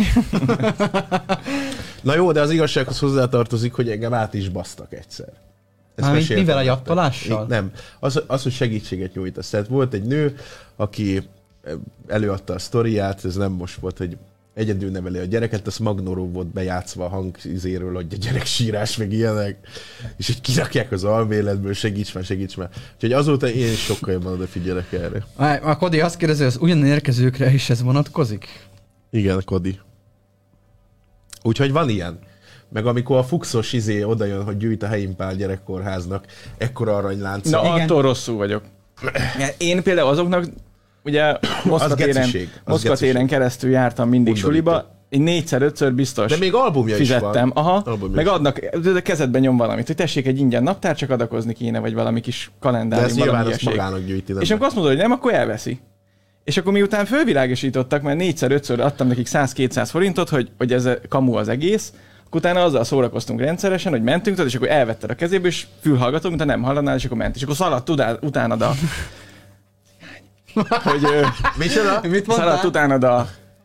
Na 2.02 2.15
jó, 2.15 2.32
de 2.32 2.41
az 2.41 2.52
igazsághoz 2.52 2.99
hozzátartozik, 2.99 3.73
hogy 3.73 3.89
engem 3.89 4.13
át 4.13 4.34
is 4.34 4.49
basztak 4.49 4.93
egyszer. 4.93 5.28
Mármint 6.01 6.27
mivel 6.35 6.57
a? 6.57 6.59
Én- 7.25 7.31
Nem, 7.47 7.71
az, 7.99 8.21
az, 8.27 8.43
hogy 8.43 8.51
segítséget 8.51 9.13
nyújtasz. 9.13 9.49
Tehát 9.49 9.67
volt 9.67 9.93
egy 9.93 10.03
nő, 10.03 10.35
aki 10.75 11.21
előadta 12.07 12.53
a 12.53 12.59
sztoriát, 12.59 13.25
ez 13.25 13.35
nem 13.35 13.51
most 13.51 13.75
volt, 13.79 13.97
hogy 13.97 14.17
egyedül 14.53 14.89
neveli 14.91 15.17
a 15.17 15.23
gyereket, 15.25 15.67
az 15.67 15.77
Magnoró 15.77 16.29
volt 16.31 16.47
bejátszva 16.47 17.05
a 17.05 17.09
hangizéről, 17.09 17.93
hogy 17.93 18.07
a 18.13 18.15
gyerek 18.17 18.45
sírás, 18.45 18.97
meg 18.97 19.12
ilyenek, 19.12 19.67
és 20.17 20.25
hogy 20.25 20.41
kirakják 20.41 20.91
az 20.91 21.03
alméletből, 21.03 21.73
segíts 21.73 22.13
már, 22.13 22.23
segíts 22.23 22.57
már. 22.57 22.69
Úgyhogy 22.93 23.13
azóta 23.13 23.47
én 23.49 23.73
sokkal 23.75 24.13
jobban 24.13 24.33
odafigyelek 24.33 24.91
erre. 24.93 25.25
A 25.62 25.77
Kodi 25.77 25.99
azt 26.01 26.17
kérdezi, 26.17 26.43
hogy 26.43 26.51
az 26.51 26.57
ugyan 26.62 26.85
érkezőkre 26.85 27.53
is 27.53 27.69
ez 27.69 27.81
vonatkozik? 27.81 28.47
Igen, 29.12 29.41
Kodi. 29.45 29.79
Úgyhogy 31.43 31.71
van 31.71 31.89
ilyen. 31.89 32.19
Meg 32.73 32.86
amikor 32.86 33.17
a 33.17 33.23
fuxos 33.23 33.73
izé 33.73 34.03
odajön, 34.03 34.43
hogy 34.43 34.58
gyűjt 34.58 34.84
a 34.84 34.88
helyimpál 34.88 35.36
gyerekkorháznak, 35.36 36.25
ekkora 36.58 36.95
aranylánc. 36.95 37.49
Na, 37.49 37.62
Igen. 37.62 37.73
attól 37.82 38.01
rosszul 38.01 38.36
vagyok. 38.38 38.63
Én 39.58 39.84
például 39.84 40.10
azoknak, 40.10 40.45
ugye 41.03 41.38
Moszkva 41.63 41.95
téren, 41.95 42.29
Moszkva 42.65 42.95
téren 42.95 43.27
keresztül 43.27 43.69
jártam 43.71 44.10
mindig 44.10 44.34
Undorító. 44.34 44.49
suliba, 44.49 44.97
én 45.10 45.21
négyszer-ötször 45.21 45.93
biztos 45.93 46.32
De 46.32 46.38
még 46.38 46.53
albumja 46.53 46.93
is 46.97 47.01
fizettem. 47.08 47.51
van. 47.53 47.65
Aha, 47.65 47.82
Albumja 47.86 48.15
meg 48.15 48.25
is. 48.25 48.32
adnak, 48.32 48.60
de 48.60 49.01
kezedben 49.01 49.41
nyom 49.41 49.58
valamit, 49.58 49.88
hogy 49.88 49.95
tessék 49.95 50.27
egy 50.27 50.39
ingyen 50.39 50.63
naptár, 50.63 50.95
csak 50.95 51.10
adakozni 51.10 51.53
kéne, 51.53 51.79
vagy 51.79 51.93
valami 51.93 52.21
kis 52.21 52.45
De 52.45 52.58
kalendárium, 52.60 53.08
ezt 53.10 53.17
nyilván 53.17 53.39
azt 53.39 53.47
ilyeség. 53.47 53.67
magának 53.69 54.05
gyűjti. 54.05 54.34
És 54.39 54.49
amikor 54.49 54.67
azt 54.67 54.75
mondod, 54.75 54.93
hogy 54.93 55.01
nem, 55.01 55.12
akkor 55.12 55.34
elveszi. 55.34 55.79
És 56.43 56.58
akkor 56.58 56.73
miután 56.73 57.05
fölvilágosítottak, 57.05 58.01
mert 58.01 58.17
négyszer, 58.17 58.51
ötször 58.51 58.79
adtam 58.79 59.08
nekik 59.08 59.27
100-200 59.32 59.88
forintot, 59.89 60.29
hogy, 60.29 60.49
hogy 60.58 60.73
ez 60.73 60.86
a 60.86 60.97
kamu 61.10 61.34
az 61.34 61.47
egész, 61.47 61.93
akkor 62.29 62.39
utána 62.41 62.63
azzal 62.63 62.83
szórakoztunk 62.83 63.39
rendszeresen, 63.39 63.91
hogy 63.91 64.03
mentünk, 64.03 64.35
tudod, 64.35 64.51
és 64.51 64.55
akkor 64.57 64.69
elvetted 64.69 65.09
a 65.09 65.15
kezéből, 65.15 65.47
és 65.47 65.65
fülhallgató, 65.81 66.27
mint 66.29 66.41
ha 66.41 66.47
nem 66.47 66.61
hallanál, 66.61 66.95
és 66.95 67.05
akkor 67.05 67.17
ment. 67.17 67.35
És 67.35 67.43
akkor 67.43 67.55
szaladt 67.55 67.89
udá- 67.89 68.23
utánad 68.23 68.61
a... 68.61 68.71
hogy 70.83 71.03
ö, 71.03 71.25
Micsoda? 71.57 71.99
Mit 72.03 72.25
szaladt 72.31 72.63
mondtál? 72.63 72.65
utánad 72.65 73.03
a, 73.03 73.15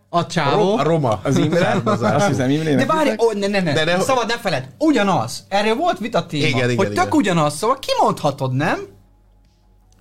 A 0.08 0.18
A, 0.18 0.26
csávó. 0.26 0.76
A 0.76 0.82
Roma. 0.82 1.20
az 1.22 1.36
Imre, 1.36 1.80
azt 1.84 2.26
hiszem 2.26 2.50
Imrének. 2.50 2.86
De 2.86 2.92
várj, 2.94 3.10
ó, 3.18 3.32
ne, 3.38 3.46
ne, 3.46 3.60
ne, 3.60 3.72
De 3.72 3.84
ne- 3.84 4.00
szabad 4.00 4.26
ne 4.26 4.38
feled. 4.38 4.68
Ugyanaz. 4.78 5.44
Erről 5.48 5.74
volt 5.74 5.98
vita 5.98 6.26
téma, 6.26 6.46
Igen, 6.46 6.70
igen, 6.70 6.76
hogy 6.76 6.86
tök 6.86 6.96
igen. 6.96 7.08
ugyanaz, 7.10 7.54
szóval 7.56 7.78
kimondhatod, 7.78 8.52
nem? 8.54 8.78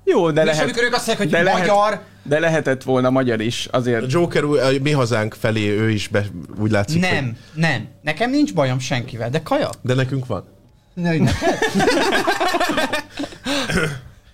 Jó, 0.03 0.31
de 0.31 0.41
És 0.41 0.47
lehet, 0.47 0.63
amikor 0.63 0.83
ők 0.83 0.93
azt 0.93 1.07
mondják, 1.07 1.29
de 1.29 1.37
hogy 1.37 1.45
lehet, 1.45 1.59
magyar, 1.59 2.01
de 2.23 2.39
lehetett 2.39 2.83
volna 2.83 3.09
magyar 3.09 3.41
is, 3.41 3.67
A 3.71 3.75
azért. 3.77 4.11
Joker 4.11 4.43
új- 4.43 4.59
a 4.59 4.69
mi 4.81 4.91
hazánk 4.91 5.33
felé 5.33 5.69
ő 5.69 5.89
is 5.89 6.07
be, 6.07 6.25
úgy 6.59 6.71
látszik, 6.71 7.05
Hogy, 7.05 7.11
nem, 7.13 7.37
nem. 7.53 7.87
Nekem 8.01 8.29
nincs 8.29 8.53
bajom 8.53 8.79
senkivel, 8.79 9.29
de 9.29 9.41
kaja. 9.41 9.69
de 9.81 9.93
nekünk 9.93 10.25
van. 10.25 10.43
Ne, 10.93 11.09
hogy 11.09 11.21
neked? 11.21 11.57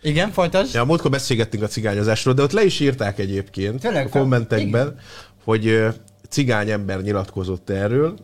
Igen, 0.01 0.31
folytasd. 0.31 0.73
Ja, 0.73 0.83
múltkor 0.85 1.11
beszélgettünk 1.11 1.63
a 1.63 1.67
cigányozásról, 1.67 2.33
de 2.33 2.41
ott 2.41 2.51
le 2.51 2.63
is 2.63 2.79
írták 2.79 3.19
egyébként 3.19 3.79
Tényleg, 3.79 4.05
a 4.05 4.09
kommentekben, 4.09 4.95
hogy 5.43 5.67
ö, 5.67 5.89
cigány 6.29 6.69
ember 6.69 7.01
nyilatkozott 7.01 7.69
erről, 7.69 8.17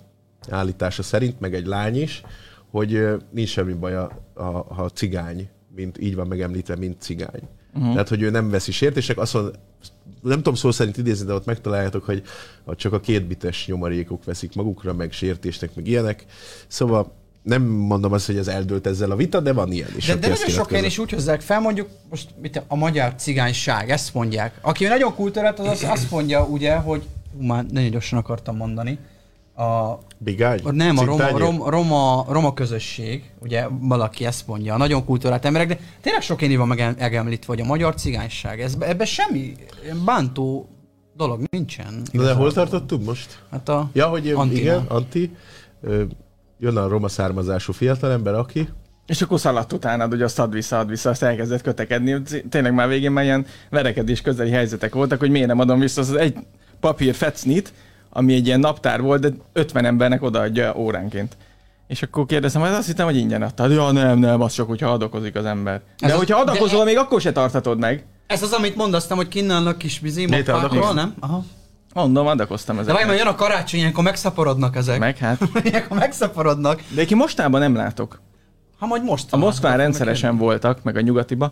állítása 0.49 1.03
szerint, 1.03 1.39
meg 1.39 1.53
egy 1.53 1.65
lány 1.65 2.01
is, 2.01 2.21
hogy 2.71 3.07
nincs 3.31 3.49
semmi 3.49 3.73
baj, 3.73 3.95
a, 3.95 4.11
a, 4.33 4.43
ha 4.73 4.89
cigány, 4.89 5.49
mint 5.75 5.97
így 6.01 6.15
van 6.15 6.27
megemlítve, 6.27 6.75
mint 6.75 7.01
cigány. 7.01 7.41
Uh-huh. 7.75 7.91
Tehát, 7.91 8.09
hogy 8.09 8.21
ő 8.21 8.29
nem 8.29 8.49
veszi 8.49 8.71
sértések, 8.71 9.17
azt 9.17 9.33
mond, 9.33 9.51
nem 10.21 10.37
tudom 10.37 10.55
szó 10.55 10.71
szerint 10.71 10.97
idézni, 10.97 11.25
de 11.25 11.33
ott 11.33 11.45
megtaláljátok, 11.45 12.03
hogy 12.03 12.23
csak 12.75 12.93
a 12.93 12.99
kétbites 12.99 13.67
nyomarékok 13.67 14.23
veszik 14.23 14.55
magukra, 14.55 14.93
meg 14.93 15.11
sértésnek, 15.11 15.75
meg 15.75 15.87
ilyenek. 15.87 16.25
Szóval 16.67 17.11
nem 17.41 17.63
mondom 17.63 18.11
azt, 18.11 18.25
hogy 18.25 18.37
ez 18.37 18.47
eldőlt 18.47 18.87
ezzel 18.87 19.11
a 19.11 19.15
vita, 19.15 19.39
de 19.39 19.53
van 19.53 19.71
ilyen 19.71 19.89
is. 19.95 20.05
De, 20.05 20.15
de 20.15 20.27
nagyon 20.27 20.47
sok 20.47 20.69
helyen 20.69 20.85
is 20.85 20.97
úgy 20.97 21.11
hozzák 21.11 21.41
fel, 21.41 21.59
mondjuk 21.59 21.89
most 22.09 22.29
mit, 22.41 22.63
a 22.67 22.75
magyar 22.75 23.15
cigányság, 23.15 23.89
ezt 23.89 24.13
mondják. 24.13 24.57
Aki 24.61 24.85
nagyon 24.85 25.15
kultúrát, 25.15 25.59
az, 25.59 25.67
az 25.67 25.83
azt 25.89 26.11
mondja 26.11 26.43
ugye, 26.43 26.75
hogy 26.75 27.03
hú, 27.37 27.45
már 27.45 27.65
nagyon 27.65 27.89
gyorsan 27.89 28.19
akartam 28.19 28.55
mondani, 28.55 28.99
a, 29.55 29.97
Bigány? 30.17 30.61
nem, 30.71 30.97
a 30.97 31.03
roma, 31.03 31.37
roma, 31.37 31.69
roma, 31.69 32.25
roma 32.29 32.53
közösség, 32.53 33.31
ugye 33.39 33.67
valaki 33.79 34.25
ezt 34.25 34.47
mondja, 34.47 34.73
a 34.73 34.77
nagyon 34.77 35.05
kultúrált 35.05 35.45
emberek, 35.45 35.67
de 35.67 35.79
tényleg 36.01 36.21
sok 36.21 36.41
én 36.41 36.57
van 36.57 36.67
megem- 36.67 36.99
megemlítve, 36.99 37.53
hogy 37.53 37.61
a 37.61 37.65
magyar 37.65 37.95
cigányság, 37.95 38.61
ez, 38.61 38.75
ebben 38.79 39.05
semmi 39.05 39.53
bántó 40.05 40.69
dolog 41.15 41.41
nincsen. 41.49 42.01
Na 42.11 42.23
de 42.23 42.33
hol 42.33 42.53
tartottunk 42.53 43.05
most? 43.05 43.43
Hát 43.51 43.69
a 43.69 43.89
Ja, 43.93 44.07
hogy. 44.07 44.29
Antinál. 44.29 44.61
igen, 44.61 44.85
Anti, 44.87 45.35
jön 46.59 46.77
a 46.77 46.87
roma 46.87 47.07
származású 47.07 47.73
fiatalember, 47.73 48.33
aki 48.33 48.69
És 49.05 49.21
akkor 49.21 49.39
szaladt 49.39 49.73
utánad, 49.73 50.09
hogy 50.09 50.21
azt 50.21 50.39
add 50.39 50.51
vissza, 50.51 50.79
add 50.79 50.87
vissza, 50.87 51.09
azt 51.09 51.23
elkezdett 51.23 51.61
kötekedni. 51.61 52.21
Tényleg 52.49 52.73
már 52.73 52.87
végén 52.87 53.11
már 53.11 53.23
ilyen 53.23 53.45
verekedés 53.69 54.21
közeli 54.21 54.49
helyzetek 54.51 54.93
voltak, 54.93 55.19
hogy 55.19 55.29
miért 55.31 55.47
nem 55.47 55.59
adom 55.59 55.79
vissza 55.79 56.01
az 56.01 56.13
egy 56.13 56.37
papír 56.79 57.15
fecnit, 57.15 57.73
ami 58.17 58.33
egy 58.33 58.45
ilyen 58.45 58.59
naptár 58.59 59.01
volt, 59.01 59.21
de 59.21 59.29
50 59.53 59.85
embernek 59.85 60.23
odaadja 60.23 60.73
óránként. 60.75 61.37
És 61.87 62.01
akkor 62.01 62.25
kérdezem, 62.25 62.61
hát 62.61 62.77
azt 62.77 62.87
hittem, 62.87 63.05
hogy 63.05 63.17
ingyen 63.17 63.41
adtad. 63.41 63.71
Ja, 63.71 63.91
nem, 63.91 64.19
nem, 64.19 64.41
az 64.41 64.53
csak, 64.53 64.67
hogyha 64.67 64.89
adakozik 64.89 65.35
az 65.35 65.45
ember. 65.45 65.81
De 65.99 66.05
Ez 66.05 66.11
az- 66.11 66.17
hogyha 66.17 66.39
adakozol, 66.39 66.79
de- 66.79 66.85
még 66.85 66.97
akkor 66.97 67.21
se 67.21 67.31
tartatod 67.31 67.79
meg. 67.79 68.05
Ez 68.27 68.41
az, 68.43 68.51
amit 68.51 68.75
mondasztam, 68.75 69.17
hogy 69.17 69.27
kinnálnak 69.27 69.77
kis 69.77 69.99
vízi 69.99 70.19
Léte 70.29 70.51
moppákról, 70.51 70.79
adakoznak? 70.81 70.95
nem? 71.05 71.13
Aha. 71.19 71.43
Mondom, 71.93 72.27
adakoztam 72.27 72.75
De 72.85 72.93
várj, 72.93 73.17
jön 73.17 73.27
a 73.27 73.35
karácsony, 73.35 73.79
ilyenkor 73.79 74.03
megszaporodnak 74.03 74.75
ezek. 74.75 74.99
Meg 74.99 75.17
hát. 75.17 75.41
Ilyenkor 75.63 75.97
megszaporodnak. 75.97 76.81
De 76.95 77.01
aki 77.01 77.15
mostában 77.15 77.59
nem 77.59 77.75
látok. 77.75 78.21
Ha 78.79 78.85
majd 78.85 79.03
most. 79.03 79.33
A 79.33 79.37
Moszkván 79.37 79.77
rendszeresen 79.77 80.37
voltak, 80.37 80.83
meg 80.83 80.95
a 80.95 81.01
nyugatiba, 81.01 81.51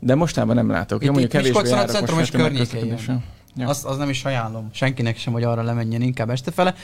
de 0.00 0.14
mostában 0.14 0.54
nem 0.54 0.70
látok. 0.70 0.98
Itt- 1.02 1.06
Jó, 1.06 1.12
mondjuk 1.12 1.32
itt 1.34 1.38
kevésbé 1.52 1.70
a 1.70 1.74
járok 1.74 1.90
centrum 1.90 2.18
most 2.18 2.32
és 2.34 2.38
már 2.40 2.48
környékén 2.48 2.68
tömegközlekedésen. 2.80 3.24
Ja. 3.58 3.68
Az, 3.68 3.84
az 3.84 3.96
nem 3.96 4.08
is 4.08 4.24
ajánlom. 4.24 4.68
Senkinek 4.72 5.16
sem, 5.16 5.32
hogy 5.32 5.42
arra 5.42 5.62
lemenjen, 5.62 6.02
inkább 6.02 6.30
este 6.30 6.50
fele. 6.50 6.74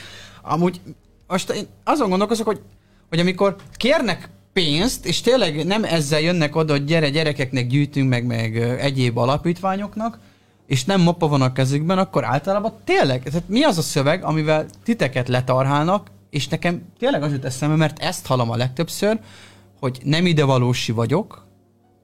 Amúgy 0.41 0.81
most 1.27 1.49
én 1.49 1.67
azon 1.83 2.09
gondolkozok, 2.09 2.45
hogy, 2.45 2.61
hogy 3.09 3.19
amikor 3.19 3.55
kérnek 3.73 4.29
pénzt, 4.53 5.05
és 5.05 5.21
tényleg 5.21 5.65
nem 5.65 5.83
ezzel 5.83 6.19
jönnek 6.19 6.55
oda, 6.55 6.73
hogy 6.73 6.85
gyere, 6.85 7.09
gyerekeknek 7.09 7.67
gyűjtünk 7.67 8.09
meg, 8.09 8.25
meg 8.25 8.57
egyéb 8.57 9.17
alapítványoknak, 9.17 10.19
és 10.67 10.85
nem 10.85 11.01
moppa 11.01 11.27
van 11.27 11.41
a 11.41 11.51
kezükben, 11.51 11.97
akkor 11.97 12.23
általában 12.23 12.73
tényleg, 12.83 13.23
tehát 13.23 13.47
mi 13.47 13.63
az 13.63 13.77
a 13.77 13.81
szöveg, 13.81 14.23
amivel 14.23 14.65
titeket 14.83 15.27
letarhálnak, 15.27 16.11
és 16.29 16.47
nekem 16.47 16.81
tényleg 16.99 17.23
az 17.23 17.31
jut 17.31 17.45
eszembe, 17.45 17.75
mert 17.75 17.99
ezt 17.99 18.25
hallom 18.25 18.51
a 18.51 18.55
legtöbbször, 18.55 19.19
hogy 19.79 19.99
nem 20.03 20.25
idevalósi 20.25 20.91
vagyok, 20.91 21.45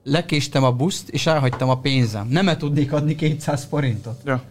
lekéstem 0.03 0.63
a 0.63 0.71
buszt, 0.71 1.09
és 1.09 1.25
elhagytam 1.25 1.69
a 1.69 1.79
pénzem. 1.79 2.27
Nem 2.27 2.47
-e 2.47 2.57
tudnék 2.57 2.93
adni 2.93 3.15
200 3.15 3.67
forintot. 3.69 4.21
Ja. 4.25 4.41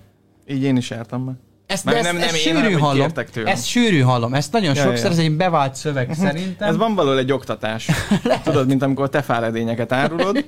Így 0.50 0.62
én 0.62 0.76
is 0.76 0.90
jártam 0.90 1.22
már. 1.24 1.34
Ezt, 1.66 1.84
Már 1.84 1.94
de 1.94 2.02
nem- 2.02 2.16
ezt, 2.16 2.24
nem 2.24 2.34
ezt 2.34 2.46
én, 2.46 2.52
sűrű 2.54 2.56
hanem, 2.56 2.72
hogy 2.72 2.80
hallom. 2.80 3.46
Ezt 3.46 3.66
sűrű 3.66 4.00
hallom. 4.00 4.34
Ezt 4.34 4.52
nagyon 4.52 4.74
Ja, 4.74 4.82
sokszor, 4.82 5.04
ja. 5.04 5.10
ez 5.10 5.18
egy 5.18 5.36
bevált 5.36 5.74
szöveg 5.74 6.14
szerintem. 6.24 6.68
Ez 6.68 6.76
van 6.76 6.94
valahol 6.94 7.18
egy 7.18 7.32
oktatás. 7.32 7.88
Tudod, 8.44 8.66
mint 8.66 8.82
amikor 8.82 9.08
te 9.08 9.22
fáradényeket 9.22 9.92
árulod, 9.92 10.44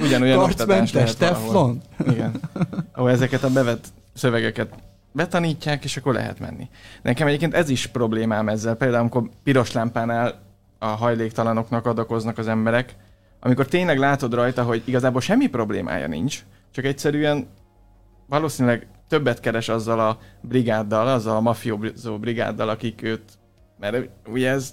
ugyanolyan 0.00 0.38
oktatás 0.38 0.92
lehet 0.92 1.18
teflon. 1.18 1.80
Igen. 2.08 2.40
Ahol 2.94 3.10
ezeket 3.10 3.42
a 3.42 3.50
bevett 3.50 3.84
szövegeket 4.14 4.74
betanítják, 5.12 5.84
és 5.84 5.96
akkor 5.96 6.14
lehet 6.14 6.38
menni. 6.38 6.68
Nekem 7.02 7.26
egyébként 7.26 7.54
ez 7.54 7.68
is 7.68 7.86
problémám 7.86 8.48
ezzel. 8.48 8.74
Például, 8.74 9.00
amikor 9.00 9.30
piros 9.44 9.72
lámpánál 9.72 10.42
a 10.78 10.86
hajléktalanoknak 10.86 11.86
adakoznak 11.86 12.38
az 12.38 12.48
emberek, 12.48 12.94
amikor 13.40 13.66
tényleg 13.66 13.98
látod 13.98 14.34
rajta, 14.34 14.62
hogy 14.62 14.82
igazából 14.84 15.20
semmi 15.20 15.46
problémája 15.46 16.06
nincs, 16.06 16.44
csak 16.70 16.84
egyszerűen 16.84 17.48
valószínűleg 18.26 18.86
többet 19.12 19.40
keres 19.40 19.68
azzal 19.68 20.00
a 20.00 20.18
brigáddal, 20.40 21.08
azzal 21.08 21.36
a 21.36 21.40
mafiózó 21.40 22.18
brigáddal, 22.18 22.68
akik 22.68 23.02
őt, 23.02 23.38
mert 23.78 24.08
ugye 24.26 24.50
ez, 24.50 24.72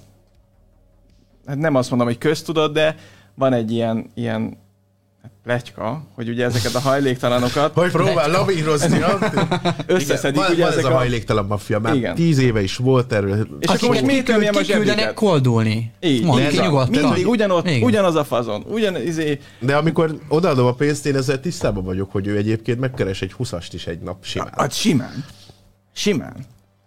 hát 1.46 1.58
nem 1.58 1.76
azt 1.76 1.90
mondom, 1.90 2.08
hogy 2.08 2.18
köztudott, 2.18 2.74
de 2.74 2.96
van 3.36 3.54
egy 3.54 3.72
ilyen, 3.72 4.12
ilyen 4.14 4.58
Plecska, 5.44 6.04
hogy 6.16 6.30
ugye 6.30 6.46
ezeket 6.46 6.76
a 6.76 6.80
hajléktalanokat 6.80 7.74
Hogy 7.74 7.92
próbál 7.92 8.32
lavírozni, 8.32 9.00
összeszedik 9.88 10.42
van, 10.42 10.52
ugye 10.52 10.62
van 10.64 10.72
ezek 10.72 10.84
ez 10.84 10.90
a 10.90 10.94
a... 10.94 10.98
hajléktalan 10.98 11.46
maffia, 11.46 11.80
már 11.80 11.96
Igen. 11.96 12.16
tíz 12.16 12.38
éve 12.40 12.62
is 12.62 12.76
volt 12.76 13.14
erről. 13.14 13.48
És 13.60 13.68
akkor 13.70 13.90
most 13.90 14.02
miért 14.02 14.26
tömjem 14.26 14.56
a 14.56 14.62
zsebiket? 14.64 15.14
koldulni. 15.14 15.92
Így, 16.02 16.24
Mondd 16.24 16.42
ez 16.42 16.52
ki 16.52 16.58
a- 16.58 16.64
nyugodtan. 16.64 17.04
Mindig 17.04 17.28
ugyanott, 17.28 17.68
Igen. 17.68 17.82
ugyanaz 17.84 18.16
a 18.16 18.24
fazon, 18.24 18.66
ugyan, 18.68 18.96
izé, 19.02 19.40
De 19.60 19.76
amikor 19.76 20.20
odaadom 20.28 20.66
a 20.66 20.74
pénzt, 20.74 21.06
én 21.06 21.16
ezzel 21.16 21.40
tisztában 21.40 21.84
vagyok, 21.84 22.12
hogy 22.12 22.28
ő 22.28 22.38
egyébként 22.38 22.80
megkeres 22.80 23.22
egy 23.22 23.34
huszast 23.34 23.74
is 23.74 23.88
egy 23.88 24.00
nap 24.00 24.26
simán. 24.26 24.54
hát 24.58 24.74
simán. 24.74 25.26
Simán. 25.94 26.36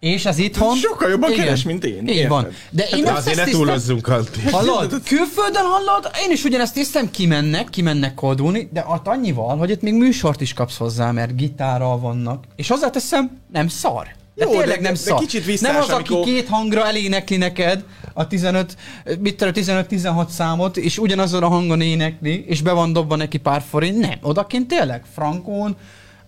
És 0.03 0.25
ez 0.25 0.37
itthon... 0.37 0.75
Sokkal 0.75 1.09
jobban 1.09 1.33
keres, 1.33 1.63
mint 1.63 1.85
én, 1.85 2.07
Így 2.07 2.27
van. 2.27 2.47
De 2.69 2.87
én 2.95 3.03
De 3.03 3.09
ezt, 3.09 3.17
azért 3.17 3.45
ne 3.45 3.51
túlozzunk, 3.51 4.07
Antti. 4.07 4.41
Hallod? 4.51 5.01
Külföldön 5.03 5.63
hallod? 5.63 6.09
Én 6.25 6.31
is 6.31 6.43
ugyanezt 6.43 6.73
tisztem, 6.73 7.11
kimennek, 7.11 7.69
kimennek 7.69 8.13
koldulni, 8.13 8.69
de 8.73 8.85
ott 8.87 9.07
annyival, 9.07 9.57
hogy 9.57 9.69
itt 9.69 9.81
még 9.81 9.93
műsort 9.93 10.41
is 10.41 10.53
kapsz 10.53 10.77
hozzá, 10.77 11.11
mert 11.11 11.35
gitárral 11.35 11.99
vannak. 11.99 12.43
És 12.55 12.67
hozzáteszem, 12.67 13.39
nem 13.51 13.67
szar. 13.67 14.07
De 14.35 14.45
Jó, 14.45 14.49
tényleg 14.51 14.75
de- 14.77 14.81
nem 14.81 14.93
de 14.93 14.99
szar. 14.99 15.19
kicsit 15.19 15.45
visszás, 15.45 15.71
nem 15.71 15.81
az, 15.81 15.89
aki 15.89 15.95
amikor- 16.13 16.25
két 16.25 16.47
hangra 16.47 16.85
elénekli 16.87 17.37
neked 17.37 17.83
a 18.13 18.27
15, 18.27 18.77
mit 19.19 19.35
tudom, 19.37 19.53
15-16 19.53 20.27
számot, 20.29 20.77
és 20.77 20.97
ugyanazon 20.97 21.43
a 21.43 21.47
hangon 21.47 21.81
énekli, 21.81 22.45
és 22.47 22.61
be 22.61 22.71
van 22.71 22.93
dobva 22.93 23.15
neki 23.15 23.37
pár 23.37 23.63
forint. 23.69 23.97
Nem, 23.99 24.17
odakint 24.21 24.67
tényleg, 24.67 25.03
frankón, 25.15 25.75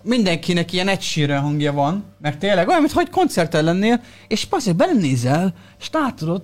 mindenkinek 0.06 0.74
ilyen 0.74 0.88
egysírő 0.88 1.34
hangja 1.34 1.74
van, 1.74 2.03
mert 2.22 2.39
tényleg 2.39 2.68
olyan, 2.68 2.82
mintha 2.82 2.99
egy 2.99 3.10
koncerten 3.10 3.64
lennél, 3.64 4.01
és 4.28 4.47
azért 4.49 4.76
belenézel, 4.76 5.53
és 5.80 5.89
látod 5.91 6.43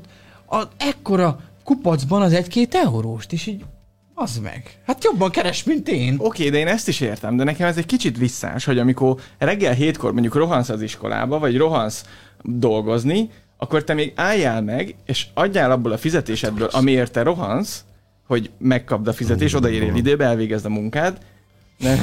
a 0.50 0.64
ekkora 0.78 1.40
kupacban 1.64 2.22
az 2.22 2.34
egy-két 2.34 2.76
euróst, 2.76 3.34
és 3.34 3.48
így 3.48 3.64
az 4.14 4.38
meg. 4.38 4.80
Hát 4.86 5.04
jobban 5.04 5.32
keres, 5.32 5.64
mint 5.64 5.88
én. 5.88 6.16
Oké, 6.18 6.50
de 6.50 6.58
én 6.58 6.68
ezt 6.68 6.88
is 6.88 7.00
értem, 7.00 7.36
de 7.36 7.44
nekem 7.44 7.68
ez 7.68 7.78
egy 7.78 7.86
kicsit 7.86 8.18
visszás, 8.18 8.66
hogy 8.66 8.80
amikor 8.80 9.16
reggel 9.38 9.74
hétkor 9.74 10.12
mondjuk 10.12 10.36
rohansz 10.36 10.70
az 10.70 10.82
iskolába, 10.82 11.40
vagy 11.40 11.58
rohansz 11.58 12.06
dolgozni, 12.44 13.30
akkor 13.58 13.84
te 13.84 13.94
még 13.94 14.14
álljál 14.16 14.62
meg, 14.62 14.96
és 15.06 15.28
adjál 15.34 15.72
abból 15.72 15.92
a 15.92 15.98
fizetésedből, 15.98 16.68
amiért 16.72 17.12
te 17.12 17.24
rohansz, 17.24 17.84
hogy 18.28 18.50
megkapd 18.58 19.08
a 19.08 19.14
fizetést, 19.14 19.56
odaérjél 19.56 19.96
időbe, 19.96 20.26
elvégezd 20.26 20.66
a 20.66 20.70
munkád. 20.70 21.18
Ne, 21.82 21.96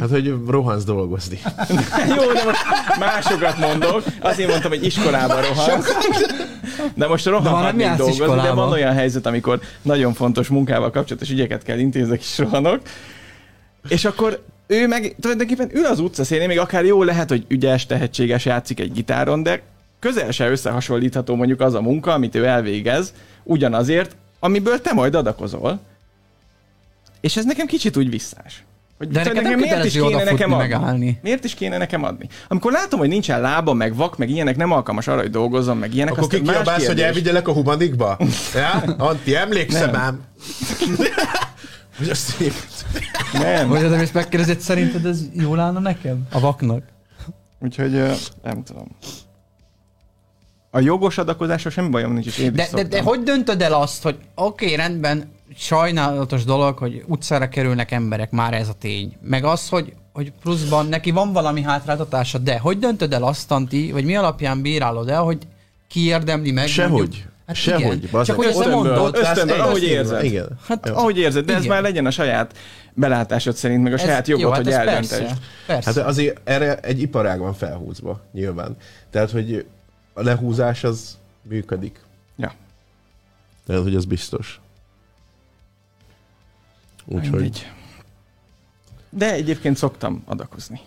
Hát, 0.00 0.10
hogy 0.10 0.34
rohansz 0.46 0.84
dolgozni. 0.84 1.38
jó, 2.16 2.32
de 2.32 2.44
most 2.44 2.64
másokat 2.98 3.58
mondok. 3.58 4.02
Azért 4.20 4.48
mondtam, 4.48 4.70
hogy 4.70 4.84
iskolába 4.84 5.40
rohansz. 5.40 5.86
De 6.94 7.06
most 7.06 7.24
De 7.24 7.30
ha 7.30 7.36
nem 7.40 7.44
rohanhatnék 7.44 7.84
jársz 7.86 7.98
dolgozni, 7.98 8.24
de 8.24 8.32
iskolába. 8.32 8.54
van 8.60 8.72
olyan 8.72 8.94
helyzet, 8.94 9.26
amikor 9.26 9.60
nagyon 9.82 10.12
fontos 10.14 10.48
munkával 10.48 10.90
kapcsolatos 10.90 11.30
ügyeket 11.30 11.62
kell 11.62 11.78
intézek 11.78 12.20
és 12.20 12.38
rohanok. 12.38 12.80
És 13.88 14.04
akkor 14.04 14.42
ő 14.66 14.86
meg 14.86 15.14
tulajdonképpen 15.20 15.70
ül 15.72 15.84
az 15.84 15.98
utcaszélén, 16.00 16.48
még 16.48 16.58
akár 16.58 16.84
jó 16.84 17.02
lehet, 17.02 17.28
hogy 17.28 17.44
ügyes, 17.48 17.86
tehetséges 17.86 18.44
játszik 18.44 18.80
egy 18.80 18.92
gitáron, 18.92 19.42
de 19.42 19.62
közel 19.98 20.30
se 20.30 20.50
összehasonlítható 20.50 21.34
mondjuk 21.34 21.60
az 21.60 21.74
a 21.74 21.80
munka, 21.80 22.12
amit 22.12 22.34
ő 22.34 22.44
elvégez, 22.44 23.12
ugyanazért, 23.42 24.16
amiből 24.40 24.80
te 24.80 24.92
majd 24.92 25.14
adakozol. 25.14 25.80
És 27.20 27.36
ez 27.36 27.44
nekem 27.44 27.66
kicsit 27.66 27.96
úgy 27.96 28.10
visszás. 28.10 28.64
Hogy 28.98 29.08
De 29.08 29.24
neked 29.24 29.42
nem 29.42 29.58
miért 29.58 29.84
is 29.84 29.92
kéne 29.92 30.24
nekem 30.24 30.52
adni? 30.52 30.68
megállni. 30.68 31.18
Miért 31.22 31.44
is 31.44 31.54
kéne 31.54 31.78
nekem 31.78 32.04
adni? 32.04 32.28
Amikor 32.48 32.72
látom, 32.72 32.98
hogy 32.98 33.08
nincsen 33.08 33.40
lábam, 33.40 33.76
meg 33.76 33.94
vak, 33.94 34.18
meg 34.18 34.30
ilyenek, 34.30 34.56
nem 34.56 34.72
alkalmas 34.72 35.06
arra, 35.08 35.20
hogy 35.20 35.30
dolgozzam, 35.30 35.78
meg 35.78 35.94
ilyenek, 35.94 36.12
Akkor 36.16 36.28
más 36.30 36.40
kikiabálsz, 36.40 36.86
hogy 36.86 37.00
elvigyelek 37.00 37.48
a 37.48 37.52
humanikba? 37.52 38.18
Ja? 38.54 38.94
Antti, 38.98 39.36
emlékszem 39.36 39.90
Nem. 39.90 40.00
ám. 40.00 40.20
Hogy 41.98 42.08
azt 42.08 42.34
szép. 42.36 42.52
Nem. 43.32 43.68
Vagy 43.68 43.84
az, 43.84 44.10
megkérdezett, 44.12 44.60
szerinted 44.60 45.06
ez 45.06 45.20
jól 45.32 45.60
állna 45.60 45.78
nekem? 45.78 46.26
A 46.32 46.40
vaknak. 46.40 46.82
Úgyhogy 47.60 47.92
nem 48.42 48.62
tudom. 48.64 48.96
A 50.70 50.80
jogos 50.80 51.18
adakozásra 51.18 51.70
semmi 51.70 51.88
bajom 51.88 52.12
nincs, 52.12 52.26
és 52.26 52.38
én 52.38 52.52
De, 52.52 52.62
is 52.62 52.70
de, 52.70 52.82
de 52.82 53.02
hogy 53.02 53.22
döntöd 53.22 53.62
el 53.62 53.72
azt, 53.72 54.02
hogy 54.02 54.16
oké, 54.34 54.64
okay, 54.64 54.76
rendben, 54.76 55.30
sajnálatos 55.56 56.44
dolog, 56.44 56.78
hogy 56.78 57.04
utcára 57.06 57.48
kerülnek 57.48 57.90
emberek, 57.90 58.30
már 58.30 58.54
ez 58.54 58.68
a 58.68 58.72
tény. 58.72 59.16
Meg 59.22 59.44
az, 59.44 59.68
hogy, 59.68 59.92
hogy 60.12 60.32
pluszban 60.42 60.86
neki 60.86 61.10
van 61.10 61.32
valami 61.32 61.62
hátráltatása, 61.62 62.38
de 62.38 62.58
hogy 62.58 62.78
döntöd 62.78 63.12
el 63.12 63.22
azt, 63.22 63.50
Anti, 63.50 63.92
vagy 63.92 64.04
mi 64.04 64.16
alapján 64.16 64.62
bírálod 64.62 65.08
el, 65.08 65.22
hogy 65.22 65.38
ki 65.88 66.00
érdemli 66.04 66.50
meg? 66.50 66.66
Sehogy. 66.66 66.90
mondjuk? 66.98 67.22
Hát 67.46 67.56
Sehogy. 67.56 68.04
igen. 68.04 68.24
Csak 68.24 68.36
hogy 68.36 68.46
ezt 68.46 68.56
Ösztönből. 68.58 68.82
mondod. 68.82 69.14
Ösztönből, 69.16 69.30
Ösztönből, 69.32 69.60
ahogy 69.60 69.82
érzed. 69.82 70.24
Igen. 70.24 70.58
Hát, 70.66 70.86
Jó. 70.88 70.94
Ahogy 70.94 71.18
érzed, 71.18 71.44
de 71.44 71.52
ez 71.54 71.58
Igen. 71.64 71.74
már 71.74 71.82
legyen 71.82 72.06
a 72.06 72.10
saját 72.10 72.56
belátásod 72.94 73.54
szerint, 73.54 73.82
meg 73.82 73.92
a 73.92 73.94
ez- 73.94 74.00
saját 74.02 74.28
jogod, 74.28 74.44
jó, 74.44 74.50
hát 74.50 74.58
hogy 74.64 74.72
ez 74.72 74.78
eldöntesd. 74.78 75.10
Persze, 75.20 75.36
persze. 75.66 76.00
Hát 76.00 76.08
azért 76.08 76.40
erre 76.44 76.76
egy 76.76 77.00
iparág 77.00 77.38
van 77.38 77.54
felhúzva, 77.54 78.20
nyilván. 78.32 78.76
Tehát, 79.10 79.30
hogy 79.30 79.66
a 80.12 80.22
lehúzás 80.22 80.84
az 80.84 81.18
működik. 81.42 82.00
Ja. 82.36 82.52
Tehát, 83.66 83.82
hogy 83.82 83.94
az 83.94 84.04
biztos. 84.04 84.60
Úgyhogy. 87.08 87.70
De 89.10 89.32
egyébként 89.32 89.76
szoktam 89.76 90.22
adakozni. 90.26 90.80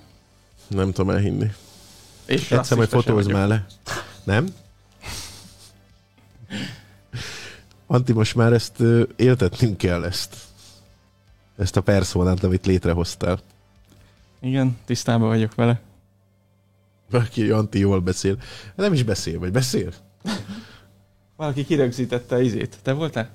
nem 0.68 0.92
tudom 0.92 1.10
elhinni. 1.10 1.52
És 2.26 2.52
Egyszer 2.52 2.78
majd 2.78 2.92
vagyok. 3.06 3.32
már 3.32 3.48
le. 3.48 3.66
Nem? 4.24 4.48
Anti, 7.88 8.14
most 8.14 8.36
már 8.36 8.54
ezt 8.54 8.84
éltetnünk 9.16 9.78
kell 9.78 10.04
ezt. 10.04 10.36
Ezt 11.58 11.76
a 11.78 11.82
personát, 11.82 12.44
amit 12.44 12.66
létrehoztál. 12.66 13.40
Igen, 14.40 14.78
tisztában 14.86 15.28
vagyok 15.28 15.56
vele. 15.56 15.82
Valaki 17.10 17.50
Anti 17.50 17.80
jól 17.80 18.00
beszél. 18.00 18.38
Nem 18.76 18.94
is 18.94 19.04
beszél, 19.04 19.40
vagy 19.40 19.52
beszél? 19.52 19.94
Valaki 21.36 21.66
kirögzítette 21.66 22.36
a 22.36 22.40
izét. 22.42 22.78
Te 22.82 22.94
voltál? 22.94 23.30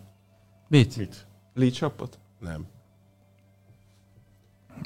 Mit? 0.68 0.96
Mit? 0.96 1.26
Lead 1.54 1.74
shopot? 1.74 2.18
Nem. 2.40 2.66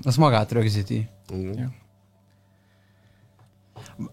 Az 0.03 0.17
magát 0.17 0.53
rögzíti. 0.53 1.09
Mm. 1.35 1.53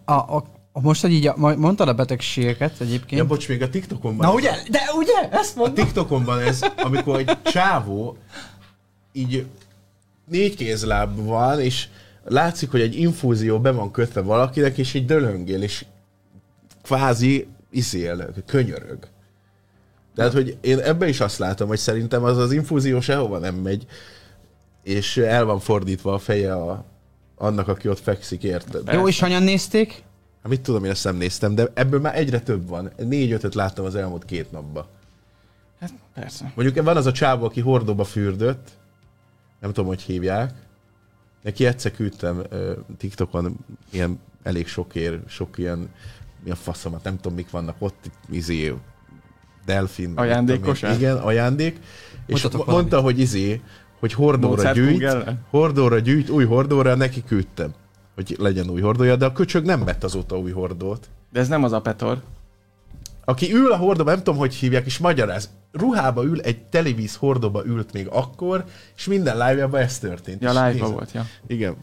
A, 0.04 0.12
a, 0.12 0.44
a 0.72 0.80
most, 0.80 1.00
hogy 1.00 1.12
így 1.12 1.26
a, 1.26 1.36
mondtad 1.36 1.88
a 1.88 1.94
betegségeket 1.94 2.80
egyébként. 2.80 3.20
Ja, 3.20 3.26
bocs, 3.26 3.48
még 3.48 3.62
a 3.62 3.70
TikTokon 3.70 4.16
van. 4.16 4.26
Na 4.26 4.34
ugye? 4.34 4.50
De 4.70 4.80
ugye? 4.96 5.28
Ezt 5.30 5.56
A 5.56 5.58
mondom. 5.58 5.84
TikTokon 5.84 6.24
van 6.24 6.40
ez, 6.40 6.62
amikor 6.76 7.18
egy 7.18 7.42
csávó 7.42 8.16
így 9.12 9.46
négy 10.24 10.56
kézláb 10.56 11.24
van, 11.24 11.60
és 11.60 11.88
látszik, 12.24 12.70
hogy 12.70 12.80
egy 12.80 12.98
infúzió 12.98 13.60
be 13.60 13.70
van 13.70 13.90
kötve 13.90 14.20
valakinek, 14.20 14.78
és 14.78 14.94
így 14.94 15.06
dölöngél, 15.06 15.62
és 15.62 15.84
kvázi 16.82 17.46
iszél, 17.70 18.34
könyörög. 18.46 18.98
Tehát, 20.14 20.32
hogy 20.32 20.56
én 20.60 20.78
ebbe 20.78 21.08
is 21.08 21.20
azt 21.20 21.38
látom, 21.38 21.68
hogy 21.68 21.78
szerintem 21.78 22.24
az 22.24 22.36
az 22.36 22.52
infúzió 22.52 23.00
sehova 23.00 23.38
nem 23.38 23.54
megy, 23.54 23.86
és 24.82 25.16
el 25.16 25.44
van 25.44 25.58
fordítva 25.58 26.14
a 26.14 26.18
feje 26.18 26.54
a, 26.54 26.84
annak, 27.36 27.68
aki 27.68 27.88
ott 27.88 27.98
fekszik, 27.98 28.42
érted? 28.42 28.92
Jó, 28.92 29.08
és 29.08 29.20
hanyan 29.20 29.42
nézték? 29.42 30.02
Hát 30.42 30.48
mit 30.48 30.60
tudom, 30.60 30.84
én 30.84 30.90
ezt 30.90 31.04
nem 31.04 31.16
néztem, 31.16 31.54
de 31.54 31.68
ebből 31.74 32.00
már 32.00 32.16
egyre 32.16 32.40
több 32.40 32.68
van. 32.68 32.90
Négy-ötöt 32.96 33.54
láttam 33.54 33.84
az 33.84 33.94
elmúlt 33.94 34.24
két 34.24 34.50
napban. 34.50 34.86
Hát 35.80 35.92
persze. 36.14 36.52
Mondjuk 36.54 36.84
van 36.84 36.96
az 36.96 37.06
a 37.06 37.12
csávó, 37.12 37.44
aki 37.44 37.60
hordóba 37.60 38.04
fürdött, 38.04 38.68
nem 39.60 39.72
tudom, 39.72 39.86
hogy 39.88 40.02
hívják. 40.02 40.52
Neki 41.42 41.66
egyszer 41.66 41.92
küldtem 41.92 42.42
uh, 42.50 42.70
TikTokon 42.98 43.56
ilyen 43.90 44.20
elég 44.42 44.66
sok 44.66 44.94
ér, 44.94 45.20
sok 45.26 45.58
ilyen, 45.58 45.88
mi 46.44 46.50
a 46.50 46.54
faszomat, 46.54 47.02
nem 47.02 47.16
tudom, 47.16 47.34
mik 47.34 47.50
vannak 47.50 47.76
ott, 47.78 48.10
izé, 48.30 48.74
delfin. 49.64 50.12
Ajándékos. 50.16 50.82
Igen, 50.82 51.16
ajándék. 51.16 51.80
És 52.26 52.34
Mutatok 52.34 52.52
mo- 52.56 52.66
valamit. 52.66 52.90
mondta, 52.90 53.00
hogy 53.00 53.18
izé, 53.18 53.62
hogy 53.98 54.12
hordóra 54.12 54.72
gyűjt, 54.72 55.16
hordóra 55.50 55.98
gyűjt, 55.98 56.28
új 56.28 56.44
hordóra 56.44 56.94
neki 56.94 57.24
küldtem, 57.24 57.70
hogy 58.14 58.36
legyen 58.38 58.70
új 58.70 58.80
hordója, 58.80 59.16
de 59.16 59.24
a 59.24 59.32
köcsög 59.32 59.64
nem 59.64 59.84
vett 59.84 60.04
azóta 60.04 60.38
új 60.38 60.50
hordót. 60.50 61.08
De 61.32 61.40
ez 61.40 61.48
nem 61.48 61.64
az 61.64 61.72
a 61.72 61.80
Petor. 61.80 62.22
Aki 63.24 63.54
ül 63.54 63.72
a 63.72 63.76
hordóba, 63.76 64.10
nem 64.10 64.18
tudom, 64.22 64.36
hogy 64.38 64.54
hívják, 64.54 64.86
és 64.86 64.98
magyaráz. 64.98 65.50
Ruhába 65.72 66.24
ül, 66.24 66.40
egy 66.40 66.62
televíz 66.62 67.16
hordóba 67.16 67.64
ült 67.66 67.92
még 67.92 68.06
akkor, 68.10 68.64
és 68.96 69.06
minden 69.06 69.34
live-jában 69.34 69.80
ez 69.80 69.98
történt. 69.98 70.42
Ja, 70.42 70.66
live 70.66 70.86
volt, 70.86 71.12
ja. 71.12 71.24
Igen. 71.46 71.76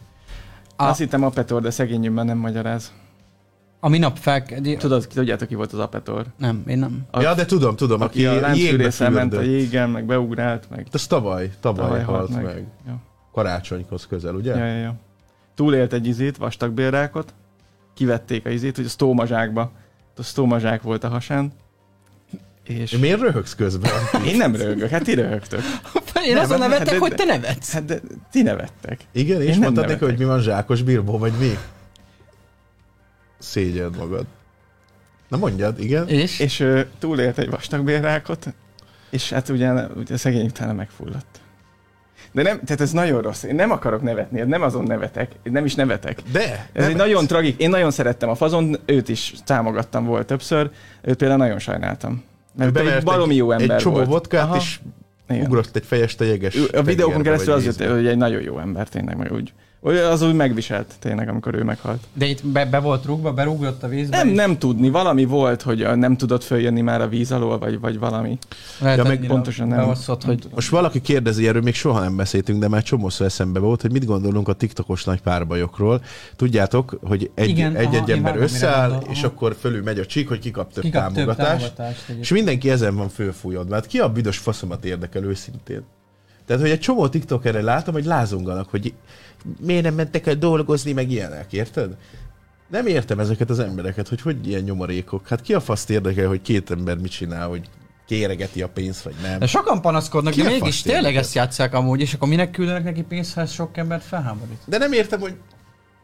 A- 0.76 0.84
Azt 0.84 1.00
hittem 1.00 1.24
Apetor, 1.24 1.62
de 1.62 1.70
szegényümben 1.70 2.26
nem 2.26 2.38
magyaráz. 2.38 2.92
A 3.86 3.90
minap 3.90 4.18
fel... 4.18 4.44
Tudod, 4.78 5.08
tudjátok, 5.14 5.48
ki 5.48 5.56
volt 5.56 5.74
az 5.74 5.80
Apetor? 5.80 6.26
Nem, 6.38 6.64
én 6.68 6.78
nem. 6.80 7.06
A- 7.12 7.22
ja, 7.22 7.34
de 7.34 7.46
tudom, 7.46 7.76
tudom, 7.76 8.02
Aki, 8.02 8.26
aki, 8.26 8.26
a 8.26 8.32
jégbe 8.32 8.48
láncfűrészen 8.48 9.12
ment 9.12 9.34
a 9.34 9.42
jégen, 9.42 9.90
meg 9.90 10.06
beugrált, 10.06 10.70
meg 10.70 10.88
Az 10.92 11.08
tavaly, 11.08 11.52
tavaly, 11.60 11.88
tavaly 11.90 12.04
halt 12.04 12.30
meg. 12.30 12.44
meg. 12.44 12.64
Ja. 12.88 12.98
Karácsonyhoz 13.32 14.08
közel, 14.08 14.34
ugye? 14.36 14.56
Ja, 14.56 14.66
ja, 14.66 14.78
ja. 14.78 14.96
Túlélt 15.56 15.94
egy 15.94 16.08
izét, 16.08 16.38
vastagbélrákot, 16.38 17.34
kivették 17.94 18.46
a 18.46 18.50
izét, 18.50 18.76
hogy 18.76 18.86
a 18.86 18.90
sztómazsákba. 18.90 19.72
A 20.18 20.24
sztómazsák 20.24 20.82
volt 20.82 21.04
a 21.04 21.08
hasán. 21.08 21.52
És 22.64 22.98
Miért 22.98 23.22
röhögsz 23.22 23.56
közben? 23.56 23.92
én 24.30 24.38
nem 24.38 24.56
röhögök, 24.56 24.90
hát 24.90 25.04
ti 25.04 25.14
röhögtök. 25.14 25.62
én 26.26 26.34
Nem, 26.34 26.44
azon 26.44 26.60
hát 26.62 26.70
nevetek, 26.70 26.94
de- 26.94 27.00
hogy 27.00 27.16
te 27.16 27.24
nevetsz. 27.26 27.72
Hát 27.74 27.86
de 27.86 28.00
ti 28.32 28.42
nevettek. 28.42 29.00
Igen, 29.12 29.42
és 29.42 29.54
Én 29.56 29.60
mondtad 29.60 29.88
neki, 29.88 30.04
hogy 30.06 30.18
mi 30.18 30.26
van 30.26 30.42
zsákos 30.42 30.82
birbó, 30.82 31.18
vagy 31.18 31.34
mi? 31.40 31.58
Szégyeld 33.50 33.98
magad. 33.98 34.26
Na 35.28 35.38
mondjad, 35.38 35.80
igen. 35.80 36.08
És? 36.08 36.40
És 36.40 36.60
ö, 36.60 36.82
túlélt 37.00 37.38
egy 37.38 37.50
vastagbélrákot, 37.50 38.54
és 39.10 39.30
hát 39.30 39.50
ugye, 39.50 39.72
ugye 39.96 40.18
szegény 40.18 40.46
utána 40.46 40.74
megfulladt. 40.74 41.40
De 42.32 42.42
nem, 42.42 42.60
tehát 42.64 42.82
ez 42.82 42.92
nagyon 42.92 43.22
rossz. 43.22 43.44
Én 43.44 43.56
nem 43.56 43.72
akarok 43.72 44.02
nevetni, 44.02 44.42
nem 44.42 44.62
azon 44.62 44.84
nevetek, 44.84 45.32
én 45.44 45.52
nem 45.52 45.66
is 45.66 45.76
nevetek. 45.76 46.20
De! 46.32 46.70
Ez 46.74 46.88
egy 46.88 46.96
nagyon 46.96 47.28
tragik. 47.28 47.60
Én 47.62 47.70
nagyon 47.70 47.92
szerettem 47.92 48.30
a 48.30 48.36
fazon, 48.36 48.78
őt 48.86 49.10
is 49.10 49.34
támogattam 49.46 50.06
volt 50.06 50.28
többször, 50.28 50.70
őt 51.02 51.16
például 51.18 51.40
nagyon 51.40 51.60
sajnáltam. 51.60 52.24
Mert 52.58 52.80
ő 52.80 52.92
egy 52.96 53.04
baromi 53.04 53.36
jó 53.36 53.52
ember 53.52 53.70
Egy 53.76 53.82
csomó 53.82 53.96
volt. 53.96 54.08
vodkát, 54.08 54.44
Aha. 54.44 54.56
és 54.56 54.80
Igen. 55.30 55.46
ugrott 55.46 55.76
egy 55.76 55.86
fejes 55.86 56.16
jeges. 56.20 56.56
Ő- 56.56 56.70
A 56.78 56.82
videókon 56.84 57.22
keresztül 57.22 57.54
az 57.54 57.66
jött, 57.66 57.84
hogy 57.84 58.08
egy 58.08 58.18
nagyon 58.18 58.42
jó 58.42 58.60
ember 58.60 58.90
tényleg, 58.90 59.18
meg 59.18 59.32
úgy. 59.32 59.54
Az 59.94 60.22
úgy 60.22 60.34
megviselt 60.34 60.94
tényleg, 61.00 61.30
amikor 61.30 61.56
ő 61.56 61.64
meghalt. 61.64 62.04
De 62.14 62.26
itt 62.26 62.46
be, 62.46 62.66
be 62.66 62.80
volt 62.80 63.06
rúgva, 63.06 63.34
berúgott 63.34 63.84
a 63.84 63.88
vízbe. 63.88 64.18
Nem, 64.18 64.28
és 64.28 64.36
nem 64.36 64.58
tudni, 64.58 64.90
valami 64.90 65.26
volt, 65.26 65.62
hogy 65.62 65.88
nem 65.96 66.18
tudott 66.18 66.44
följönni 66.44 66.82
már 66.82 67.02
a 67.02 67.08
víz 67.08 67.32
alól, 67.32 67.58
vagy, 67.60 67.80
vagy 67.80 68.00
valami. 68.00 68.38
Lehet, 68.80 68.98
Ja, 68.98 69.04
meg 69.04 69.26
pontosan 69.28 69.68
nem- 69.68 69.78
beosztott, 69.78 70.26
nem 70.26 70.30
hogy. 70.30 70.48
Most 70.54 70.70
valaki 70.70 71.02
kérdezi, 71.02 71.48
erről 71.48 71.62
még 71.62 71.74
soha 71.74 72.00
nem 72.00 72.16
beszéltünk, 72.16 72.60
de 72.60 72.68
már 72.68 72.84
csomószor 72.84 73.26
eszembe 73.26 73.60
volt, 73.60 73.82
hogy 73.82 73.92
mit 73.92 74.06
gondolunk 74.06 74.48
a 74.48 74.54
TikTokos 74.54 75.04
nagy 75.04 75.22
párbajokról. 75.22 76.02
Tudjátok, 76.36 77.00
hogy 77.04 77.32
egy, 77.36 77.50
Igen, 77.50 77.76
egy, 77.76 77.86
aha, 77.86 77.96
egy 77.96 78.12
ember 78.12 78.38
összeáll, 78.38 78.90
gondol, 78.90 79.10
és 79.12 79.18
aha. 79.18 79.28
akkor 79.28 79.56
fölül 79.60 79.84
megy 79.84 80.00
a 80.00 80.06
csík, 80.06 80.28
hogy 80.28 80.40
kikap 80.40 80.74
több 80.74 80.84
kikap 80.84 81.06
több 81.06 81.14
támogatást. 81.14 81.74
támogatást. 81.74 82.20
És 82.20 82.32
mindenki 82.32 82.70
ezen 82.70 82.96
van 82.96 83.10
fölfújod, 83.10 83.70
mert 83.70 83.86
ki 83.86 84.00
a 84.00 84.10
büdös 84.10 84.38
faszomat 84.38 84.86
érdekel 84.86 85.24
őszintén. 85.24 85.84
Tehát, 86.46 86.62
hogy 86.62 86.72
egy 86.72 86.80
csomó 86.80 87.08
TikTokerre 87.08 87.62
látom, 87.62 87.94
hogy 87.94 88.06
lázunganak, 88.06 88.70
hogy 88.70 88.94
miért 89.60 89.84
nem 89.84 89.94
mentek 89.94 90.28
el 90.28 90.36
dolgozni, 90.36 90.92
meg 90.92 91.12
ilyenek, 91.12 91.54
érted? 91.54 91.96
Nem 92.68 92.88
értem 92.88 93.20
ezeket 93.20 93.50
az 93.50 93.60
embereket, 93.60 94.08
hogy 94.08 94.22
hogy 94.22 94.48
ilyen 94.48 94.62
nyomorékok. 94.62 95.28
Hát 95.28 95.42
ki 95.42 95.54
a 95.54 95.60
faszt 95.60 95.90
érdekel, 95.90 96.28
hogy 96.28 96.42
két 96.42 96.72
ember 96.72 96.98
mit 96.98 97.12
csinál, 97.12 97.48
hogy 97.48 97.70
kéregeti 98.08 98.62
a 98.62 98.70
pénzt, 98.70 99.04
vagy 99.04 99.16
nem. 99.22 99.40
De 99.40 99.48
sokan 99.48 99.82
panaszkodnak, 99.82 100.34
Ki 100.34 100.42
de 100.42 100.50
mégis 100.50 100.82
tényleg 100.82 101.16
ezt 101.16 101.34
játsszák 101.34 101.74
amúgy, 101.74 102.02
és 102.02 102.14
akkor 102.14 102.28
minek 102.28 102.52
küldenek 102.52 102.84
neki 102.84 103.02
pénzt, 103.02 103.34
ha 103.34 103.42
ez 103.42 103.52
sok 103.52 103.78
embert 103.78 104.04
felháborít? 104.04 104.58
De 104.66 104.78
nem 104.78 104.92
értem, 104.92 105.20
hogy, 105.20 105.36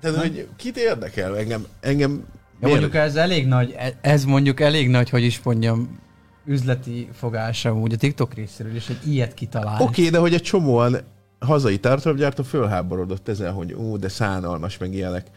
tehát, 0.01 0.17
hogy 0.17 0.47
kit 0.55 0.77
érdekel 0.77 1.37
engem, 1.37 1.65
engem 1.79 2.25
Ja, 2.61 2.67
mondjuk 2.67 2.95
ez 2.95 3.15
elég 3.15 3.47
nagy, 3.47 3.75
ez 4.01 4.25
mondjuk 4.25 4.59
elég 4.59 4.89
nagy, 4.89 5.09
hogy 5.09 5.23
is 5.23 5.41
mondjam, 5.43 5.99
üzleti 6.45 7.09
fogása 7.13 7.73
úgy 7.73 7.93
a 7.93 7.97
TikTok 7.97 8.33
részéről, 8.33 8.75
és 8.75 8.89
egy 8.89 9.13
ilyet 9.13 9.33
kitalál. 9.33 9.81
Oké, 9.81 10.09
de 10.09 10.17
hogy 10.17 10.33
egy 10.33 10.41
csomóan 10.41 10.97
hazai 11.45 11.79
tartalomgyártó 11.79 12.43
fölháborodott 12.43 13.27
ezen, 13.27 13.53
hogy 13.53 13.73
ú, 13.73 13.97
de 13.97 14.09
szánalmas, 14.09 14.77
meg 14.77 14.93
ilyenek. 14.93 15.27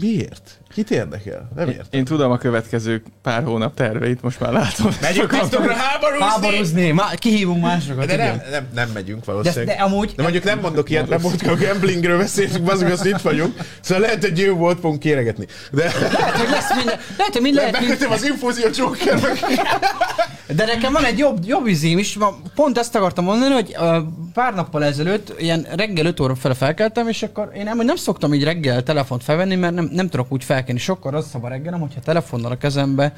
Miért? 0.00 0.60
Kit 0.74 0.90
érdekel? 0.90 1.48
Nem 1.56 1.66
Én, 1.68 1.72
értem. 1.72 1.86
én 1.90 2.04
tudom 2.04 2.30
a 2.30 2.38
következő 2.38 3.02
pár 3.22 3.42
hónap 3.44 3.74
terveit, 3.74 4.22
most 4.22 4.40
már 4.40 4.52
látom. 4.52 4.90
Megyünk 5.00 5.30
TikTokra 5.30 5.72
háborúzni! 5.74 6.24
Háborúzni, 6.26 6.90
má, 6.90 7.14
kihívunk 7.14 7.62
másokat, 7.62 8.06
De 8.06 8.16
nem, 8.16 8.42
nem, 8.50 8.66
nem 8.74 8.90
megyünk 8.94 9.24
De, 9.24 9.32
valószínűleg. 9.32 9.76
de 9.76 9.82
amúgy, 9.82 10.12
De 10.16 10.22
mondjuk 10.22 10.44
nem 10.44 10.58
mondok 10.58 10.90
ilyet, 10.90 11.08
nem 11.08 11.20
mondjuk 11.20 11.50
a 11.50 11.56
gamblingről 11.66 12.18
beszéltünk, 12.18 12.70
azok 12.70 12.88
azt 12.88 13.04
itt 13.04 13.20
vagyunk. 13.20 13.56
Szóval 13.80 14.02
lehet, 14.02 14.22
hogy 14.22 14.38
jó 14.38 14.54
volt, 14.56 14.80
fogunk 14.80 15.00
kéregetni. 15.00 15.46
De 15.70 15.84
lehet, 15.84 16.36
hogy 16.36 16.48
lesz 16.50 16.74
minden, 16.76 16.98
lehet, 17.16 17.32
hogy 17.32 17.42
mind 17.42 17.54
lehet, 17.54 17.72
bekötöm 17.72 18.10
az 18.10 18.24
infúzió 18.24 18.70
csókerbe. 18.70 19.28
De 20.56 20.64
nekem 20.64 20.92
van 20.92 21.04
egy 21.04 21.18
jobb, 21.18 21.38
jobb 21.46 21.66
izém 21.66 21.98
is, 21.98 22.18
pont 22.54 22.78
ezt 22.78 22.94
akartam 22.94 23.24
mondani, 23.24 23.54
hogy 23.54 23.76
pár 24.34 24.54
nappal 24.54 24.84
ezelőtt, 24.84 25.34
ilyen 25.38 25.66
reggel 25.76 26.06
5 26.06 26.20
óra 26.20 26.34
fele 26.34 26.54
felkeltem, 26.54 27.08
és 27.08 27.22
akkor 27.22 27.50
én 27.56 27.64
nem, 27.64 27.76
nem 27.78 27.96
szoktam 27.96 28.34
így 28.34 28.44
reggel 28.44 28.82
telefont 28.82 29.22
felvenni, 29.24 29.54
mert 29.54 29.74
nem, 29.74 29.81
nem 29.92 30.08
tudok 30.08 30.32
úgy 30.32 30.44
felkelni. 30.44 30.80
Sokkal 30.80 31.12
rosszabb 31.12 31.42
a 31.42 31.48
reggelem, 31.48 31.80
hogyha 31.80 32.00
telefonnal 32.00 32.50
a 32.50 32.58
kezembe 32.58 33.14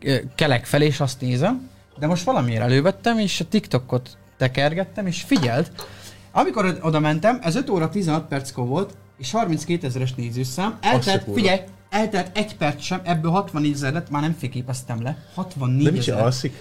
ö, 0.00 0.16
kelek 0.34 0.64
fel, 0.66 0.82
és 0.82 1.00
azt 1.00 1.20
nézem. 1.20 1.68
De 1.98 2.06
most 2.06 2.24
valamiért 2.24 2.62
elővettem, 2.62 3.18
és 3.18 3.40
a 3.40 3.44
TikTokot 3.48 4.16
tekergettem, 4.36 5.06
és 5.06 5.22
figyelt, 5.22 5.86
amikor 6.32 6.64
od- 6.64 6.78
oda 6.82 7.00
mentem, 7.00 7.38
ez 7.42 7.54
5 7.56 7.70
óra 7.70 7.88
16 7.88 8.28
perckor 8.28 8.66
volt, 8.66 8.96
és 9.18 9.30
32 9.30 9.86
ezeres 9.86 10.14
nézőszám. 10.14 10.78
Eltelt, 10.80 11.24
figyelj, 11.34 11.60
eltelt 11.90 12.36
egy 12.36 12.56
perc 12.56 12.82
sem, 12.82 13.00
ebből 13.04 13.30
64 13.30 13.72
ezer 13.72 13.92
lett, 13.92 14.10
már 14.10 14.22
nem 14.22 14.36
félképeztem 14.38 15.02
le. 15.02 15.16
64 15.34 15.84
De 15.84 15.90
mit 15.90 16.08
alszik? 16.08 16.54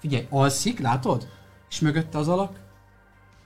Figyelj, 0.00 0.26
alszik, 0.30 0.80
látod? 0.80 1.28
És 1.70 1.80
mögötte 1.80 2.18
az 2.18 2.28
alak. 2.28 2.52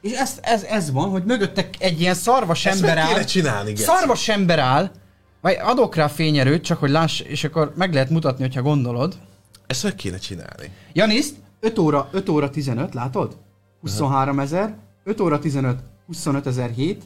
És 0.01 0.13
ez, 0.13 0.39
ez, 0.43 0.63
ez 0.63 0.91
van, 0.93 1.11
hogy 1.11 1.25
mögötte 1.25 1.69
egy 1.79 2.01
ilyen 2.01 2.15
szarvas 2.15 2.67
Ezt 2.67 2.77
ember 2.83 2.99
áll. 2.99 3.25
csinálni. 3.25 3.77
Szarvas 3.77 4.29
ember 4.29 4.59
áll. 4.59 4.91
Vagy 5.43 5.57
adok 5.61 5.95
rá 5.95 6.07
fényerőt, 6.07 6.65
csak 6.65 6.79
hogy 6.79 6.91
láss, 6.91 7.21
és 7.21 7.45
akkor 7.45 7.73
meg 7.77 7.93
lehet 7.93 8.11
mutatni, 8.11 8.43
hogyha 8.43 8.63
gondolod. 8.63 9.15
Ezt 9.67 9.83
meg 9.83 9.95
kéne 9.95 10.19
csinálni. 10.19 10.71
Janiszt, 10.93 11.37
5 11.61 11.79
óra, 11.79 12.09
5 12.13 12.29
óra 12.29 12.51
15, 12.51 12.95
látod? 12.95 13.37
23 13.81 14.39
ezer, 14.39 14.75
5 15.05 15.21
óra 15.21 15.39
15, 15.39 15.79
25 16.07 16.47
ezer 16.47 16.71
7, 16.71 17.03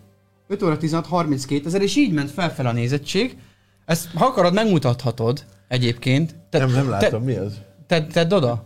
5 0.49 0.63
óra 0.63 0.77
16, 0.77 1.07
32 1.07 1.67
ezer, 1.67 1.83
és 1.83 1.97
így 1.97 2.13
ment 2.13 2.31
felfel 2.31 2.67
a 2.67 2.73
nézettség. 2.73 3.37
Ezt, 3.85 4.11
ha 4.15 4.27
akarod, 4.27 4.53
megmutathatod 4.53 5.45
egyébként. 5.69 6.35
Te, 6.51 6.59
Nem, 6.59 6.71
nem 6.71 6.89
látom, 6.89 7.23
mi 7.23 7.35
az? 7.35 7.61
Te, 7.87 8.01
te, 8.01 8.07
tedd 8.07 8.33
oda. 8.33 8.65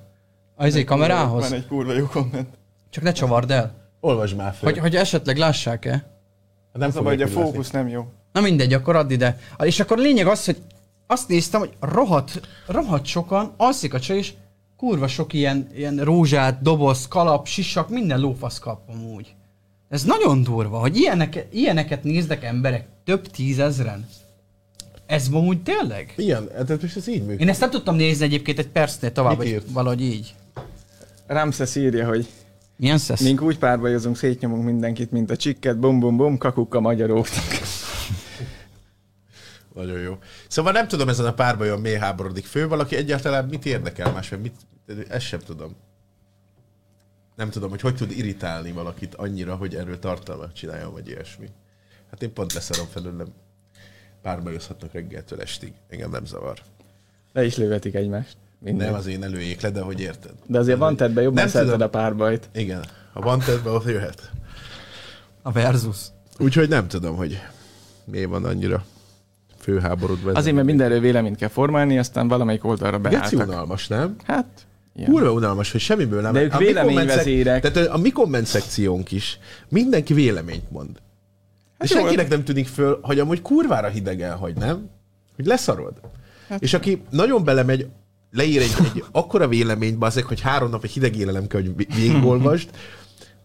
Az 0.57 0.67
izé 0.67 0.85
kamerához. 0.85 1.49
Van 1.49 1.59
egy 1.59 1.67
kurva 1.67 1.93
jó 1.93 2.07
komment. 2.07 2.49
Csak 2.91 3.03
ne 3.03 3.13
csavard 3.13 3.51
el. 3.51 3.91
Olvasd 4.01 4.37
már 4.37 4.55
föl. 4.55 4.71
Hogy, 4.71 4.79
hogy 4.79 4.97
esetleg 4.97 5.37
lássák-e? 5.37 6.19
nem 6.73 6.89
Az 6.89 6.97
a 6.97 7.03
baj, 7.03 7.17
hogy 7.17 7.23
a 7.23 7.29
fókusz 7.29 7.71
nem 7.71 7.89
jó. 7.89 8.09
Na 8.33 8.41
mindegy, 8.41 8.73
akkor 8.73 8.97
add 8.97 9.11
ide. 9.11 9.39
És 9.63 9.81
akkor 9.81 9.99
a 9.99 10.03
lényeg 10.03 10.27
az, 10.27 10.45
hogy 10.45 10.57
azt 11.07 11.29
néztem, 11.29 11.61
hogy 11.61 11.73
rohadt, 11.81 12.41
rohadt 12.67 13.07
sokan, 13.07 13.53
alszik 13.57 13.95
a 13.95 14.01
csaj, 14.01 14.17
és 14.17 14.33
kurva 14.77 15.09
sok 15.09 15.33
ilyen, 15.33 15.69
ilyen 15.75 15.97
rózsát, 15.97 16.63
doboz, 16.63 17.09
kalap, 17.09 17.47
sisak, 17.47 17.89
minden 17.89 18.21
lófasz 18.21 18.59
kap 18.59 18.81
amúgy. 18.89 19.35
Ez 19.89 20.05
nagyon 20.05 20.43
durva, 20.43 20.79
hogy 20.79 20.97
ilyenek, 20.97 21.47
ilyeneket 21.53 22.05
néznek 22.05 22.45
emberek 22.45 22.87
több 23.05 23.27
tízezren. 23.27 24.09
Ez 25.07 25.29
amúgy 25.33 25.63
tényleg? 25.63 26.15
Igen, 26.17 26.49
tehát 26.49 26.83
most 26.83 26.97
ez 26.97 27.09
így 27.09 27.21
működik. 27.21 27.41
Én 27.41 27.49
ezt 27.49 27.61
nem 27.61 27.71
tudtam 27.71 27.95
nézni 27.95 28.25
egyébként 28.25 28.59
egy 28.59 28.69
percnél 28.69 29.13
tovább, 29.13 29.37
hogy 29.37 29.63
valahogy 29.73 30.03
így. 30.03 30.35
Ramses 31.27 31.77
írja, 31.77 32.09
hogy 32.09 32.27
Milyen 32.77 32.99
szesz? 32.99 33.21
mink 33.21 33.43
úgy 33.43 33.59
párbajozunk, 33.59 34.17
szétnyomunk 34.17 34.65
mindenkit, 34.65 35.11
mint 35.11 35.31
a 35.31 35.37
csikket, 35.37 35.79
bum 35.79 36.01
bum 36.01 36.17
bum, 36.17 36.39
kakuk 36.39 36.75
a 36.75 36.81
magyaróknak. 36.81 37.60
Nagyon 39.81 40.01
jó. 40.01 40.19
Szóval 40.49 40.73
nem 40.73 40.89
tudom 40.89 41.09
ezen 41.09 41.27
a 41.27 41.33
párbajon 41.33 41.81
miért 41.81 42.01
háborodik 42.01 42.45
fő, 42.45 42.69
valaki 42.69 42.97
egyáltalán 42.97 43.45
mit 43.45 43.67
érdekel 43.67 44.13
más, 44.13 44.29
vagy 44.29 44.41
mit, 44.41 44.55
ezt 45.09 45.27
sem 45.27 45.41
tudom. 45.41 45.77
Nem 47.37 47.51
tudom, 47.51 47.71
hogy 47.71 47.81
hogy 47.81 47.95
tud 47.95 48.11
irritálni 48.11 48.73
valakit 48.73 49.15
annyira, 49.15 49.55
hogy 49.57 49.75
erről 49.75 49.99
tartalmat 49.99 50.55
csináljon, 50.55 50.93
vagy 50.93 51.09
ilyesmi. 51.09 51.49
Hát 52.11 52.23
én 52.23 52.33
pont 52.33 52.53
leszarom 52.53 52.87
felőlem. 52.87 53.27
Párbajozhatnak 54.23 54.93
reggeltől 54.93 55.41
estig. 55.41 55.73
Engem 55.89 56.11
nem 56.11 56.25
zavar. 56.25 56.59
Le 57.33 57.45
is 57.45 57.57
lővetik 57.57 57.95
egymást. 57.95 58.37
Minden. 58.59 58.87
Nem 58.87 58.97
az 58.97 59.07
én 59.07 59.23
előjék 59.23 59.61
le, 59.61 59.71
de 59.71 59.81
hogy 59.81 60.01
érted. 60.01 60.33
De 60.47 60.59
azért 60.59 60.79
van 60.79 60.97
tedbe 60.97 61.23
jobban 61.23 61.43
Nem 61.43 61.49
szereted 61.49 61.81
a 61.81 61.89
párbajt. 61.89 62.49
Igen. 62.53 62.85
Ha 63.13 63.21
van 63.21 63.39
tedbe, 63.39 63.71
ott 63.71 63.85
jöhet. 63.85 64.31
A 65.43 65.53
versus. 65.53 65.99
Úgyhogy 66.39 66.69
nem 66.69 66.89
tudom, 66.89 67.17
hogy 67.17 67.41
miért 68.05 68.29
van 68.29 68.45
annyira 68.45 68.85
főháborodva. 69.61 70.31
ez 70.31 70.37
Azért, 70.37 70.55
mert 70.55 70.67
mindenről 70.67 71.01
véleményt 71.01 71.37
kell 71.37 71.49
formálni, 71.49 71.99
aztán 71.99 72.29
valamelyik 72.29 72.65
oldalra 72.65 72.99
Geci 72.99 73.15
beálltak. 73.17 73.49
unalmas, 73.49 73.89
nem? 73.89 74.17
Hát. 74.25 74.47
Kurva 75.05 75.33
unalmas, 75.33 75.73
hogy 75.73 75.81
semmiből 75.81 76.21
nem... 76.21 76.33
De 76.33 76.43
ők 76.43 76.55
a 76.55 76.59
véleményvezérek. 76.59 77.71
Tehát 77.71 77.89
a 77.89 77.97
mi 77.99 78.11
komment 78.11 78.47
szekciónk 78.47 79.13
is 79.13 79.39
mindenki 79.69 80.15
véleményt 80.15 80.71
mond. 80.71 80.97
Hát 81.79 81.91
jó, 81.91 81.99
senkinek 82.01 82.29
nem 82.29 82.45
tűnik 82.45 82.67
föl, 82.67 82.99
hogy 83.03 83.19
amúgy 83.19 83.43
kurvára 83.43 83.89
hidegen 83.89 84.37
hagy, 84.37 84.57
nem? 84.57 84.89
Hogy 85.37 85.47
leszarod. 85.47 85.93
Hát, 86.49 86.63
és 86.63 86.75
aki 86.75 87.03
nagyon 87.11 87.45
belemegy, 87.45 87.87
leír 88.31 88.61
egy, 88.61 88.75
egy 88.95 89.05
akkora 89.13 89.49
véleményt, 89.49 89.99
bazeg, 89.99 90.25
hogy 90.25 90.41
három 90.41 90.71
nap 90.71 90.85
egy 90.85 90.91
hideg 90.91 91.17
élelem 91.17 91.47
kell, 91.47 91.61
hogy 91.61 91.77
vé- 91.77 91.95
végigolvasd, 91.95 92.69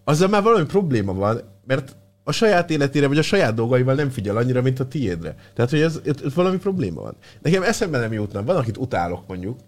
azzal 0.03 0.27
már 0.27 0.43
valami 0.43 0.65
probléma 0.65 1.13
van, 1.13 1.41
mert 1.65 1.95
a 2.27 2.31
saját 2.31 2.69
életére, 2.69 3.07
vagy 3.07 3.17
a 3.17 3.21
saját 3.21 3.53
dolgaival 3.53 3.95
nem 3.95 4.09
figyel 4.09 4.37
annyira, 4.37 4.61
mint 4.61 4.79
a 4.79 4.87
tiédre. 4.87 5.35
Tehát, 5.53 5.71
hogy 5.71 5.81
ez, 5.81 5.99
itt, 6.05 6.25
itt 6.25 6.33
valami 6.33 6.57
probléma 6.57 7.01
van. 7.01 7.15
Nekem 7.41 7.63
eszembe 7.63 7.99
nem 7.99 8.13
jutna. 8.13 8.43
Van, 8.43 8.55
akit 8.55 8.77
utálok 8.77 9.27
mondjuk, 9.27 9.59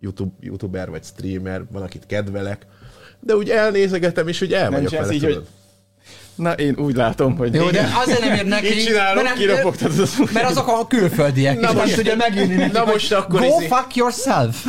YouTube, 0.00 0.32
youtuber 0.40 0.90
vagy 0.90 1.04
streamer, 1.04 1.64
van, 1.70 1.82
akit 1.82 2.06
kedvelek, 2.06 2.66
de 3.20 3.36
úgy 3.36 3.50
elnézegetem, 3.50 4.28
és 4.28 4.40
úgy 4.40 4.52
el 4.52 4.70
vagyok 4.70 4.90
vele, 4.90 5.12
így, 5.12 5.22
hogy- 5.22 5.32
tudod. 5.32 5.48
Na, 6.34 6.52
én 6.52 6.74
úgy 6.78 6.94
látom, 6.94 7.36
hogy 7.36 7.54
Jó, 7.54 7.70
de 7.70 7.88
azért 8.04 8.20
nem 8.20 8.34
ír 8.34 8.44
neki, 8.46 8.66
Így 8.78 8.84
csinálom, 8.84 9.24
mert, 9.24 9.38
nem, 9.46 9.66
az 9.66 10.18
mert 10.32 10.48
azok 10.50 10.68
a 10.68 10.86
külföldiek 10.86 11.60
Na 11.60 11.66
nem 11.72 11.76
most- 11.76 11.94
tudja 11.94 12.16
megírni 12.16 12.54
neki, 12.54 12.72
Na 12.72 12.84
most 12.84 13.12
akkor 13.12 13.40
Go 13.40 13.46
izé- 13.46 13.66
fuck 13.66 13.94
yourself. 13.96 14.64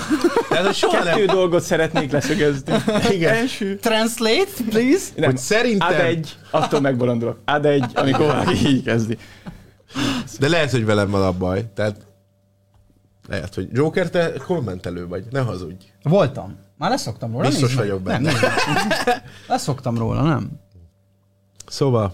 Tehát, 0.49 0.65
hogy 0.65 0.75
soha 0.75 1.03
Kettő 1.03 1.25
nem... 1.25 1.35
dolgot 1.35 1.63
szeretnék 1.63 2.11
leszögezni. 2.11 2.73
Igen. 3.15 3.33
Első. 3.33 3.75
Translate, 3.81 4.51
please. 4.69 5.05
Nem, 5.15 5.29
Hogy 5.29 5.38
szerintem... 5.38 5.88
Ad 5.88 5.99
egy, 5.99 6.35
attól 6.51 6.79
megbolondulok. 6.79 7.39
Ad 7.45 7.65
egy, 7.65 7.85
amikor 7.93 8.25
valaki 8.25 8.67
így 8.67 8.83
kezdi. 8.83 9.17
De 10.39 10.47
lehet, 10.49 10.71
hogy 10.71 10.85
velem 10.85 11.09
van 11.09 11.21
a 11.23 11.31
baj. 11.31 11.65
Tehát 11.75 11.95
lehet, 13.29 13.55
hogy 13.55 13.67
Joker, 13.71 14.09
te 14.09 14.31
kommentelő 14.45 15.07
vagy, 15.07 15.23
ne 15.29 15.39
hazudj. 15.39 15.85
Voltam. 16.03 16.55
Már 16.77 16.89
leszoktam 16.89 17.31
róla. 17.31 17.47
Biztos 17.47 17.75
meg. 17.75 17.85
vagyok 17.85 18.03
Nem, 18.03 18.23
benne. 18.23 18.31
nézd 18.31 18.41
meg. 19.05 19.21
Leszoktam 19.47 19.97
róla, 19.97 20.21
nem? 20.21 20.49
Szóval, 21.68 22.13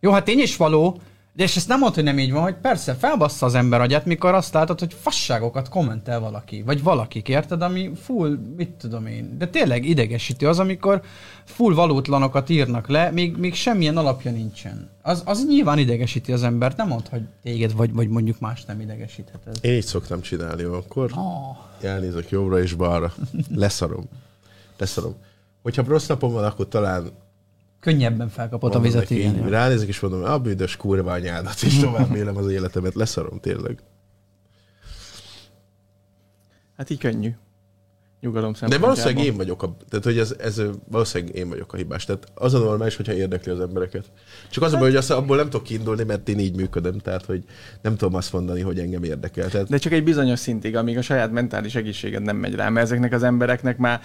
Jó, 0.00 0.10
hát 0.10 0.24
tény 0.24 0.38
is 0.38 0.56
való, 0.56 1.00
de 1.34 1.42
és 1.42 1.56
ezt 1.56 1.68
nem 1.68 1.78
mondta, 1.78 1.96
hogy 1.96 2.08
nem 2.08 2.18
így 2.18 2.32
van, 2.32 2.42
hogy 2.42 2.54
persze 2.54 2.94
felbassza 2.94 3.46
az 3.46 3.54
ember 3.54 3.80
agyát, 3.80 4.04
mikor 4.04 4.34
azt 4.34 4.52
látod, 4.52 4.78
hogy 4.78 4.94
fasságokat 5.00 5.68
kommentel 5.68 6.20
valaki, 6.20 6.62
vagy 6.62 6.82
valakik, 6.82 7.28
érted, 7.28 7.62
ami 7.62 7.90
full, 8.02 8.38
mit 8.56 8.70
tudom 8.70 9.06
én, 9.06 9.38
de 9.38 9.48
tényleg 9.48 9.84
idegesítő 9.84 10.48
az, 10.48 10.58
amikor 10.58 11.02
full 11.44 11.74
valótlanokat 11.74 12.48
írnak 12.48 12.88
le, 12.88 13.10
még, 13.10 13.36
még 13.36 13.54
semmilyen 13.54 13.96
alapja 13.96 14.30
nincsen. 14.30 14.90
Az, 15.02 15.22
az 15.24 15.46
nyilván 15.46 15.78
idegesíti 15.78 16.32
az 16.32 16.42
embert, 16.42 16.76
nem 16.76 16.88
mond, 16.88 17.08
hogy 17.08 17.22
téged, 17.42 17.76
vagy, 17.76 17.92
vagy 17.92 18.08
mondjuk 18.08 18.40
más 18.40 18.64
nem 18.64 18.80
idegesíthet 18.80 19.46
ez. 19.46 19.56
én 19.60 19.74
így 19.74 19.84
szoktam 19.84 20.20
csinálni 20.20 20.62
akkor. 20.62 21.10
Oh. 21.16 21.56
Elnézek 21.80 22.30
jobbra 22.30 22.62
és 22.62 22.74
balra. 22.74 23.12
Leszarom. 23.54 24.04
Leszarom. 24.78 25.14
Hogyha 25.62 25.84
rossz 25.86 26.06
napom 26.06 26.32
van, 26.32 26.44
akkor 26.44 26.68
talán 26.68 27.10
Könnyebben 27.82 28.28
felkapott 28.28 28.74
a 28.74 28.80
vizet, 28.80 29.00
neki 29.00 29.18
igen. 29.18 29.48
ránézek 29.48 29.88
és 29.88 30.00
mondom, 30.00 30.24
a 30.24 30.38
büdös 30.38 30.76
kurva 30.76 31.12
anyádat, 31.12 31.62
és 31.62 31.78
tovább 31.80 32.14
élem 32.14 32.36
az 32.36 32.50
életemet, 32.50 32.94
leszarom 32.94 33.40
tényleg. 33.40 33.78
Hát 36.76 36.90
így 36.90 36.98
könnyű. 36.98 37.34
Nyugalom 38.20 38.52
De 38.68 38.78
valószínűleg 38.78 39.24
én 39.24 39.36
vagyok 39.36 39.62
a, 39.62 39.76
tehát 39.88 40.04
hogy 40.04 40.18
ez, 40.18 40.34
ez 40.38 40.62
valószínűleg 40.88 41.34
én 41.36 41.48
vagyok 41.48 41.72
a 41.72 41.76
hibás. 41.76 42.04
Tehát 42.04 42.28
az 42.34 42.54
a 42.54 42.58
normális, 42.58 42.96
hogyha 42.96 43.12
érdekli 43.12 43.52
az 43.52 43.60
embereket. 43.60 44.10
Csak 44.50 44.62
az 44.62 44.72
a 44.72 44.78
baj, 44.78 44.88
hogy 44.88 44.96
azt, 44.96 45.10
abból 45.10 45.36
nem 45.36 45.50
tudok 45.50 45.66
kiindulni, 45.66 46.04
mert 46.04 46.28
én 46.28 46.38
így 46.38 46.56
működöm, 46.56 46.98
tehát 46.98 47.24
hogy 47.24 47.44
nem 47.80 47.96
tudom 47.96 48.14
azt 48.14 48.32
mondani, 48.32 48.60
hogy 48.60 48.78
engem 48.78 49.02
érdekel. 49.02 49.48
Tehát 49.48 49.68
De 49.68 49.78
csak 49.78 49.92
egy 49.92 50.04
bizonyos 50.04 50.38
szintig, 50.38 50.76
amíg 50.76 50.98
a 50.98 51.02
saját 51.02 51.32
mentális 51.32 51.74
egészséged 51.74 52.22
nem 52.22 52.36
megy 52.36 52.54
rá, 52.54 52.68
mert 52.68 52.86
ezeknek 52.86 53.12
az 53.12 53.22
embereknek 53.22 53.78
már 53.78 54.00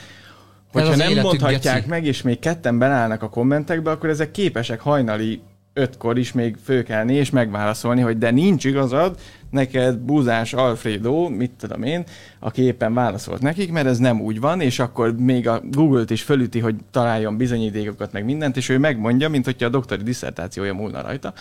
hogyha 0.79 1.13
nem 1.13 1.23
mondhatják 1.23 1.75
geci. 1.75 1.89
meg, 1.89 2.05
és 2.05 2.21
még 2.21 2.39
ketten 2.39 2.77
belállnak 2.77 3.23
a 3.23 3.29
kommentekbe, 3.29 3.91
akkor 3.91 4.09
ezek 4.09 4.31
képesek 4.31 4.79
hajnali 4.79 5.41
ötkor 5.77 6.17
is 6.17 6.31
még 6.31 6.55
fölkelni 6.63 7.13
és 7.13 7.29
megválaszolni, 7.29 8.01
hogy 8.01 8.17
de 8.17 8.31
nincs 8.31 8.65
igazad, 8.65 9.19
neked 9.49 9.97
búzás 9.97 10.53
Alfredo, 10.53 11.29
mit 11.29 11.51
tudom 11.51 11.83
én, 11.83 12.03
aki 12.39 12.61
éppen 12.61 12.93
válaszolt 12.93 13.41
nekik, 13.41 13.71
mert 13.71 13.87
ez 13.87 13.97
nem 13.97 14.21
úgy 14.21 14.39
van, 14.39 14.61
és 14.61 14.79
akkor 14.79 15.15
még 15.15 15.47
a 15.47 15.61
Google-t 15.71 16.09
is 16.09 16.23
fölüti, 16.23 16.59
hogy 16.59 16.75
találjon 16.91 17.37
bizonyítékokat, 17.37 18.11
meg 18.11 18.25
mindent, 18.25 18.57
és 18.57 18.69
ő 18.69 18.77
megmondja, 18.77 19.29
mint 19.29 19.45
hogyha 19.45 19.65
a 19.65 19.69
doktori 19.69 20.03
diszertációja 20.03 20.73
múlna 20.73 21.01
rajta, 21.01 21.33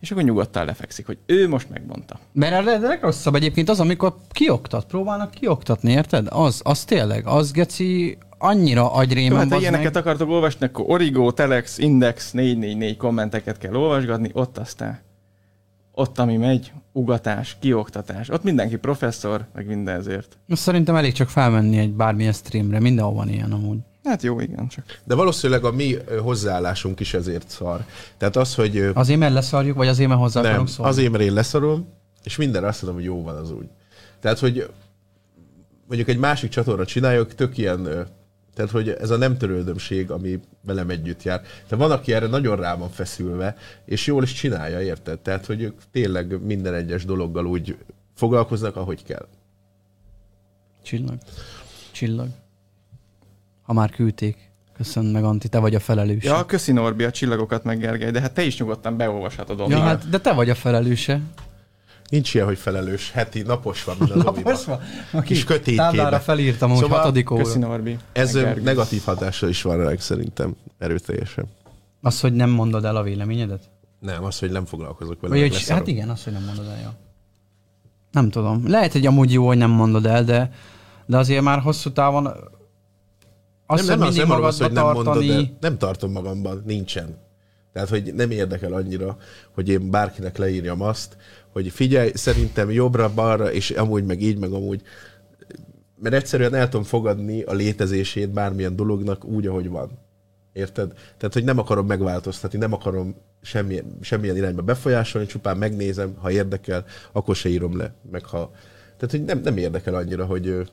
és 0.00 0.10
akkor 0.10 0.22
nyugodtan 0.22 0.64
lefekszik, 0.64 1.06
hogy 1.06 1.18
ő 1.26 1.48
most 1.48 1.70
megmondta. 1.70 2.18
Mert 2.32 2.54
a 2.54 2.62
leg- 2.62 2.82
legrosszabb 2.82 3.34
egyébként 3.34 3.68
az, 3.68 3.80
amikor 3.80 4.14
kioktat, 4.30 4.86
próbálnak 4.86 5.30
kioktatni, 5.30 5.92
érted? 5.92 6.26
Az, 6.30 6.60
az 6.64 6.84
tényleg, 6.84 7.26
az 7.26 7.52
geci 7.52 8.18
annyira 8.42 8.80
Jó, 8.80 8.92
agyrémen 8.92 9.38
hát 9.38 9.50
ha 9.52 9.58
ilyeneket 9.58 9.94
meg. 9.94 10.02
akartok 10.02 10.28
olvasni, 10.28 10.66
akkor 10.66 10.84
Origo, 10.88 11.32
Telex, 11.32 11.78
Index, 11.78 12.30
444 12.30 12.96
kommenteket 12.96 13.58
kell 13.58 13.74
olvasgatni, 13.74 14.30
ott 14.32 14.58
aztán 14.58 15.00
ott, 15.94 16.18
ami 16.18 16.36
megy, 16.36 16.72
ugatás, 16.92 17.56
kioktatás. 17.60 18.28
Ott 18.28 18.42
mindenki 18.42 18.76
professzor, 18.76 19.46
meg 19.54 19.66
minden 19.66 19.96
ezért. 19.96 20.38
Azt 20.48 20.62
Szerintem 20.62 20.96
elég 20.96 21.12
csak 21.12 21.28
felmenni 21.28 21.78
egy 21.78 21.92
bármilyen 21.92 22.32
streamre, 22.32 22.80
mindenhol 22.80 23.14
van 23.14 23.28
ilyen 23.28 23.52
amúgy. 23.52 23.78
Hát 24.04 24.22
jó, 24.22 24.40
igen, 24.40 24.68
csak. 24.68 24.84
De 25.04 25.14
valószínűleg 25.14 25.64
a 25.64 25.72
mi 25.72 25.96
hozzáállásunk 26.22 27.00
is 27.00 27.14
ezért 27.14 27.48
szar. 27.48 27.84
Tehát 28.16 28.36
az, 28.36 28.54
hogy 28.54 28.90
Azért 28.94 29.18
mert 29.18 29.32
leszarjuk, 29.32 29.76
vagy 29.76 29.88
azért 29.88 30.08
mert 30.08 30.20
hozzá 30.20 30.40
nem, 30.40 30.50
akarunk 30.50 30.68
szólni? 30.68 30.90
azért, 30.92 31.10
mert 31.10 31.22
én 31.24 31.32
leszarom, 31.32 31.88
és 32.24 32.36
minden 32.36 32.64
azt 32.64 32.82
mondom, 32.82 33.00
hogy 33.00 33.10
jó 33.10 33.22
van 33.22 33.36
az 33.36 33.50
úgy. 33.50 33.68
Tehát, 34.20 34.38
hogy 34.38 34.70
mondjuk 35.86 36.08
egy 36.08 36.18
másik 36.18 36.50
csatorna 36.50 36.84
csináljuk, 36.84 37.34
tök 37.34 37.58
ilyen, 37.58 38.06
tehát, 38.54 38.70
hogy 38.70 38.88
ez 38.88 39.10
a 39.10 39.16
nem 39.16 39.36
törődömség, 39.36 40.10
ami 40.10 40.40
velem 40.60 40.90
együtt 40.90 41.22
jár. 41.22 41.40
Tehát 41.40 41.86
van, 41.86 41.90
aki 41.90 42.12
erre 42.12 42.26
nagyon 42.26 42.56
rá 42.56 42.74
van 42.74 42.90
feszülve, 42.90 43.56
és 43.84 44.06
jól 44.06 44.22
is 44.22 44.32
csinálja, 44.32 44.80
érted? 44.80 45.18
Tehát, 45.18 45.46
hogy 45.46 45.62
ők 45.62 45.80
tényleg 45.90 46.42
minden 46.42 46.74
egyes 46.74 47.04
dologgal 47.04 47.46
úgy 47.46 47.76
foglalkoznak, 48.14 48.76
ahogy 48.76 49.04
kell. 49.04 49.26
Csillag. 50.82 51.18
Csillag. 51.90 52.28
Ha 53.62 53.72
már 53.72 53.90
küldték. 53.90 54.50
Köszönöm 54.76 55.10
meg, 55.10 55.24
Anti, 55.24 55.48
te 55.48 55.58
vagy 55.58 55.74
a 55.74 55.80
felelőse. 55.80 56.28
Ja, 56.28 56.46
köszi 56.46 56.72
Norbi 56.72 57.04
a 57.04 57.10
csillagokat 57.10 57.64
meg 57.64 57.78
Gergely, 57.78 58.10
de 58.10 58.20
hát 58.20 58.32
te 58.32 58.42
is 58.42 58.58
nyugodtan 58.58 58.96
beolvashatod 58.96 59.70
ja 59.70 59.78
hát, 59.78 60.08
de 60.08 60.18
te 60.18 60.32
vagy 60.32 60.50
a 60.50 60.54
felelőse. 60.54 61.20
Nincs 62.12 62.34
ilyen, 62.34 62.46
hogy 62.46 62.58
felelős. 62.58 63.10
Heti, 63.10 63.42
napos 63.42 63.84
van, 63.84 63.96
az 64.00 64.22
Napos 64.22 64.64
van? 64.64 64.80
Kis 65.22 65.44
kötétkébe. 65.44 66.20
Felírtam, 66.20 66.70
hogy 66.70 66.78
Szóval 66.78 66.98
hatodik 66.98 67.24
Köszi 67.24 67.58
óra. 67.58 67.66
Norbi. 67.66 67.96
Ez 68.12 68.32
meg 68.32 68.42
ö, 68.42 68.46
Gergely. 68.46 68.64
negatív 68.64 69.02
hatása 69.04 69.48
is 69.48 69.62
van 69.62 69.76
rá, 69.76 69.96
szerintem 69.96 70.56
erőteljesen. 70.78 71.44
Az, 72.00 72.20
hogy 72.20 72.32
nem 72.32 72.50
mondod 72.50 72.84
el 72.84 72.96
a 72.96 73.02
véleményedet? 73.02 73.70
Nem, 74.00 74.24
az, 74.24 74.38
hogy 74.38 74.50
nem 74.50 74.64
foglalkozok 74.64 75.20
vele. 75.20 75.38
Vagy 75.38 75.56
hogy, 75.56 75.68
hát 75.68 75.86
igen, 75.86 76.08
az, 76.08 76.24
hogy 76.24 76.32
nem 76.32 76.42
mondod 76.44 76.66
el, 76.66 76.80
ja. 76.80 76.94
Nem 78.10 78.30
tudom. 78.30 78.68
Lehet, 78.68 78.92
hogy 78.92 79.06
amúgy 79.06 79.32
jó, 79.32 79.46
hogy 79.46 79.58
nem 79.58 79.70
mondod 79.70 80.06
el, 80.06 80.24
de, 80.24 80.52
de 81.06 81.16
azért 81.16 81.42
már 81.42 81.58
hosszú 81.58 81.92
távon 81.92 82.26
azt, 83.66 83.86
nem, 83.86 83.98
nem, 83.98 84.08
az 84.08 84.16
nem 84.16 84.26
magadba 84.26 84.64
hogy 84.64 84.72
nem 84.72 84.84
tartani... 84.84 85.26
mondod, 85.26 85.44
de 85.44 85.68
nem 85.68 85.78
tartom 85.78 86.12
magamban, 86.12 86.62
nincsen. 86.66 87.18
Tehát, 87.72 87.88
hogy 87.88 88.14
nem 88.14 88.30
érdekel 88.30 88.72
annyira, 88.72 89.16
hogy 89.54 89.68
én 89.68 89.90
bárkinek 89.90 90.36
leírjam 90.36 90.80
azt, 90.80 91.16
hogy 91.52 91.68
figyelj, 91.68 92.10
szerintem 92.14 92.70
jobbra-balra, 92.70 93.52
és 93.52 93.70
amúgy 93.70 94.04
meg 94.04 94.22
így, 94.22 94.38
meg 94.38 94.52
amúgy. 94.52 94.82
Mert 95.98 96.14
egyszerűen 96.14 96.54
el 96.54 96.68
tudom 96.68 96.86
fogadni 96.86 97.42
a 97.42 97.52
létezését 97.52 98.30
bármilyen 98.30 98.76
dolognak 98.76 99.24
úgy, 99.24 99.46
ahogy 99.46 99.68
van. 99.68 99.98
Érted? 100.52 100.92
Tehát, 101.16 101.34
hogy 101.34 101.44
nem 101.44 101.58
akarom 101.58 101.86
megváltoztatni, 101.86 102.58
nem 102.58 102.72
akarom 102.72 103.14
semmilyen, 103.42 103.98
semmilyen 104.00 104.36
irányba 104.36 104.62
befolyásolni, 104.62 105.26
csupán 105.26 105.56
megnézem, 105.56 106.14
ha 106.16 106.30
érdekel, 106.30 106.84
akkor 107.12 107.36
se 107.36 107.48
írom 107.48 107.76
le. 107.76 107.94
Meg 108.10 108.24
ha... 108.24 108.50
Tehát, 108.96 109.10
hogy 109.10 109.24
nem, 109.24 109.40
nem 109.40 109.56
érdekel 109.56 109.94
annyira, 109.94 110.24
hogy, 110.24 110.70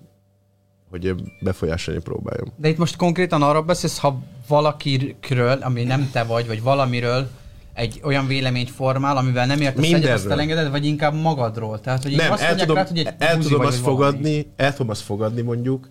hogy 0.90 1.16
befolyásolni 1.40 2.02
próbáljam. 2.02 2.54
De 2.56 2.68
itt 2.68 2.78
most 2.78 2.96
konkrétan 2.96 3.42
arról 3.42 3.62
beszélsz, 3.62 3.98
ha 3.98 4.20
valakiről, 4.48 5.58
ami 5.62 5.84
nem 5.84 6.10
te 6.12 6.24
vagy, 6.24 6.48
vagy 6.48 6.62
valamiről 6.62 7.30
egy 7.74 8.00
olyan 8.04 8.28
véleményt 8.28 8.70
formál, 8.70 9.18
amivel 9.18 9.46
nem 9.46 9.62
értesz 9.62 9.84
egyet, 9.84 9.94
azt 9.94 10.04
Mindenről. 10.04 10.32
elengeded, 10.32 10.72
vagy 10.72 10.86
inkább 10.86 11.14
magadról. 11.14 11.80
Tehát, 11.80 12.04
hogy 12.04 12.16
Nem, 12.16 12.32
azt 12.32 12.42
el 12.42 12.56
tudom, 12.56 12.76
rád, 12.76 12.88
hogy 12.88 12.98
egy 12.98 13.08
el 13.18 13.38
tudom 13.38 13.58
vagy, 13.58 13.68
azt 13.68 13.80
vagy 13.80 13.94
valami. 13.94 14.12
fogadni, 14.12 14.52
el 14.56 14.72
tudom 14.72 14.90
azt 14.90 15.02
fogadni 15.02 15.42
mondjuk, 15.42 15.88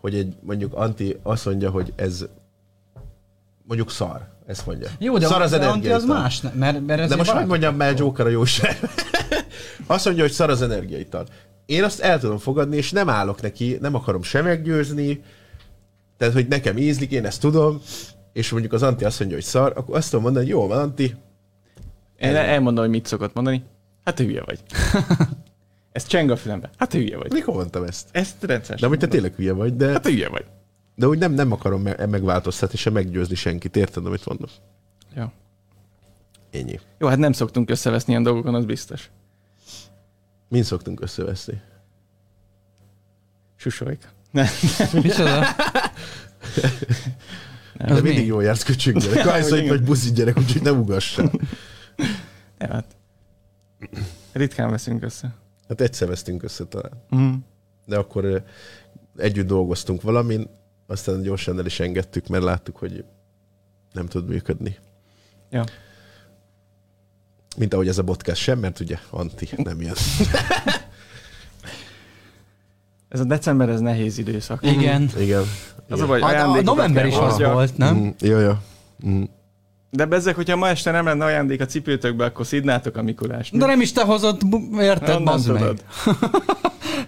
hogy 0.00 0.14
egy 0.14 0.34
mondjuk 0.40 0.74
Anti 0.74 1.16
azt 1.22 1.44
mondja, 1.44 1.70
hogy 1.70 1.92
ez 1.96 2.26
mondjuk 3.62 3.90
szar, 3.90 4.28
ezt 4.46 4.66
mondja. 4.66 4.88
Jó, 4.98 5.18
de, 5.18 5.26
szar 5.26 5.42
az 5.42 5.50
de 5.50 5.66
Anti 5.66 5.90
az 5.90 6.04
más, 6.04 6.40
mert, 6.40 6.86
mert 6.86 7.00
ez 7.00 7.08
De 7.08 7.16
most 7.16 7.30
hogy 7.30 7.46
mondjam 7.46 7.76
már 7.76 7.94
Joker 7.98 8.26
a 8.26 8.28
jóság? 8.28 8.78
azt 9.86 10.04
mondja, 10.04 10.22
hogy 10.22 10.32
szar 10.32 10.50
az 10.50 10.62
energiaital. 10.62 11.26
Én 11.68 11.84
azt 11.84 12.00
el 12.00 12.20
tudom 12.20 12.38
fogadni, 12.38 12.76
és 12.76 12.90
nem 12.90 13.08
állok 13.08 13.40
neki, 13.40 13.78
nem 13.80 13.94
akarom 13.94 14.22
se 14.22 14.42
meggyőzni, 14.42 15.22
tehát, 16.16 16.34
hogy 16.34 16.48
nekem 16.48 16.76
ízlik, 16.76 17.10
én 17.10 17.24
ezt 17.24 17.40
tudom, 17.40 17.80
és 18.32 18.50
mondjuk 18.50 18.72
az 18.72 18.82
Anti 18.82 19.04
azt 19.04 19.18
mondja, 19.18 19.36
hogy 19.36 19.46
szar, 19.46 19.72
akkor 19.76 19.96
azt 19.96 20.08
tudom 20.08 20.24
mondani, 20.24 20.44
hogy 20.44 20.54
jó 20.54 20.66
van, 20.66 20.78
Anti, 20.78 21.14
Én 22.18 22.36
elmondom, 22.36 22.84
hogy 22.84 22.92
mit 22.92 23.06
szokott 23.06 23.34
mondani. 23.34 23.64
Hát 24.04 24.14
te 24.14 24.24
hülye 24.24 24.42
vagy. 24.44 24.60
Ez 25.92 26.06
cseng 26.06 26.30
a 26.30 26.36
fülembe. 26.36 26.70
Hát 26.76 26.88
te 26.88 26.98
hülye 26.98 27.16
vagy. 27.16 27.32
mikor 27.32 27.54
mondtam 27.54 27.84
ezt? 27.84 28.08
Ezt 28.12 28.44
rendszeresen. 28.44 28.76
De 28.76 28.86
hogy 28.86 28.98
te 28.98 29.06
tényleg 29.06 29.34
hülye 29.34 29.52
vagy, 29.52 29.76
de... 29.76 29.90
Hát 29.90 30.02
te 30.02 30.10
hülye 30.10 30.28
vagy. 30.28 30.44
De 30.94 31.06
úgy 31.08 31.18
nem, 31.18 31.32
nem 31.32 31.52
akarom 31.52 31.82
me- 31.82 32.06
megváltoztatni, 32.06 32.78
se 32.78 32.90
meggyőzni 32.90 33.34
senkit. 33.34 33.76
Érted, 33.76 34.06
amit 34.06 34.26
mondom? 34.26 34.48
Ja. 35.14 35.32
Ennyi. 36.50 36.80
Jó, 36.98 37.06
hát 37.08 37.18
nem 37.18 37.32
szoktunk 37.32 37.70
összeveszni 37.70 38.10
ilyen 38.10 38.22
dolgokon, 38.22 38.54
az 38.54 38.64
biztos. 38.64 39.10
Mind 40.48 40.64
szoktunk 40.64 41.00
összeveszni. 41.00 41.60
Susolyk. 43.56 44.08
Nem. 44.30 44.46
Micsoda? 44.92 45.40
De 47.76 47.92
Az 47.92 48.00
mindig 48.00 48.20
mi? 48.20 48.26
jól 48.26 48.42
jársz 48.42 48.62
köcsög 48.62 48.98
gyerek. 48.98 49.16
Ja, 49.16 49.24
Kajsz, 49.24 49.48
hogy 49.48 49.58
igen. 49.58 49.68
vagy 49.70 49.82
buzi 49.84 50.12
gyerek, 50.12 50.38
úgyhogy 50.38 50.62
ne 50.62 50.72
ugassál. 50.72 51.30
Ja, 52.58 52.66
hát. 52.68 52.96
Ritkán 54.32 54.70
veszünk 54.70 55.02
össze. 55.02 55.34
Hát 55.68 55.80
egyszer 55.80 56.08
vesztünk 56.08 56.42
össze 56.42 56.64
talán. 56.64 56.92
Mm. 57.16 57.34
De 57.86 57.96
akkor 57.96 58.44
együtt 59.16 59.46
dolgoztunk 59.46 60.02
valamin, 60.02 60.48
aztán 60.86 61.22
gyorsan 61.22 61.58
el 61.58 61.66
is 61.66 61.80
engedtük, 61.80 62.26
mert 62.26 62.44
láttuk, 62.44 62.76
hogy 62.76 63.04
nem 63.92 64.06
tud 64.06 64.28
működni. 64.28 64.76
Ja. 65.50 65.64
Mint 67.58 67.74
ahogy 67.74 67.88
ez 67.88 67.98
a 67.98 68.04
podcast 68.04 68.40
sem, 68.40 68.58
mert 68.58 68.80
ugye 68.80 68.98
Anti 69.10 69.48
nem 69.56 69.80
jön. 69.80 69.94
Ez 73.08 73.20
a 73.20 73.24
december, 73.24 73.68
ez 73.68 73.80
nehéz 73.80 74.18
időszak. 74.18 74.62
Igen. 74.62 75.10
Igen. 75.18 75.42
Az 75.88 76.00
a 76.00 76.06
baj, 76.06 76.20
Hát 76.20 76.56
a 76.56 76.62
november 76.62 77.06
is 77.06 77.16
az 77.16 77.38
volt, 77.38 77.76
nem? 77.76 77.96
Mm, 77.96 78.08
jó, 78.20 78.38
jó. 78.38 78.52
Mm. 79.06 79.22
De 79.90 80.04
bezzek, 80.04 80.34
hogyha 80.34 80.56
ma 80.56 80.68
este 80.68 80.90
nem 80.90 81.04
lenne 81.04 81.24
ajándék 81.24 81.60
a 81.60 81.66
cipőtökbe, 81.66 82.24
akkor 82.24 82.46
szidnátok 82.46 82.96
a 82.96 83.02
Mikulást. 83.02 83.56
De 83.58 83.66
nem 83.66 83.80
is 83.80 83.92
te 83.92 84.04
hozott, 84.04 84.46
bu- 84.46 84.80
érted, 84.80 85.22
bazd 85.22 85.52
meg. 85.52 85.60
tudod? 85.60 85.84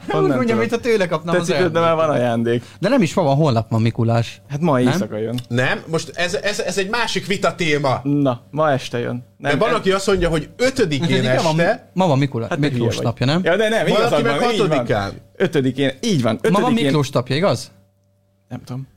Úgy 0.07 0.17
Honnan 0.17 0.37
mondja, 0.37 0.55
tudod? 0.55 0.59
mint 0.59 0.73
a 0.73 0.81
tőle 0.81 1.07
kapnám 1.07 1.35
Te 1.35 1.41
az 1.41 1.47
cipődben 1.47 1.83
már 1.83 1.95
van 1.95 2.11
ajándék. 2.11 2.63
De 2.79 2.89
nem 2.89 3.03
is 3.03 3.15
ma 3.15 3.23
van, 3.23 3.37
holnap 3.37 3.71
van 3.71 3.83
Mikulás. 3.83 4.41
Hát 4.49 4.61
ma 4.61 4.79
Nem? 4.79 4.87
éjszaka 4.87 5.17
jön. 5.17 5.39
Nem, 5.49 5.83
most 5.87 6.11
ez, 6.15 6.35
ez, 6.35 6.61
ez 6.61 6.79
egy 6.79 6.89
másik 6.89 7.27
vita 7.27 7.55
téma. 7.55 8.01
Na, 8.03 8.41
ma 8.51 8.71
este 8.71 8.99
jön. 8.99 9.25
Nem, 9.37 9.51
Nem, 9.51 9.59
van, 9.59 9.75
aki 9.75 9.91
azt 9.93 10.07
mondja, 10.07 10.29
hogy 10.29 10.49
ötödikén 10.57 11.09
Ötödike 11.19 11.41
van, 11.43 11.61
este, 11.61 11.91
ma 11.95 12.07
van 12.07 12.19
Mikulás, 12.19 12.49
Hát 12.49 12.59
Miklós 12.59 12.99
napja, 12.99 13.27
nem? 13.27 13.41
Ja, 13.45 13.57
de 13.57 13.69
nem, 13.69 13.87
igazad 13.87 14.23
meg 14.23 14.41
van, 14.41 14.51
így 14.53 14.59
van. 14.59 14.69
hatodikán. 14.69 15.13
Ötödikén, 15.37 15.91
így 16.01 16.23
van. 16.23 16.35
Ötödikén, 16.35 16.53
Ma 16.53 16.61
van 16.61 16.73
Miklós 16.73 17.11
napja, 17.11 17.37
igaz? 17.37 17.71
Nem 18.49 18.63
tudom. 18.65 18.89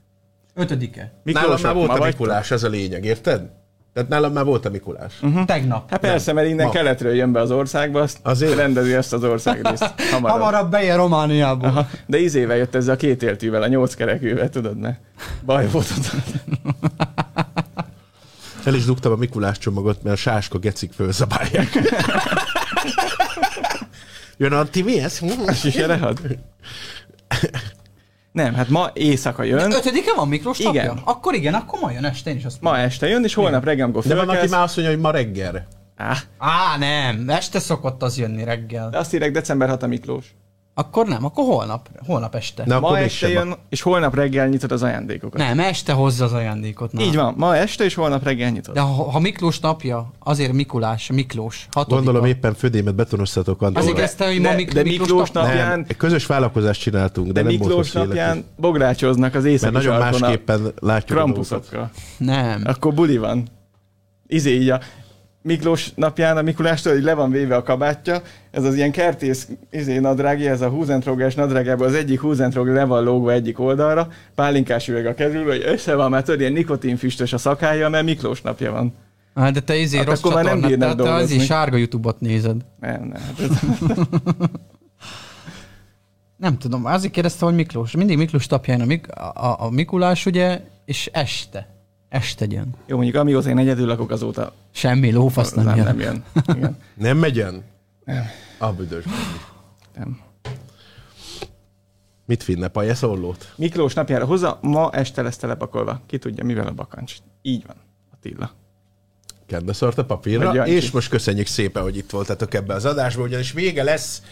Ötödike. 0.54 1.00
Nálam 1.00 1.14
Miklós 1.22 1.60
már 1.62 1.74
nap, 1.74 1.86
volt 1.86 2.00
a? 2.00 2.04
Mikulás, 2.04 2.50
ez 2.50 2.62
a 2.62 2.68
lényeg, 2.68 3.04
érted? 3.04 3.50
Tehát 3.94 4.08
nálam 4.08 4.32
már 4.32 4.44
volt 4.44 4.66
a 4.66 4.70
Mikulás. 4.70 5.12
Uh-huh. 5.22 5.44
Tegnap. 5.44 5.90
Hát 5.90 6.00
persze, 6.00 6.32
mert 6.32 6.48
innen 6.48 6.66
Ma. 6.66 6.72
keletről 6.72 7.14
jön 7.14 7.32
be 7.32 7.40
az 7.40 7.50
országba, 7.50 8.00
azt 8.00 8.18
Azért. 8.22 8.54
Rendezi 8.54 8.94
ezt 8.94 9.12
az 9.12 9.24
országrészt. 9.24 9.94
Hamarabb. 10.12 10.40
Hamarabb 10.40 10.70
bejön 10.70 10.96
Romániából. 10.96 11.68
Aha. 11.68 11.88
De 12.06 12.18
izével 12.18 12.56
jött 12.56 12.74
ezzel 12.74 12.94
a 12.94 12.96
két 12.96 13.22
éltűvel, 13.22 13.62
a 13.62 13.66
nyolc 13.66 13.94
kerekűvel, 13.94 14.48
tudod, 14.48 14.78
ne? 14.78 14.96
Baj 15.44 15.68
volt 15.68 15.86
ott. 15.98 16.10
El 18.64 18.74
is 18.74 18.84
dugtam 18.84 19.12
a 19.12 19.16
Mikulás 19.16 19.58
csomagot, 19.58 20.02
mert 20.02 20.16
a 20.16 20.18
sáska 20.18 20.58
gecik 20.58 20.92
fölzabálják. 20.92 21.68
Jön 24.36 24.52
Anti, 24.52 24.82
mi 24.82 25.00
ez? 25.00 25.20
Sisere 25.54 25.96
had? 25.96 26.18
Nem, 28.34 28.54
hát 28.54 28.68
ma 28.68 28.90
éjszaka 28.92 29.42
jön. 29.42 29.72
Ötödike 29.72 30.12
van 30.16 30.28
Miklós 30.28 30.58
napja? 30.58 30.82
Igen. 30.82 31.00
Akkor 31.04 31.34
igen, 31.34 31.54
akkor 31.54 31.80
ma 31.80 31.90
jön 31.90 32.04
este, 32.04 32.30
én 32.30 32.36
is 32.36 32.44
azt 32.44 32.60
Ma 32.60 32.78
este 32.78 33.06
jön, 33.08 33.24
és 33.24 33.34
holnap 33.34 33.64
reggel, 33.64 33.84
amikor 33.84 34.02
De 34.02 34.14
van, 34.14 34.28
aki 34.28 34.48
már 34.48 34.62
azt 34.62 34.76
mondja, 34.76 34.94
hogy 34.94 35.02
ma 35.02 35.10
reggelre. 35.10 35.66
Á, 35.96 36.16
Á, 36.38 36.76
nem, 36.78 37.28
este 37.28 37.58
szokott 37.58 38.02
az 38.02 38.18
jönni 38.18 38.44
reggel. 38.44 38.90
de 38.90 38.98
azt 38.98 39.14
írek 39.14 39.30
december 39.30 39.68
6 39.68 39.82
a 39.82 39.86
Miklós. 39.86 40.34
Akkor 40.76 41.06
nem, 41.06 41.24
akkor 41.24 41.44
holnap, 41.44 41.88
holnap 42.06 42.34
este. 42.34 42.62
Na, 42.66 42.80
Ma 42.80 42.86
akkor 42.86 42.98
este 42.98 43.28
jön, 43.28 43.54
és 43.68 43.80
holnap 43.82 44.14
reggel 44.14 44.48
nyitod 44.48 44.72
az 44.72 44.82
ajándékokat. 44.82 45.40
Nem, 45.40 45.60
este 45.60 45.92
hozza 45.92 46.24
az 46.24 46.32
ajándékot. 46.32 46.92
Na. 46.92 47.02
Így 47.02 47.14
van, 47.16 47.34
ma 47.36 47.56
este 47.56 47.84
és 47.84 47.94
holnap 47.94 48.24
reggel 48.24 48.50
nyitod. 48.50 48.74
De 48.74 48.80
ha, 48.80 49.10
ha 49.10 49.18
Miklós 49.18 49.60
napja, 49.60 50.10
azért 50.18 50.52
Mikulás, 50.52 51.10
Miklós, 51.12 51.66
hatodika. 51.70 52.02
Gondolom 52.04 52.28
éppen 52.28 52.54
födémet 52.54 52.94
betonoztatok 52.94 53.62
Anti. 53.62 53.78
Azért 53.78 53.94
de- 53.94 54.00
kezdte, 54.00 54.26
hogy 54.26 54.40
de- 54.40 54.48
ma 54.48 54.54
Mik- 54.54 54.72
de 54.72 54.82
Miklós, 54.82 55.08
Miklós 55.08 55.30
nap... 55.30 55.44
nap- 55.44 55.54
nem, 55.54 55.62
napján- 55.66 55.90
egy 55.90 55.96
közös 55.96 56.26
vállalkozást 56.26 56.80
csináltunk, 56.80 57.26
de, 57.26 57.32
De 57.32 57.42
nem 57.42 57.58
Miklós 57.58 57.92
napján 57.92 58.44
bográcsoznak 58.56 59.34
az 59.34 59.42
Mert 59.42 59.54
északi 59.54 59.72
nagyon 59.72 59.94
a 59.94 59.98
másképpen 59.98 60.72
látjuk 60.80 61.18
a 61.18 61.22
krampuszokkal. 61.22 61.90
Nem. 62.18 62.62
Akkor 62.64 62.94
buli 62.94 63.16
van. 63.18 63.48
Izé 64.26 64.50
így 64.60 64.68
a 64.70 64.80
Miklós 65.46 65.92
napján 65.94 66.36
a 66.36 66.42
Mikulástól, 66.42 66.92
hogy 66.92 67.02
le 67.02 67.14
van 67.14 67.30
véve 67.30 67.56
a 67.56 67.62
kabátja, 67.62 68.22
ez 68.50 68.64
az 68.64 68.74
ilyen 68.74 68.90
kertész 68.90 69.48
izé 69.70 69.98
nadrági, 69.98 70.46
ez 70.46 70.60
a 70.60 70.68
húzentrogás 70.68 71.34
nadrágában 71.34 71.86
az 71.86 71.94
egyik 71.94 72.20
húzentrog 72.20 72.66
le 72.68 72.84
van 72.84 73.04
lógva 73.04 73.32
egyik 73.32 73.58
oldalra, 73.60 74.08
pálinkás 74.34 74.88
üveg 74.88 75.06
a 75.06 75.14
kezül, 75.14 75.44
hogy 75.44 75.62
össze 75.66 75.94
van, 75.94 76.10
mert 76.10 76.24
tudod, 76.24 76.40
ilyen 76.40 76.52
nikotinfüstös 76.52 77.32
a 77.32 77.38
szakája, 77.38 77.88
mert 77.88 78.04
Miklós 78.04 78.40
napja 78.42 78.72
van. 78.72 78.94
Hát, 79.34 79.52
de 79.52 79.60
te 79.60 79.76
izé 79.76 79.96
Hát 79.96 80.06
rossz 80.06 80.18
akkor 80.18 80.34
már 80.34 80.44
nem 80.44 80.60
bírnak 80.60 80.78
te 80.96 81.02
az 81.02 81.08
dolgozni. 81.08 81.34
is 81.34 81.44
sárga 81.44 81.76
Youtube-ot 81.76 82.20
nézed. 82.20 82.56
Nem, 82.80 83.00
nem. 83.02 83.22
Hát 83.22 83.40
ez, 83.40 83.58
Nem 86.36 86.58
tudom, 86.58 86.84
azért 86.84 87.12
kérdezte, 87.12 87.44
hogy 87.44 87.54
Miklós. 87.54 87.90
Mindig 87.96 88.16
Miklós 88.16 88.46
napján 88.46 88.80
a, 88.80 88.84
Mik- 88.84 89.10
a, 89.10 89.56
a 89.64 89.70
Mikulás, 89.70 90.26
ugye, 90.26 90.60
és 90.84 91.10
este. 91.12 91.73
Este 92.14 92.46
jön. 92.48 92.74
jó, 92.86 92.96
mondjuk 92.96 93.16
amióta 93.16 93.48
én 93.48 93.58
egyedül 93.58 93.86
lakok, 93.86 94.10
azóta 94.10 94.52
Semmi 94.72 95.12
lófasz 95.12 95.52
nem, 95.52 95.64
nem, 95.64 95.76
jön. 95.76 95.84
nem 95.84 96.00
jön. 96.00 96.24
Igen. 96.56 96.78
Nem 96.94 97.18
megyen? 97.18 97.64
Nem. 98.04 98.24
A 98.58 98.72
büdös. 98.72 99.04
Nem. 99.96 100.20
Mit 102.24 102.42
finne, 102.42 102.68
pajeszorlót? 102.68 103.52
Miklós 103.56 103.94
napjára 103.94 104.24
hozza, 104.24 104.58
ma 104.62 104.90
este 104.92 105.22
lesz 105.22 105.36
telepakolva. 105.36 106.00
Ki 106.06 106.18
tudja, 106.18 106.44
mivel 106.44 106.66
a 106.66 106.72
bakancs. 106.72 107.16
Így 107.42 107.64
van, 107.66 107.76
Attila. 108.12 108.50
Kedve 109.46 109.72
szort 109.72 109.98
a 109.98 110.04
papírra, 110.04 110.54
Jancsi. 110.54 110.72
és 110.72 110.90
most 110.90 111.08
köszönjük 111.08 111.46
szépen, 111.46 111.82
hogy 111.82 111.96
itt 111.96 112.10
voltatok 112.10 112.54
ebbe 112.54 112.74
az 112.74 112.84
adásba, 112.84 113.22
ugyanis 113.22 113.52
vége 113.52 113.82
lesz 113.82 114.22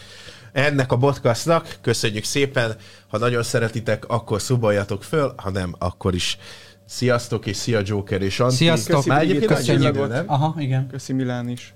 ennek 0.51 0.91
a 0.91 0.97
podcastnak. 0.97 1.77
Köszönjük 1.81 2.23
szépen, 2.23 2.75
ha 3.07 3.17
nagyon 3.17 3.43
szeretitek, 3.43 4.07
akkor 4.07 4.41
szuboljatok 4.41 5.03
föl, 5.03 5.33
ha 5.37 5.49
nem, 5.49 5.75
akkor 5.77 6.13
is 6.13 6.37
sziasztok, 6.85 7.45
és 7.45 7.57
szia 7.57 7.81
Joker 7.83 8.21
és 8.21 8.39
Anti. 8.39 8.55
Sziasztok. 8.55 8.95
Köszi, 8.95 9.09
Már 9.09 9.21
egyébként 9.21 9.51
Brigitta, 9.53 9.73
annyi 9.73 9.85
idő, 9.85 10.07
nem? 10.07 10.23
Aha, 10.27 10.55
igen. 10.57 10.87
Köszi 10.87 11.13
Milán 11.13 11.49
is. 11.49 11.73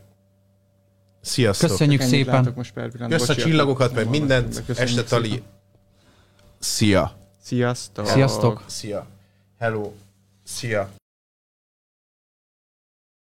Sziasztok. 1.22 1.70
Köszönjük 1.70 2.02
Ennyit 2.02 2.14
szépen. 2.14 2.54
most 2.56 2.74
per. 2.74 2.92
Kösz 3.10 3.30
a 3.30 3.36
csillagokat, 3.36 3.94
meg 3.94 4.10
mindent. 4.10 4.64
Este 4.68 5.04
Tali. 5.04 5.30
szépen. 5.30 5.44
Szia. 6.60 7.12
Sziasztok. 7.42 8.08
Sziasztok. 8.08 8.64
Szia. 8.68 9.08
Hello. 9.60 9.92
Szia. 10.44 10.97